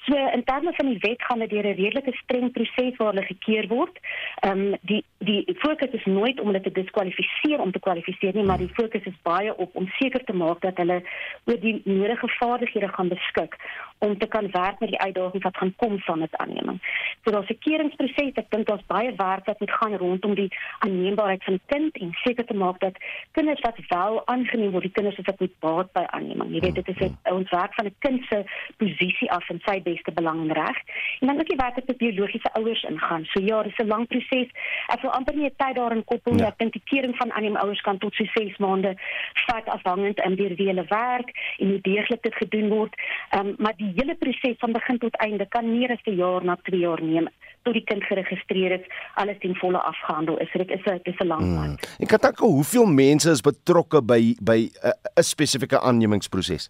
So 0.06 0.16
in 0.16 0.43
terme 0.43 0.74
van 0.74 0.86
die 0.86 0.97
wet 1.00 1.22
gaan 1.24 1.39
dit 1.39 1.50
deur 1.50 1.68
'n 1.68 1.82
redelike 1.82 2.12
streng 2.12 2.52
proses 2.52 2.97
waar 2.97 3.14
hulle 3.14 3.26
gekeer 3.26 3.68
word. 3.68 4.00
Ehm 4.39 4.60
um, 4.60 4.76
die 4.82 5.04
die 5.18 5.56
fokus 5.60 5.91
is 5.91 6.06
nooit 6.06 6.39
om 6.39 6.47
hulle 6.47 6.62
te 6.62 6.72
diskwalifiseer 6.72 7.60
om 7.60 7.72
te 7.72 7.80
kwalifiseer 7.80 8.34
nie, 8.34 8.43
maar 8.43 8.58
die 8.58 8.74
fokus 8.74 9.04
is 9.04 9.22
baie 9.22 9.56
op 9.58 9.76
om 9.76 9.88
seker 9.88 10.24
te 10.24 10.34
maak 10.34 10.62
dat 10.62 10.78
hulle 10.78 11.02
oor 11.45 11.60
die 11.60 11.82
nodige 11.84 12.28
vaardighede 12.28 12.88
gaan 12.88 13.08
beskik 13.08 13.56
om 14.00 14.18
te 14.18 14.28
kan 14.28 14.52
werk 14.52 14.80
met 14.80 14.89
die 14.89 15.00
uitdagings 15.00 15.43
wat 15.43 15.58
gaan 15.58 15.76
kom 15.76 16.00
van 16.00 16.20
dit 16.20 16.38
aanneming. 16.38 16.80
So 17.24 17.32
daar's 17.32 17.50
'n 17.50 17.58
keringproses, 17.60 18.34
ek 18.34 18.50
dink 18.50 18.68
daar's 18.68 18.86
baie 18.88 19.14
werk 19.16 19.45
wat 19.45 19.60
moet 19.60 19.72
gaan 19.72 19.95
rondom 19.95 20.36
die 20.36 20.52
aanneembaarheid 20.80 21.43
van 21.43 21.60
kind 21.66 21.97
en 21.97 22.14
seker 22.14 22.45
te 22.45 22.54
maak 22.54 22.80
dat 22.80 22.97
kinders 23.32 23.62
wat 23.62 23.76
wel 23.88 24.28
aangeneem 24.28 24.72
word, 24.72 24.84
die 24.84 24.91
kinders 24.91 25.20
wat 25.24 25.39
moet 25.39 25.60
baat 25.60 25.91
by 25.91 26.04
aanneming. 26.06 26.54
Jy 26.54 26.60
weet 26.60 26.76
dit 26.76 26.88
is 26.88 27.08
'n 27.08 27.18
ons 27.32 27.50
werk 27.50 27.74
van 27.74 27.86
'n 27.86 27.95
kind 28.00 28.24
se 28.30 28.43
posisie 28.78 29.32
af 29.32 29.50
en 29.50 29.62
sy 29.66 29.82
beste 29.82 30.12
belang 30.12 30.39
en 30.41 30.54
reg. 30.54 30.78
En 31.20 31.28
dan 31.28 31.39
ook 31.39 31.47
die 31.47 31.58
werk 31.58 31.76
met 31.76 31.97
biologiese 31.97 32.54
ouers 32.54 32.84
ingaan. 32.84 33.26
So 33.26 33.41
ja, 33.41 33.64
dis 33.64 33.78
'n 33.78 33.88
lang 33.88 34.08
proses. 34.08 34.50
Ek 34.88 35.02
wil 35.02 35.12
amper 35.12 35.36
nie 35.36 35.45
'n 35.45 35.56
tyd 35.56 35.76
daarin 35.76 36.04
koppel 36.04 36.34
nie. 36.34 36.41
Ja. 36.41 36.47
Ek 36.47 36.58
dink 36.58 36.74
die 36.74 36.84
kering 36.86 37.16
van 37.18 37.32
aanneemouers 37.32 37.82
kan 37.82 37.97
tot 37.97 38.14
so 38.14 38.24
6 38.24 38.58
maande 38.58 38.95
vat 39.34 39.66
afhangend 39.66 40.20
van 40.22 40.36
wie 40.36 40.68
hulle 40.68 40.86
werk 40.88 41.56
en 41.58 41.70
hoe 41.70 41.82
deeglik 41.82 42.22
dit 42.22 42.36
gedoen 42.36 42.70
word. 42.70 42.93
Ehm 43.30 43.47
um, 43.47 43.56
maar 43.58 43.74
die 43.76 43.89
hele 43.96 44.16
proses 44.16 44.58
van 44.60 44.72
begin 44.72 44.98
tot 44.98 45.16
einde 45.16 45.46
kan 45.48 45.66
meer 45.72 45.92
as 45.92 46.04
'n 46.06 46.16
jaar 46.16 46.44
na 46.44 46.56
2 46.64 46.80
jaar 46.80 47.02
neem 47.02 47.28
tot 47.64 47.74
die 47.74 47.84
kind 47.84 48.04
geregistreer 48.04 48.72
is, 48.72 48.86
alles 49.14 49.38
ten 49.40 49.56
volle 49.56 49.78
afgehandel 49.78 50.38
is. 50.38 50.52
Dit 50.54 50.70
is 50.70 50.86
'n 50.86 51.00
dis 51.04 51.20
'n 51.20 51.28
lang 51.28 51.56
pad. 51.56 51.66
Hmm. 51.66 51.78
En 52.00 52.08
Kataka, 52.08 52.46
hoeveel 52.46 52.86
mense 52.86 53.30
is 53.30 53.42
betrokke 53.42 54.02
by 54.04 54.36
by 54.42 54.60
'n 54.60 54.88
uh, 54.88 55.24
spesifieke 55.24 55.80
aannemingsproses? 55.80 56.70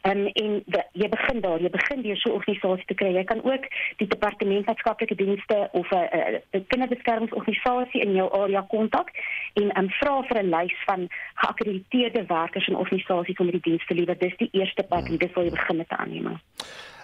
Um, 0.08 0.26
en 0.26 0.62
de, 0.66 0.82
jy 0.92 1.08
begin 1.12 1.40
daar, 1.44 1.60
jy 1.62 1.70
begin 1.70 2.02
deur 2.02 2.16
so 2.16 2.30
'n 2.30 2.38
organisasie 2.40 2.86
te 2.86 2.94
kry. 2.94 3.12
Jy 3.14 3.24
kan 3.24 3.42
ook 3.44 3.64
die 3.96 4.08
departement 4.08 4.66
maatskaplike 4.66 5.14
dienste 5.14 5.68
of 5.72 5.92
uh, 5.92 6.00
uh, 6.00 6.60
kinderbeskermingsorganisasie 6.66 8.00
in 8.00 8.14
jou 8.14 8.28
area 8.42 8.62
kontak 8.74 9.10
en 9.54 9.70
um, 9.78 9.90
vra 10.00 10.22
vir 10.28 10.42
'n 10.42 10.50
lys 10.50 10.76
van 10.86 11.08
geakkrediteerde 11.34 12.26
werkers 12.26 12.68
en 12.68 12.76
organisasies 12.76 13.38
om 13.38 13.50
die 13.50 13.60
diens 13.60 13.86
te 13.86 13.94
lewer. 13.94 14.18
Dis 14.18 14.36
die 14.36 14.50
eerste 14.52 14.82
pad 14.82 15.08
en 15.08 15.16
dis 15.16 15.32
waar 15.32 15.44
jy 15.44 15.50
begin 15.50 15.76
met 15.76 15.90
aanneming. 15.90 16.38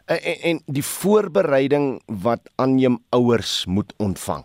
En, 0.07 0.19
en 0.43 0.63
die 0.67 0.85
voorbereiding 0.85 2.03
wat 2.07 2.51
aanneem 2.57 2.99
ouers 3.11 3.67
moet 3.67 3.95
ontvang 3.97 4.45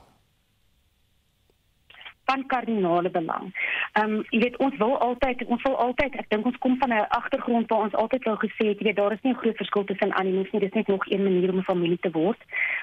van 2.25 2.45
kardinale 2.45 3.09
belang. 3.09 3.51
Ehm 3.93 4.13
um, 4.13 4.25
jy 4.29 4.39
weet 4.39 4.57
ons 4.57 4.77
wil 4.77 4.97
altyd 4.99 5.43
ons 5.45 5.61
wil 5.61 5.75
altyd 5.77 6.15
ek 6.21 6.29
dink 6.29 6.45
ons 6.45 6.57
kom 6.65 6.77
van 6.79 6.93
'n 6.93 7.07
agtergrond 7.19 7.69
waar 7.69 7.85
ons 7.87 7.99
altyd 8.01 8.23
wou 8.23 8.35
gesê 8.43 8.67
het 8.71 8.79
jy 8.79 8.85
weet 8.87 8.95
daar 8.95 9.11
is 9.11 9.21
nie 9.21 9.33
'n 9.33 9.41
groot 9.41 9.57
verskil 9.57 9.83
tussen 9.83 10.13
animals 10.13 10.51
nie 10.51 10.61
dis 10.61 10.77
net 10.79 10.87
nog 10.87 11.05
een 11.09 11.23
manier 11.23 11.49
om 11.49 11.57
'n 11.57 11.71
familie 11.71 11.99
te 11.99 12.11
word. 12.11 12.41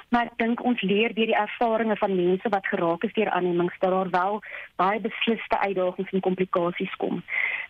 Maar 0.09 0.25
ek 0.25 0.37
dink 0.37 0.65
ons 0.65 0.81
leer 0.81 1.15
deur 1.15 1.27
die 1.27 1.43
ervarings 1.47 1.99
van 1.99 2.17
mense 2.17 2.49
wat 2.49 2.67
geraak 2.67 3.05
is 3.05 3.13
deur 3.13 3.31
animals 3.31 3.79
dat 3.79 3.91
daar 3.91 4.11
wel 4.11 4.43
baie 4.77 5.01
besliste 5.01 5.59
uitdagings 5.59 6.11
en 6.11 6.21
komplikasies 6.21 6.97
kom. 6.97 7.23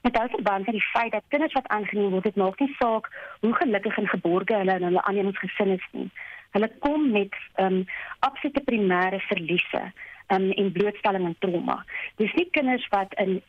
Met 0.03 0.14
daardie 0.14 0.35
verband 0.35 0.66
met 0.66 0.75
die 0.75 0.91
feit 0.93 1.12
dat 1.12 1.23
kinders 1.29 1.53
wat 1.53 1.68
aangeneem 1.68 2.11
word 2.11 2.25
dit 2.25 2.37
maak 2.37 2.59
nie 2.59 2.75
saak 2.79 3.11
hoe 3.41 3.55
gelukkig 3.55 3.99
en 3.99 4.09
geborge 4.09 4.55
hulle 4.55 4.75
in 4.75 4.83
hulle 4.83 5.03
animals 5.03 5.39
gesin 5.39 5.68
is 5.68 5.87
nie. 5.93 6.11
Hulle 6.51 6.71
kom 6.79 7.11
met 7.11 7.35
ehm 7.55 7.75
um, 7.75 7.85
absolute 8.18 8.61
primêre 8.61 9.21
verliese 9.21 9.93
um, 10.33 10.51
en 10.51 10.72
blootstelling 10.72 11.24
aan 11.24 11.39
trauma. 11.39 11.85
Dis 12.16 12.35
nie 12.35 12.49
kinders 12.51 12.89
wat 12.89 13.14
in 13.14 13.41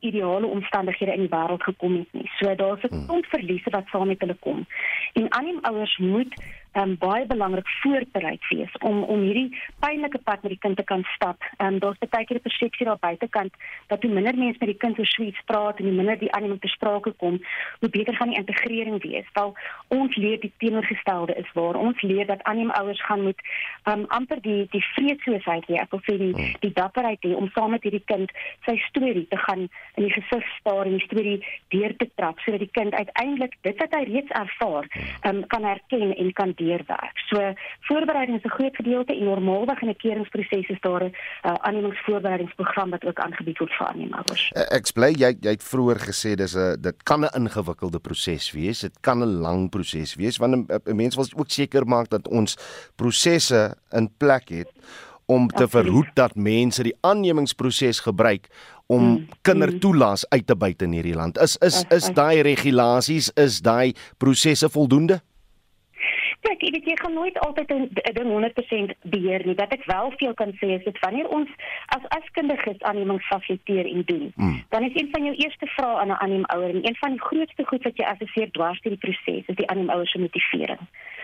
ideale 0.00 0.46
omstandighede 0.46 1.12
in 1.12 1.26
die 1.26 1.32
wêreld 1.32 1.62
gekom 1.62 1.96
het 1.96 2.12
nie. 2.12 2.30
So 2.38 2.54
daar's 2.54 2.82
'n 2.82 2.94
hmm. 2.94 3.06
klomp 3.06 3.26
verliese 3.26 3.70
wat 3.70 3.86
saam 3.86 4.06
met 4.06 4.20
hulle 4.20 4.36
kom. 4.40 4.66
En 5.12 5.32
aanneem 5.32 5.58
ouers 5.60 5.98
moet 5.98 6.32
um, 6.82 6.96
baie 6.98 7.26
belangrik 7.26 7.68
voorbereid 7.82 8.48
wees 8.48 8.72
om 8.80 9.02
om 9.02 9.20
hierdie 9.20 9.48
pynlike 9.80 10.18
pad 10.24 10.42
met 10.42 10.52
die 10.52 10.60
kind 10.60 10.76
te 10.76 10.84
kan 10.84 11.04
stap. 11.14 11.42
Ehm 11.56 11.74
um, 11.74 11.78
daar's 11.78 11.98
baie 11.98 12.24
keer 12.24 12.36
'n 12.36 12.46
persepsie 12.48 12.86
daar 12.86 12.98
buitekant 13.00 13.52
dat 13.86 14.02
hoe 14.02 14.12
minder 14.12 14.36
mense 14.36 14.58
met 14.60 14.68
die 14.68 14.82
kind 14.84 14.98
oor 14.98 15.06
sweet 15.06 15.38
praat 15.44 15.78
en 15.78 15.84
hoe 15.84 15.94
minder 15.94 16.18
die 16.18 16.32
aanneming 16.32 16.60
te 16.60 16.68
sprake 16.68 17.12
kom, 17.12 17.40
hoe 17.80 17.90
beter 17.90 18.14
gaan 18.14 18.28
die 18.28 18.38
integrering 18.38 19.02
wees. 19.02 19.26
Wel 19.32 19.54
ons 19.88 20.16
leer 20.16 20.40
die 20.40 20.52
teenoorgestelde 20.58 21.34
is 21.34 21.52
waar 21.52 21.74
ons 21.74 22.02
leer 22.02 22.26
dat 22.26 22.42
aannemouers 22.42 23.04
gaan 23.04 23.22
moet 23.22 23.40
ehm 23.84 24.00
um, 24.00 24.04
amper 24.08 24.40
die 24.40 24.66
die 24.70 24.84
vreedsoosheid 24.94 25.66
hê. 25.66 25.74
Ek 25.74 25.90
wil 25.90 26.00
sê 26.00 26.18
die 26.18 26.32
hmm. 26.32 26.54
die 26.60 26.72
dapperheid 26.72 27.22
hê 27.22 27.34
om 27.34 27.48
saam 27.54 27.70
met 27.70 27.82
hierdie 27.82 28.04
kind 28.04 28.30
sy 28.64 28.76
storie 28.88 29.26
te 29.28 29.36
gaan 29.36 29.68
in 29.94 30.02
die 30.02 30.12
gesig 30.12 30.44
staar 30.58 30.86
en 30.86 30.98
die 30.98 31.06
storie 31.06 31.38
deur 31.68 31.96
te 31.96 32.10
trap 32.14 32.38
sodat 32.38 32.60
die 32.60 32.74
kind 32.78 32.94
uiteindelik 32.94 33.56
dit 33.62 33.78
wat 33.78 33.94
hy 33.94 34.04
reeds 34.12 34.30
ervaar, 34.30 34.88
ehm 35.22 35.36
um, 35.36 35.46
kan 35.46 35.64
herken 35.64 36.16
en 36.16 36.32
kan 36.32 36.52
deurwerk. 36.66 37.16
So 37.30 37.52
voorbereiding 37.88 38.36
is 38.38 38.44
'n 38.44 38.56
groot 38.58 38.76
gedeelte 38.76 39.12
en 39.12 39.24
normaalweg 39.24 39.82
in 39.82 39.88
'n 39.88 39.96
keringsproses 39.96 40.68
is 40.68 40.80
daar 40.80 41.04
'n 41.04 41.14
uh, 41.46 41.52
aannemingsvoorbereidingsprogram 41.66 42.90
wat 42.90 43.04
ook 43.04 43.18
aangebied 43.18 43.58
word 43.58 43.72
vir 43.78 43.86
aannemers. 43.86 44.50
Uh, 44.56 44.62
ek 44.78 44.92
bly 44.94 45.10
jy 45.22 45.30
jy 45.40 45.52
het 45.56 45.64
vroeër 45.72 46.00
gesê 46.10 46.34
dis 46.34 46.56
'n 46.56 46.80
dit 46.80 47.02
kan 47.02 47.24
'n 47.24 47.34
ingewikkelde 47.40 47.98
proses 47.98 48.52
wees. 48.52 48.80
Dit 48.80 49.00
kan 49.00 49.18
'n 49.22 49.40
lang 49.46 49.70
proses 49.70 50.14
wees 50.14 50.36
want 50.38 50.54
'n 50.54 50.96
mens 50.96 51.16
wil 51.16 51.26
ook 51.36 51.50
seker 51.50 51.86
maak 51.86 52.08
dat 52.08 52.28
ons 52.28 52.56
prosesse 52.96 53.76
in 53.92 54.10
plek 54.18 54.48
het 54.48 54.70
om 55.26 55.48
te 55.48 55.68
verhoed 55.68 56.08
dat 56.14 56.34
mense 56.34 56.82
die 56.86 56.94
aannemingsproses 57.00 58.00
gebruik 58.00 58.46
om 58.86 59.02
mm, 59.02 59.28
kindertoelaas 59.42 60.24
mm. 60.24 60.38
uit 60.38 60.46
te 60.46 60.56
buite 60.56 60.86
in 60.86 60.94
hierdie 60.94 61.16
land. 61.18 61.38
Is 61.42 61.56
is 61.66 61.82
is 61.90 62.10
daai 62.14 62.42
regulasies, 62.46 63.32
is 63.34 63.58
daai 63.60 63.94
prosesse 64.22 64.70
voldoende? 64.70 65.20
Kyk, 66.46 66.62
jy 66.62 66.70
weet 66.76 66.90
jy 66.90 66.96
gaan 67.00 67.16
nooit 67.18 67.38
altyd 67.42 67.72
'n 67.74 67.88
ding 68.18 68.30
100% 68.30 68.94
beheer 69.14 69.46
nie. 69.46 69.54
Wat 69.54 69.72
ek 69.72 69.84
wel 69.84 70.12
veel 70.16 70.34
kan 70.34 70.52
sê 70.60 70.68
is 70.78 70.84
dit 70.84 70.98
wanneer 70.98 71.28
ons 71.28 71.50
as 71.96 72.08
askundiges 72.18 72.80
aannemings 72.82 73.26
fasiliteer 73.26 73.86
en 73.86 74.02
doen, 74.04 74.32
mm. 74.36 74.62
dan 74.68 74.82
is 74.82 74.94
een 74.94 75.08
van 75.10 75.24
jou 75.24 75.34
eerste 75.34 75.66
vrae 75.66 75.96
aan 76.00 76.12
'n 76.14 76.22
aannemouer 76.22 76.70
en 76.70 76.86
een 76.86 76.96
van 77.02 77.10
die 77.10 77.26
grootste 77.28 77.64
goed 77.64 77.82
wat 77.82 77.96
jy 77.96 78.04
assesseer 78.04 78.50
dwars 78.50 78.80
deur 78.80 78.96
die 78.98 79.04
proses 79.06 79.46
is 79.46 79.56
die 79.56 79.68
aannemouer 79.68 80.06
se 80.06 80.18
motivering 80.18 80.82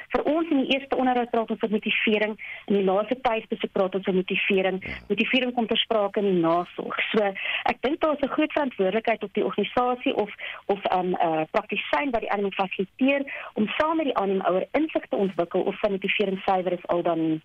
vir 0.09 0.23
ons 0.25 0.51
in 0.51 0.63
die 0.65 0.75
eerste 0.75 0.97
onderhoud 0.97 1.31
praat 1.31 1.51
ons 1.51 1.63
oor 1.63 1.71
motivering 1.71 2.35
en 2.67 2.75
die 2.75 2.85
laaste 2.85 3.17
tyd 3.21 3.45
spesifiek 3.45 3.73
praat 3.73 3.95
ons 3.95 4.07
oor 4.07 4.15
motivering. 4.15 4.83
Motivering 5.09 5.55
kom 5.55 5.67
ter 5.67 5.77
sprake 5.77 6.21
in 6.21 6.29
die 6.31 6.43
nasorg. 6.43 6.99
So 7.13 7.33
ek 7.71 7.81
dink 7.81 8.01
daar 8.01 8.17
is 8.17 8.23
'n 8.23 8.35
groot 8.37 8.53
verantwoordelikheid 8.53 9.23
op 9.23 9.35
die 9.35 9.45
organisasie 9.45 10.15
of 10.15 10.31
of 10.67 10.81
'n 10.85 10.99
um, 10.99 11.15
uh, 11.15 11.45
praktisyn 11.51 12.11
wat 12.11 12.21
die 12.21 12.31
aanneming 12.31 12.55
fasiliteer 12.55 13.23
om 13.55 13.69
saam 13.79 13.97
met 13.97 14.07
die 14.07 14.17
aannemouer 14.17 14.67
insig 14.73 15.05
te 15.09 15.17
ontwikkel 15.17 15.61
of 15.61 15.79
sy 15.81 15.91
motivering 15.91 16.41
suiwer 16.45 16.73
is 16.73 16.87
al 16.87 17.03
dan 17.03 17.29
nie. 17.29 17.41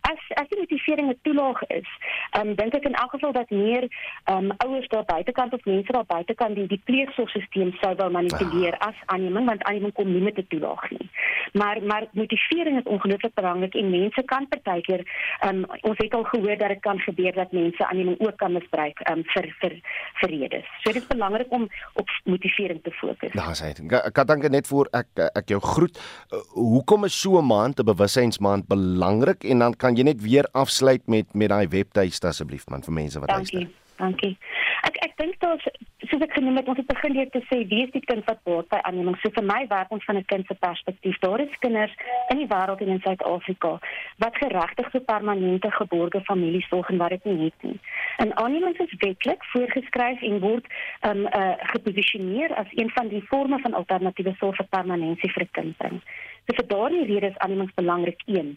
As 0.00 0.20
as 0.40 0.48
die 0.48 0.58
motivering 0.58 1.08
'n 1.10 1.18
toelaag 1.22 1.62
is, 1.66 1.88
um, 2.38 2.54
dink 2.54 2.74
ek 2.74 2.84
in 2.84 2.94
elk 2.94 3.10
geval 3.10 3.32
dat 3.32 3.50
meer 3.50 3.88
um, 4.32 4.50
ouers 4.56 4.88
daar 4.88 5.04
buitekant 5.04 5.52
of 5.52 5.64
mense 5.64 5.92
daar 5.92 6.06
buitekant 6.06 6.54
die 6.54 6.66
die 6.66 6.82
pleegsorgstelsel 6.84 7.72
sou 7.80 7.94
wou 7.94 8.10
manipuleer 8.10 8.76
ah. 8.78 8.88
as 8.88 8.98
aanneming 9.06 9.46
want 9.46 9.62
aanneming 9.62 9.94
kom 9.94 10.12
nie 10.12 10.22
met 10.22 10.38
'n 10.38 10.46
toelaag 10.48 10.90
nie. 10.90 11.08
Maar 11.52 11.82
maar 11.82 12.04
motivering 12.12 12.78
is 12.78 12.84
ongelooflik 12.84 13.34
belangrik 13.34 13.74
en 13.74 13.90
mense 13.90 14.22
kan 14.22 14.48
partykeer 14.48 15.04
um, 15.46 15.64
ons 15.80 15.98
het 15.98 16.14
al 16.14 16.24
gehoor 16.24 16.56
dat 16.58 16.68
dit 16.74 16.80
kan 16.80 16.98
gebeur 16.98 17.32
dat 17.32 17.52
mense 17.52 17.86
aanneming 17.86 18.20
ook 18.20 18.36
kan 18.36 18.52
misbruik 18.52 19.00
um, 19.10 19.24
vir 19.34 19.50
vir 19.60 19.76
vir 20.20 20.30
redes. 20.30 20.66
So 20.82 20.92
dit 20.92 21.02
is 21.02 21.08
belangrik 21.08 21.52
om 21.52 21.68
op 21.94 22.08
motivering 22.24 22.82
te 22.82 22.90
fokus. 22.90 23.34
Ja, 23.34 23.50
sê 23.54 23.72
ek. 23.72 24.12
Kan 24.14 24.26
dankie 24.26 24.50
net 24.50 24.66
voor 24.66 24.88
ek 24.92 25.26
ek 25.34 25.52
jou 25.54 25.60
groet. 25.60 25.98
Uh, 26.30 26.42
hoekom 26.54 27.04
is 27.04 27.20
so 27.20 27.38
'n 27.38 27.46
maand 27.46 27.80
'n 27.80 27.84
bewussynsmaand 27.84 28.68
belangrik 28.68 29.44
en 29.44 29.58
dan 29.58 29.76
kan 29.76 29.96
jy 29.96 30.02
net 30.02 30.22
weer 30.22 30.46
afsluit 30.52 31.06
met 31.06 31.34
met 31.34 31.48
daai 31.48 31.68
webtuiste 31.68 32.26
asseblief 32.26 32.68
man 32.68 32.82
vir 32.82 32.92
mense 32.92 33.20
wat 33.20 33.30
luister. 33.30 33.58
Dankie. 33.58 33.78
Dankie. 34.00 34.38
Dink 35.20 35.36
daar's 35.42 35.64
soos 36.08 36.22
ek 36.24 36.32
genoem 36.32 36.56
het, 36.56 36.68
ons 36.72 36.78
het 36.80 36.88
begin 36.88 37.12
deur 37.12 37.28
te 37.34 37.42
sê 37.50 37.58
wie 37.68 37.82
is 37.84 37.90
die 37.92 38.02
kind 38.08 38.24
wat 38.28 38.38
baat 38.48 38.68
by 38.72 38.78
aanneming. 38.88 39.18
So 39.20 39.28
vir 39.36 39.44
my 39.44 39.58
werk 39.68 39.90
ons 39.92 40.04
van 40.08 40.16
'n 40.16 40.24
kind 40.32 40.46
se 40.46 40.54
perspektief. 40.54 41.18
Daar 41.24 41.40
is 41.44 41.58
kinders 41.64 41.94
in 42.32 42.38
die 42.40 42.48
wêreld 42.52 42.80
en 42.80 42.92
in 42.94 43.02
Suid-Afrika 43.04 43.72
wat 44.24 44.40
geregtig 44.42 44.90
vir 44.90 45.00
permanente 45.12 45.70
geborge 45.70 46.20
familiesorg 46.30 46.88
en 46.90 46.98
wat 46.98 47.10
dit 47.10 47.24
nie 47.24 47.44
het 47.44 47.62
nie. 47.68 47.78
En 48.16 48.36
aanneming 48.36 48.78
is 48.78 48.94
wetlik 48.98 49.44
voorgeskryf 49.52 50.22
en 50.22 50.40
word 50.40 50.66
um 51.10 51.26
uh, 51.26 51.54
geposisioneer 51.74 52.54
as 52.54 52.70
een 52.70 52.90
van 52.90 53.08
die 53.08 53.22
forme 53.22 53.58
van 53.58 53.74
alternatiewe 53.74 54.34
sorg 54.38 54.56
vir 54.56 54.66
permanensie 54.70 55.32
vir 55.32 55.42
'n 55.42 55.52
kind 55.52 55.76
bring. 55.76 56.00
So 56.50 56.56
vir 56.58 56.66
daardie 56.66 57.04
rede 57.06 57.28
is 57.30 57.36
aannemings 57.44 57.74
belangrik 57.78 58.22
1. 58.26 58.48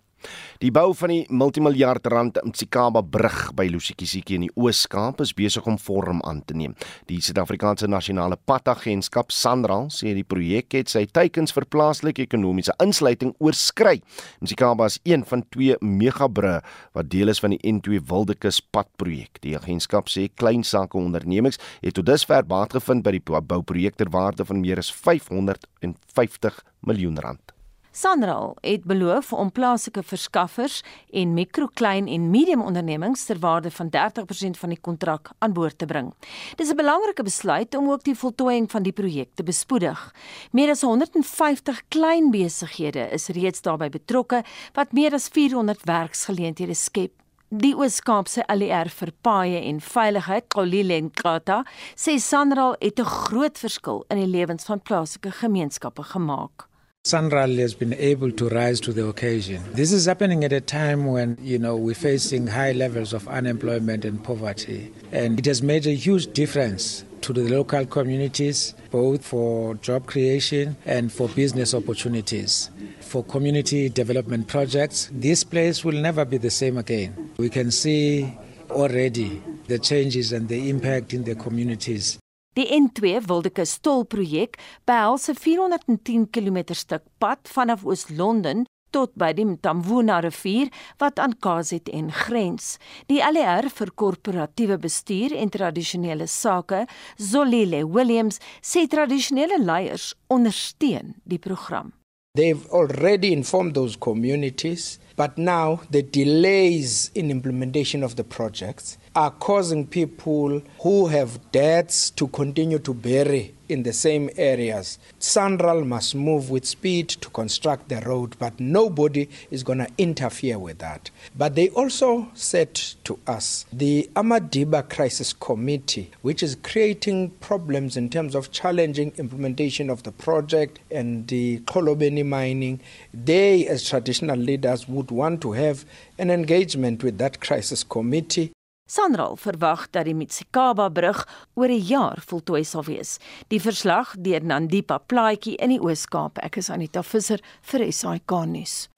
Die 0.63 0.71
bou 0.71 0.93
van 0.95 1.11
die 1.11 1.23
multimiljard 1.31 2.07
rand 2.13 2.39
Mtsikaba 2.47 3.03
brug 3.03 3.51
by 3.59 3.67
Lusikisiki 3.73 4.37
in 4.37 4.47
die 4.47 4.53
Oos-Kaap 4.55 5.23
is 5.25 5.33
besig 5.35 5.67
om 5.67 5.79
vorm 5.81 6.21
aan 6.29 6.43
te 6.47 6.55
neem. 6.55 6.77
Die 7.11 7.19
Suid-Afrikaanse 7.25 7.89
Nasionale 7.91 8.39
Padagentskap 8.47 9.33
SANRAL 9.35 9.89
sê 9.95 10.13
die 10.15 10.27
projek 10.27 10.77
het 10.79 10.93
sy 10.93 11.05
teikens 11.11 11.55
vir 11.57 11.67
plaaslike 11.73 12.23
ekonomiese 12.27 12.77
insluiting 12.83 13.35
oorskry. 13.43 13.99
Mtsikaba 14.43 14.87
is 14.91 15.01
een 15.09 15.27
van 15.29 15.43
twee 15.51 15.79
megabrûe 15.83 16.61
wat 16.95 17.11
deel 17.11 17.33
is 17.33 17.43
van 17.43 17.57
die 17.57 17.63
N2 17.73 18.03
Wildekus 18.11 18.61
padprojek. 18.75 19.43
Die 19.43 19.57
agentskap 19.59 20.13
sê 20.13 20.29
klein 20.31 20.63
sake 20.63 20.99
ondernemings 20.99 21.59
het 21.81 21.97
tot 21.99 22.07
dusver 22.07 22.47
baat 22.47 22.77
gevind 22.79 23.03
by 23.07 23.17
die 23.17 23.25
bouprojek 23.25 23.99
ter 23.99 24.13
waarde 24.15 24.47
van 24.47 24.63
meer 24.63 24.79
as 24.83 24.93
550 24.93 26.63
miljoen 26.87 27.19
rand. 27.19 27.62
Sanral 27.93 28.57
het 28.61 28.85
beloof 28.89 29.33
om 29.33 29.51
plaaslike 29.53 30.01
verskaffers 30.03 30.79
en 31.13 31.35
mikro, 31.35 31.67
klein 31.75 32.07
en 32.09 32.31
medium 32.31 32.63
ondernemings 32.65 33.25
ter 33.29 33.39
waarde 33.39 33.71
van 33.71 33.91
30% 33.93 34.59
van 34.59 34.73
die 34.73 34.81
kontrak 34.81 35.31
aan 35.39 35.53
boord 35.53 35.79
te 35.79 35.87
bring. 35.87 36.15
Dis 36.57 36.71
'n 36.71 36.77
belangrike 36.77 37.23
besluit 37.23 37.75
om 37.77 37.91
ook 37.91 38.05
die 38.05 38.17
voltooiing 38.17 38.71
van 38.71 38.83
die 38.83 38.93
projek 38.93 39.29
te 39.35 39.43
bespoedig. 39.43 40.15
Meer 40.53 40.71
as 40.71 40.81
150 40.81 41.83
klein 41.89 42.31
besighede 42.31 43.09
is 43.11 43.29
reeds 43.29 43.61
daarbey 43.61 43.89
betrokke 43.89 44.43
wat 44.73 44.93
meer 44.93 45.13
as 45.13 45.29
400 45.29 45.85
werksgeleenthede 45.85 46.75
skep. 46.75 47.13
Die 47.49 47.77
Oos-Kaapse 47.77 48.45
e 48.49 48.89
vir 48.89 49.13
paaie 49.21 49.61
en 49.61 49.81
veiligheid, 49.81 50.49
Kolile 50.49 50.95
en 50.95 51.11
Kata, 51.11 51.65
sê 51.95 52.17
Sanral 52.19 52.77
het 52.81 52.99
'n 52.99 53.05
groot 53.05 53.59
verskil 53.59 54.05
in 54.09 54.17
die 54.17 54.27
lewens 54.27 54.65
van 54.65 54.81
plaaslike 54.81 55.31
gemeenskappe 55.31 56.03
gemaak. 56.03 56.72
Sunral 57.05 57.59
has 57.59 57.75
been 57.75 57.95
able 57.95 58.31
to 58.31 58.49
rise 58.51 58.79
to 58.79 58.93
the 58.93 59.05
occasion. 59.05 59.61
This 59.73 59.91
is 59.91 60.07
happening 60.07 60.45
at 60.45 60.53
a 60.53 60.61
time 60.61 61.07
when, 61.07 61.37
you 61.43 61.59
know, 61.59 61.75
we're 61.75 61.97
facing 61.97 62.47
high 62.47 62.71
levels 62.71 63.13
of 63.13 63.27
unemployment 63.27 64.05
and 64.05 64.23
poverty. 64.23 64.95
And 65.11 65.37
it 65.37 65.47
has 65.47 65.63
made 65.63 65.85
a 65.85 65.95
huge 65.95 66.33
difference 66.33 67.05
to 67.23 67.33
the 67.33 67.43
local 67.43 67.87
communities, 67.87 68.75
both 68.93 69.25
for 69.25 69.75
job 69.75 70.07
creation 70.07 70.77
and 70.87 71.13
for 71.13 71.29
business 71.29 71.75
opportunities. 71.75 72.71
For 73.01 73.25
community 73.25 73.89
development 73.89 74.47
projects, 74.47 75.11
this 75.13 75.43
place 75.43 75.85
will 75.85 76.01
never 76.01 76.25
be 76.25 76.39
the 76.39 76.51
same 76.51 76.79
again. 76.79 77.33
We 77.37 77.49
can 77.51 77.73
see 77.73 78.39
already 78.71 79.43
the 79.67 79.81
changes 79.81 80.33
and 80.33 80.49
the 80.49 80.71
impact 80.71 81.15
in 81.15 81.25
the 81.25 81.35
communities. 81.35 82.22
Die 82.53 82.67
N2 82.69 83.23
Wildekus 83.29 83.79
tolprojek 83.81 84.59
behels 84.85 85.29
'n 85.29 85.35
410 85.35 86.27
km 86.29 86.75
stuk 86.75 87.03
pad 87.19 87.49
vanaf 87.49 87.85
Oos-London 87.85 88.67
tot 88.91 89.15
by 89.17 89.33
die 89.33 89.47
Mtamvuna 89.49 90.21
rivier 90.21 90.69
wat 91.01 91.19
aan 91.19 91.33
KZN 91.41 92.11
grens. 92.13 92.77
Die 93.09 93.23
LER 93.25 93.71
vir 93.73 93.91
korporatiewe 93.95 94.77
bestuur 94.77 95.33
en 95.33 95.49
tradisionele 95.49 96.27
sake, 96.27 96.87
Zolile 97.17 97.87
Williams, 97.89 98.39
sê 98.61 98.85
tradisionele 98.87 99.57
leiers 99.59 100.13
ondersteun 100.29 101.15
die 101.25 101.39
program. 101.39 101.93
They've 102.35 102.69
already 102.69 103.33
informed 103.33 103.75
those 103.75 103.97
communities, 103.99 104.99
but 105.17 105.37
now 105.39 105.81
the 105.91 106.03
delays 106.03 107.11
in 107.15 107.31
implementation 107.31 108.03
of 108.03 108.17
the 108.17 108.25
projects 108.25 108.99
are 109.15 109.31
causing 109.31 109.87
people 109.87 110.63
who 110.81 111.07
have 111.09 111.51
debts 111.53 112.11
to 112.11 112.27
continue 112.29 112.79
to 112.79 112.95
bury 112.95 113.55
in 113.73 113.83
the 113.85 113.93
same 113.93 114.29
areas. 114.37 114.99
Sandral 115.19 115.87
must 115.87 116.15
move 116.15 116.51
with 116.51 116.67
speed 116.67 117.09
to 117.09 117.31
construct 117.31 117.89
the 117.89 118.01
road, 118.03 118.37
but 118.39 118.59
nobody 118.61 119.29
is 119.51 119.63
going 119.63 119.79
to 119.79 119.89
interfere 119.97 120.59
with 120.59 120.79
that. 120.79 121.11
But 121.37 121.55
they 121.55 121.71
also 121.71 122.29
said 122.35 122.75
to 123.05 123.19
us 123.27 123.65
the 123.73 124.11
Amadiba 124.15 124.89
Crisis 124.89 125.33
Committee, 125.33 126.11
which 126.21 126.43
is 126.43 126.57
creating 126.63 127.31
problems 127.41 127.97
in 127.97 128.11
terms 128.11 128.35
of 128.35 128.53
challenging 128.53 129.13
implementation 129.17 129.89
of 129.89 130.03
the 130.03 130.13
project 130.13 130.79
and 130.91 131.27
the 131.29 131.61
Kolobeni 131.61 132.27
mining, 132.27 132.81
they, 133.15 133.67
as 133.67 133.89
traditional 133.89 134.37
leaders, 134.37 134.87
would 134.87 135.02
want 135.11 135.41
to 135.41 135.53
have 135.53 135.85
an 136.19 136.31
engagement 136.31 137.03
with 137.03 137.19
that 137.19 137.41
crisis 137.41 137.87
committee 137.87 138.51
Sanral 138.93 139.37
verwag 139.41 139.87
dat 139.91 140.05
die 140.05 140.15
Mitsikaba 140.15 140.89
brug 140.93 141.29
oor 141.55 141.69
'n 141.69 141.81
jaar 141.81 142.19
voltooi 142.27 142.65
sal 142.65 142.85
wees. 142.85 143.19
Die 143.49 143.61
verslag 143.61 144.15
deur 144.19 144.43
Nandipa 144.45 144.99
Plaatjie 144.99 145.57
in 145.57 145.69
die 145.69 145.81
Oos-Kaap. 145.81 146.39
Ek 146.39 146.57
is 146.57 146.71
Anita 146.71 147.03
Visser 147.03 147.41
vir 147.63 147.93
SAK 147.93 148.45
nuus. 148.47 148.89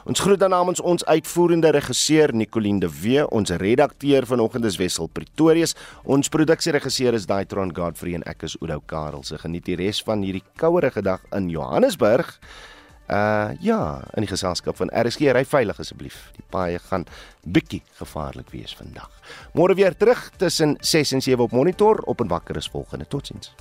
Ons 0.04 0.20
groet 0.20 0.38
dan 0.38 0.50
namens 0.50 0.80
ons 0.80 1.04
uitvoerende 1.04 1.70
regisseur 1.70 2.34
Nicoline 2.34 2.80
de 2.80 3.00
Wee, 3.00 3.30
ons 3.30 3.50
redakteur 3.50 4.26
vanoggend 4.26 4.64
is 4.64 4.76
Wessel 4.76 5.06
Pretorius, 5.06 5.74
ons 6.04 6.28
produksieregisseur 6.28 7.14
is 7.14 7.26
Daitron 7.26 7.76
Godfrey 7.76 8.14
en 8.14 8.22
ek 8.22 8.42
is 8.42 8.56
Oudo 8.60 8.80
Karel. 8.86 9.22
Se 9.22 9.38
geniet 9.38 9.64
die 9.64 9.76
res 9.76 10.02
van 10.02 10.22
hierdie 10.22 10.44
kouerige 10.56 11.02
dag 11.02 11.20
in 11.32 11.50
jou 11.50 11.65
Johannesburg. 11.66 12.38
Uh 13.06 13.54
ja, 13.62 14.02
in 14.18 14.24
die 14.24 14.30
geselskap 14.30 14.78
van 14.80 14.90
RSG 14.90 15.30
ry 15.34 15.44
veilig 15.46 15.78
asseblief. 15.82 16.16
Die 16.34 16.44
paaie 16.50 16.80
gaan 16.88 17.06
bietjie 17.42 17.82
gevaarlik 18.00 18.50
wees 18.50 18.74
vandag. 18.74 19.10
Môre 19.54 19.76
weer 19.78 19.94
terug 19.94 20.24
tussen 20.42 20.74
6 20.80 21.12
en 21.18 21.22
7 21.22 21.44
op 21.44 21.54
monitor 21.54 22.02
op 22.10 22.20
en 22.20 22.28
wakker 22.28 22.58
is 22.58 22.68
volgende. 22.68 23.06
Totsiens. 23.06 23.54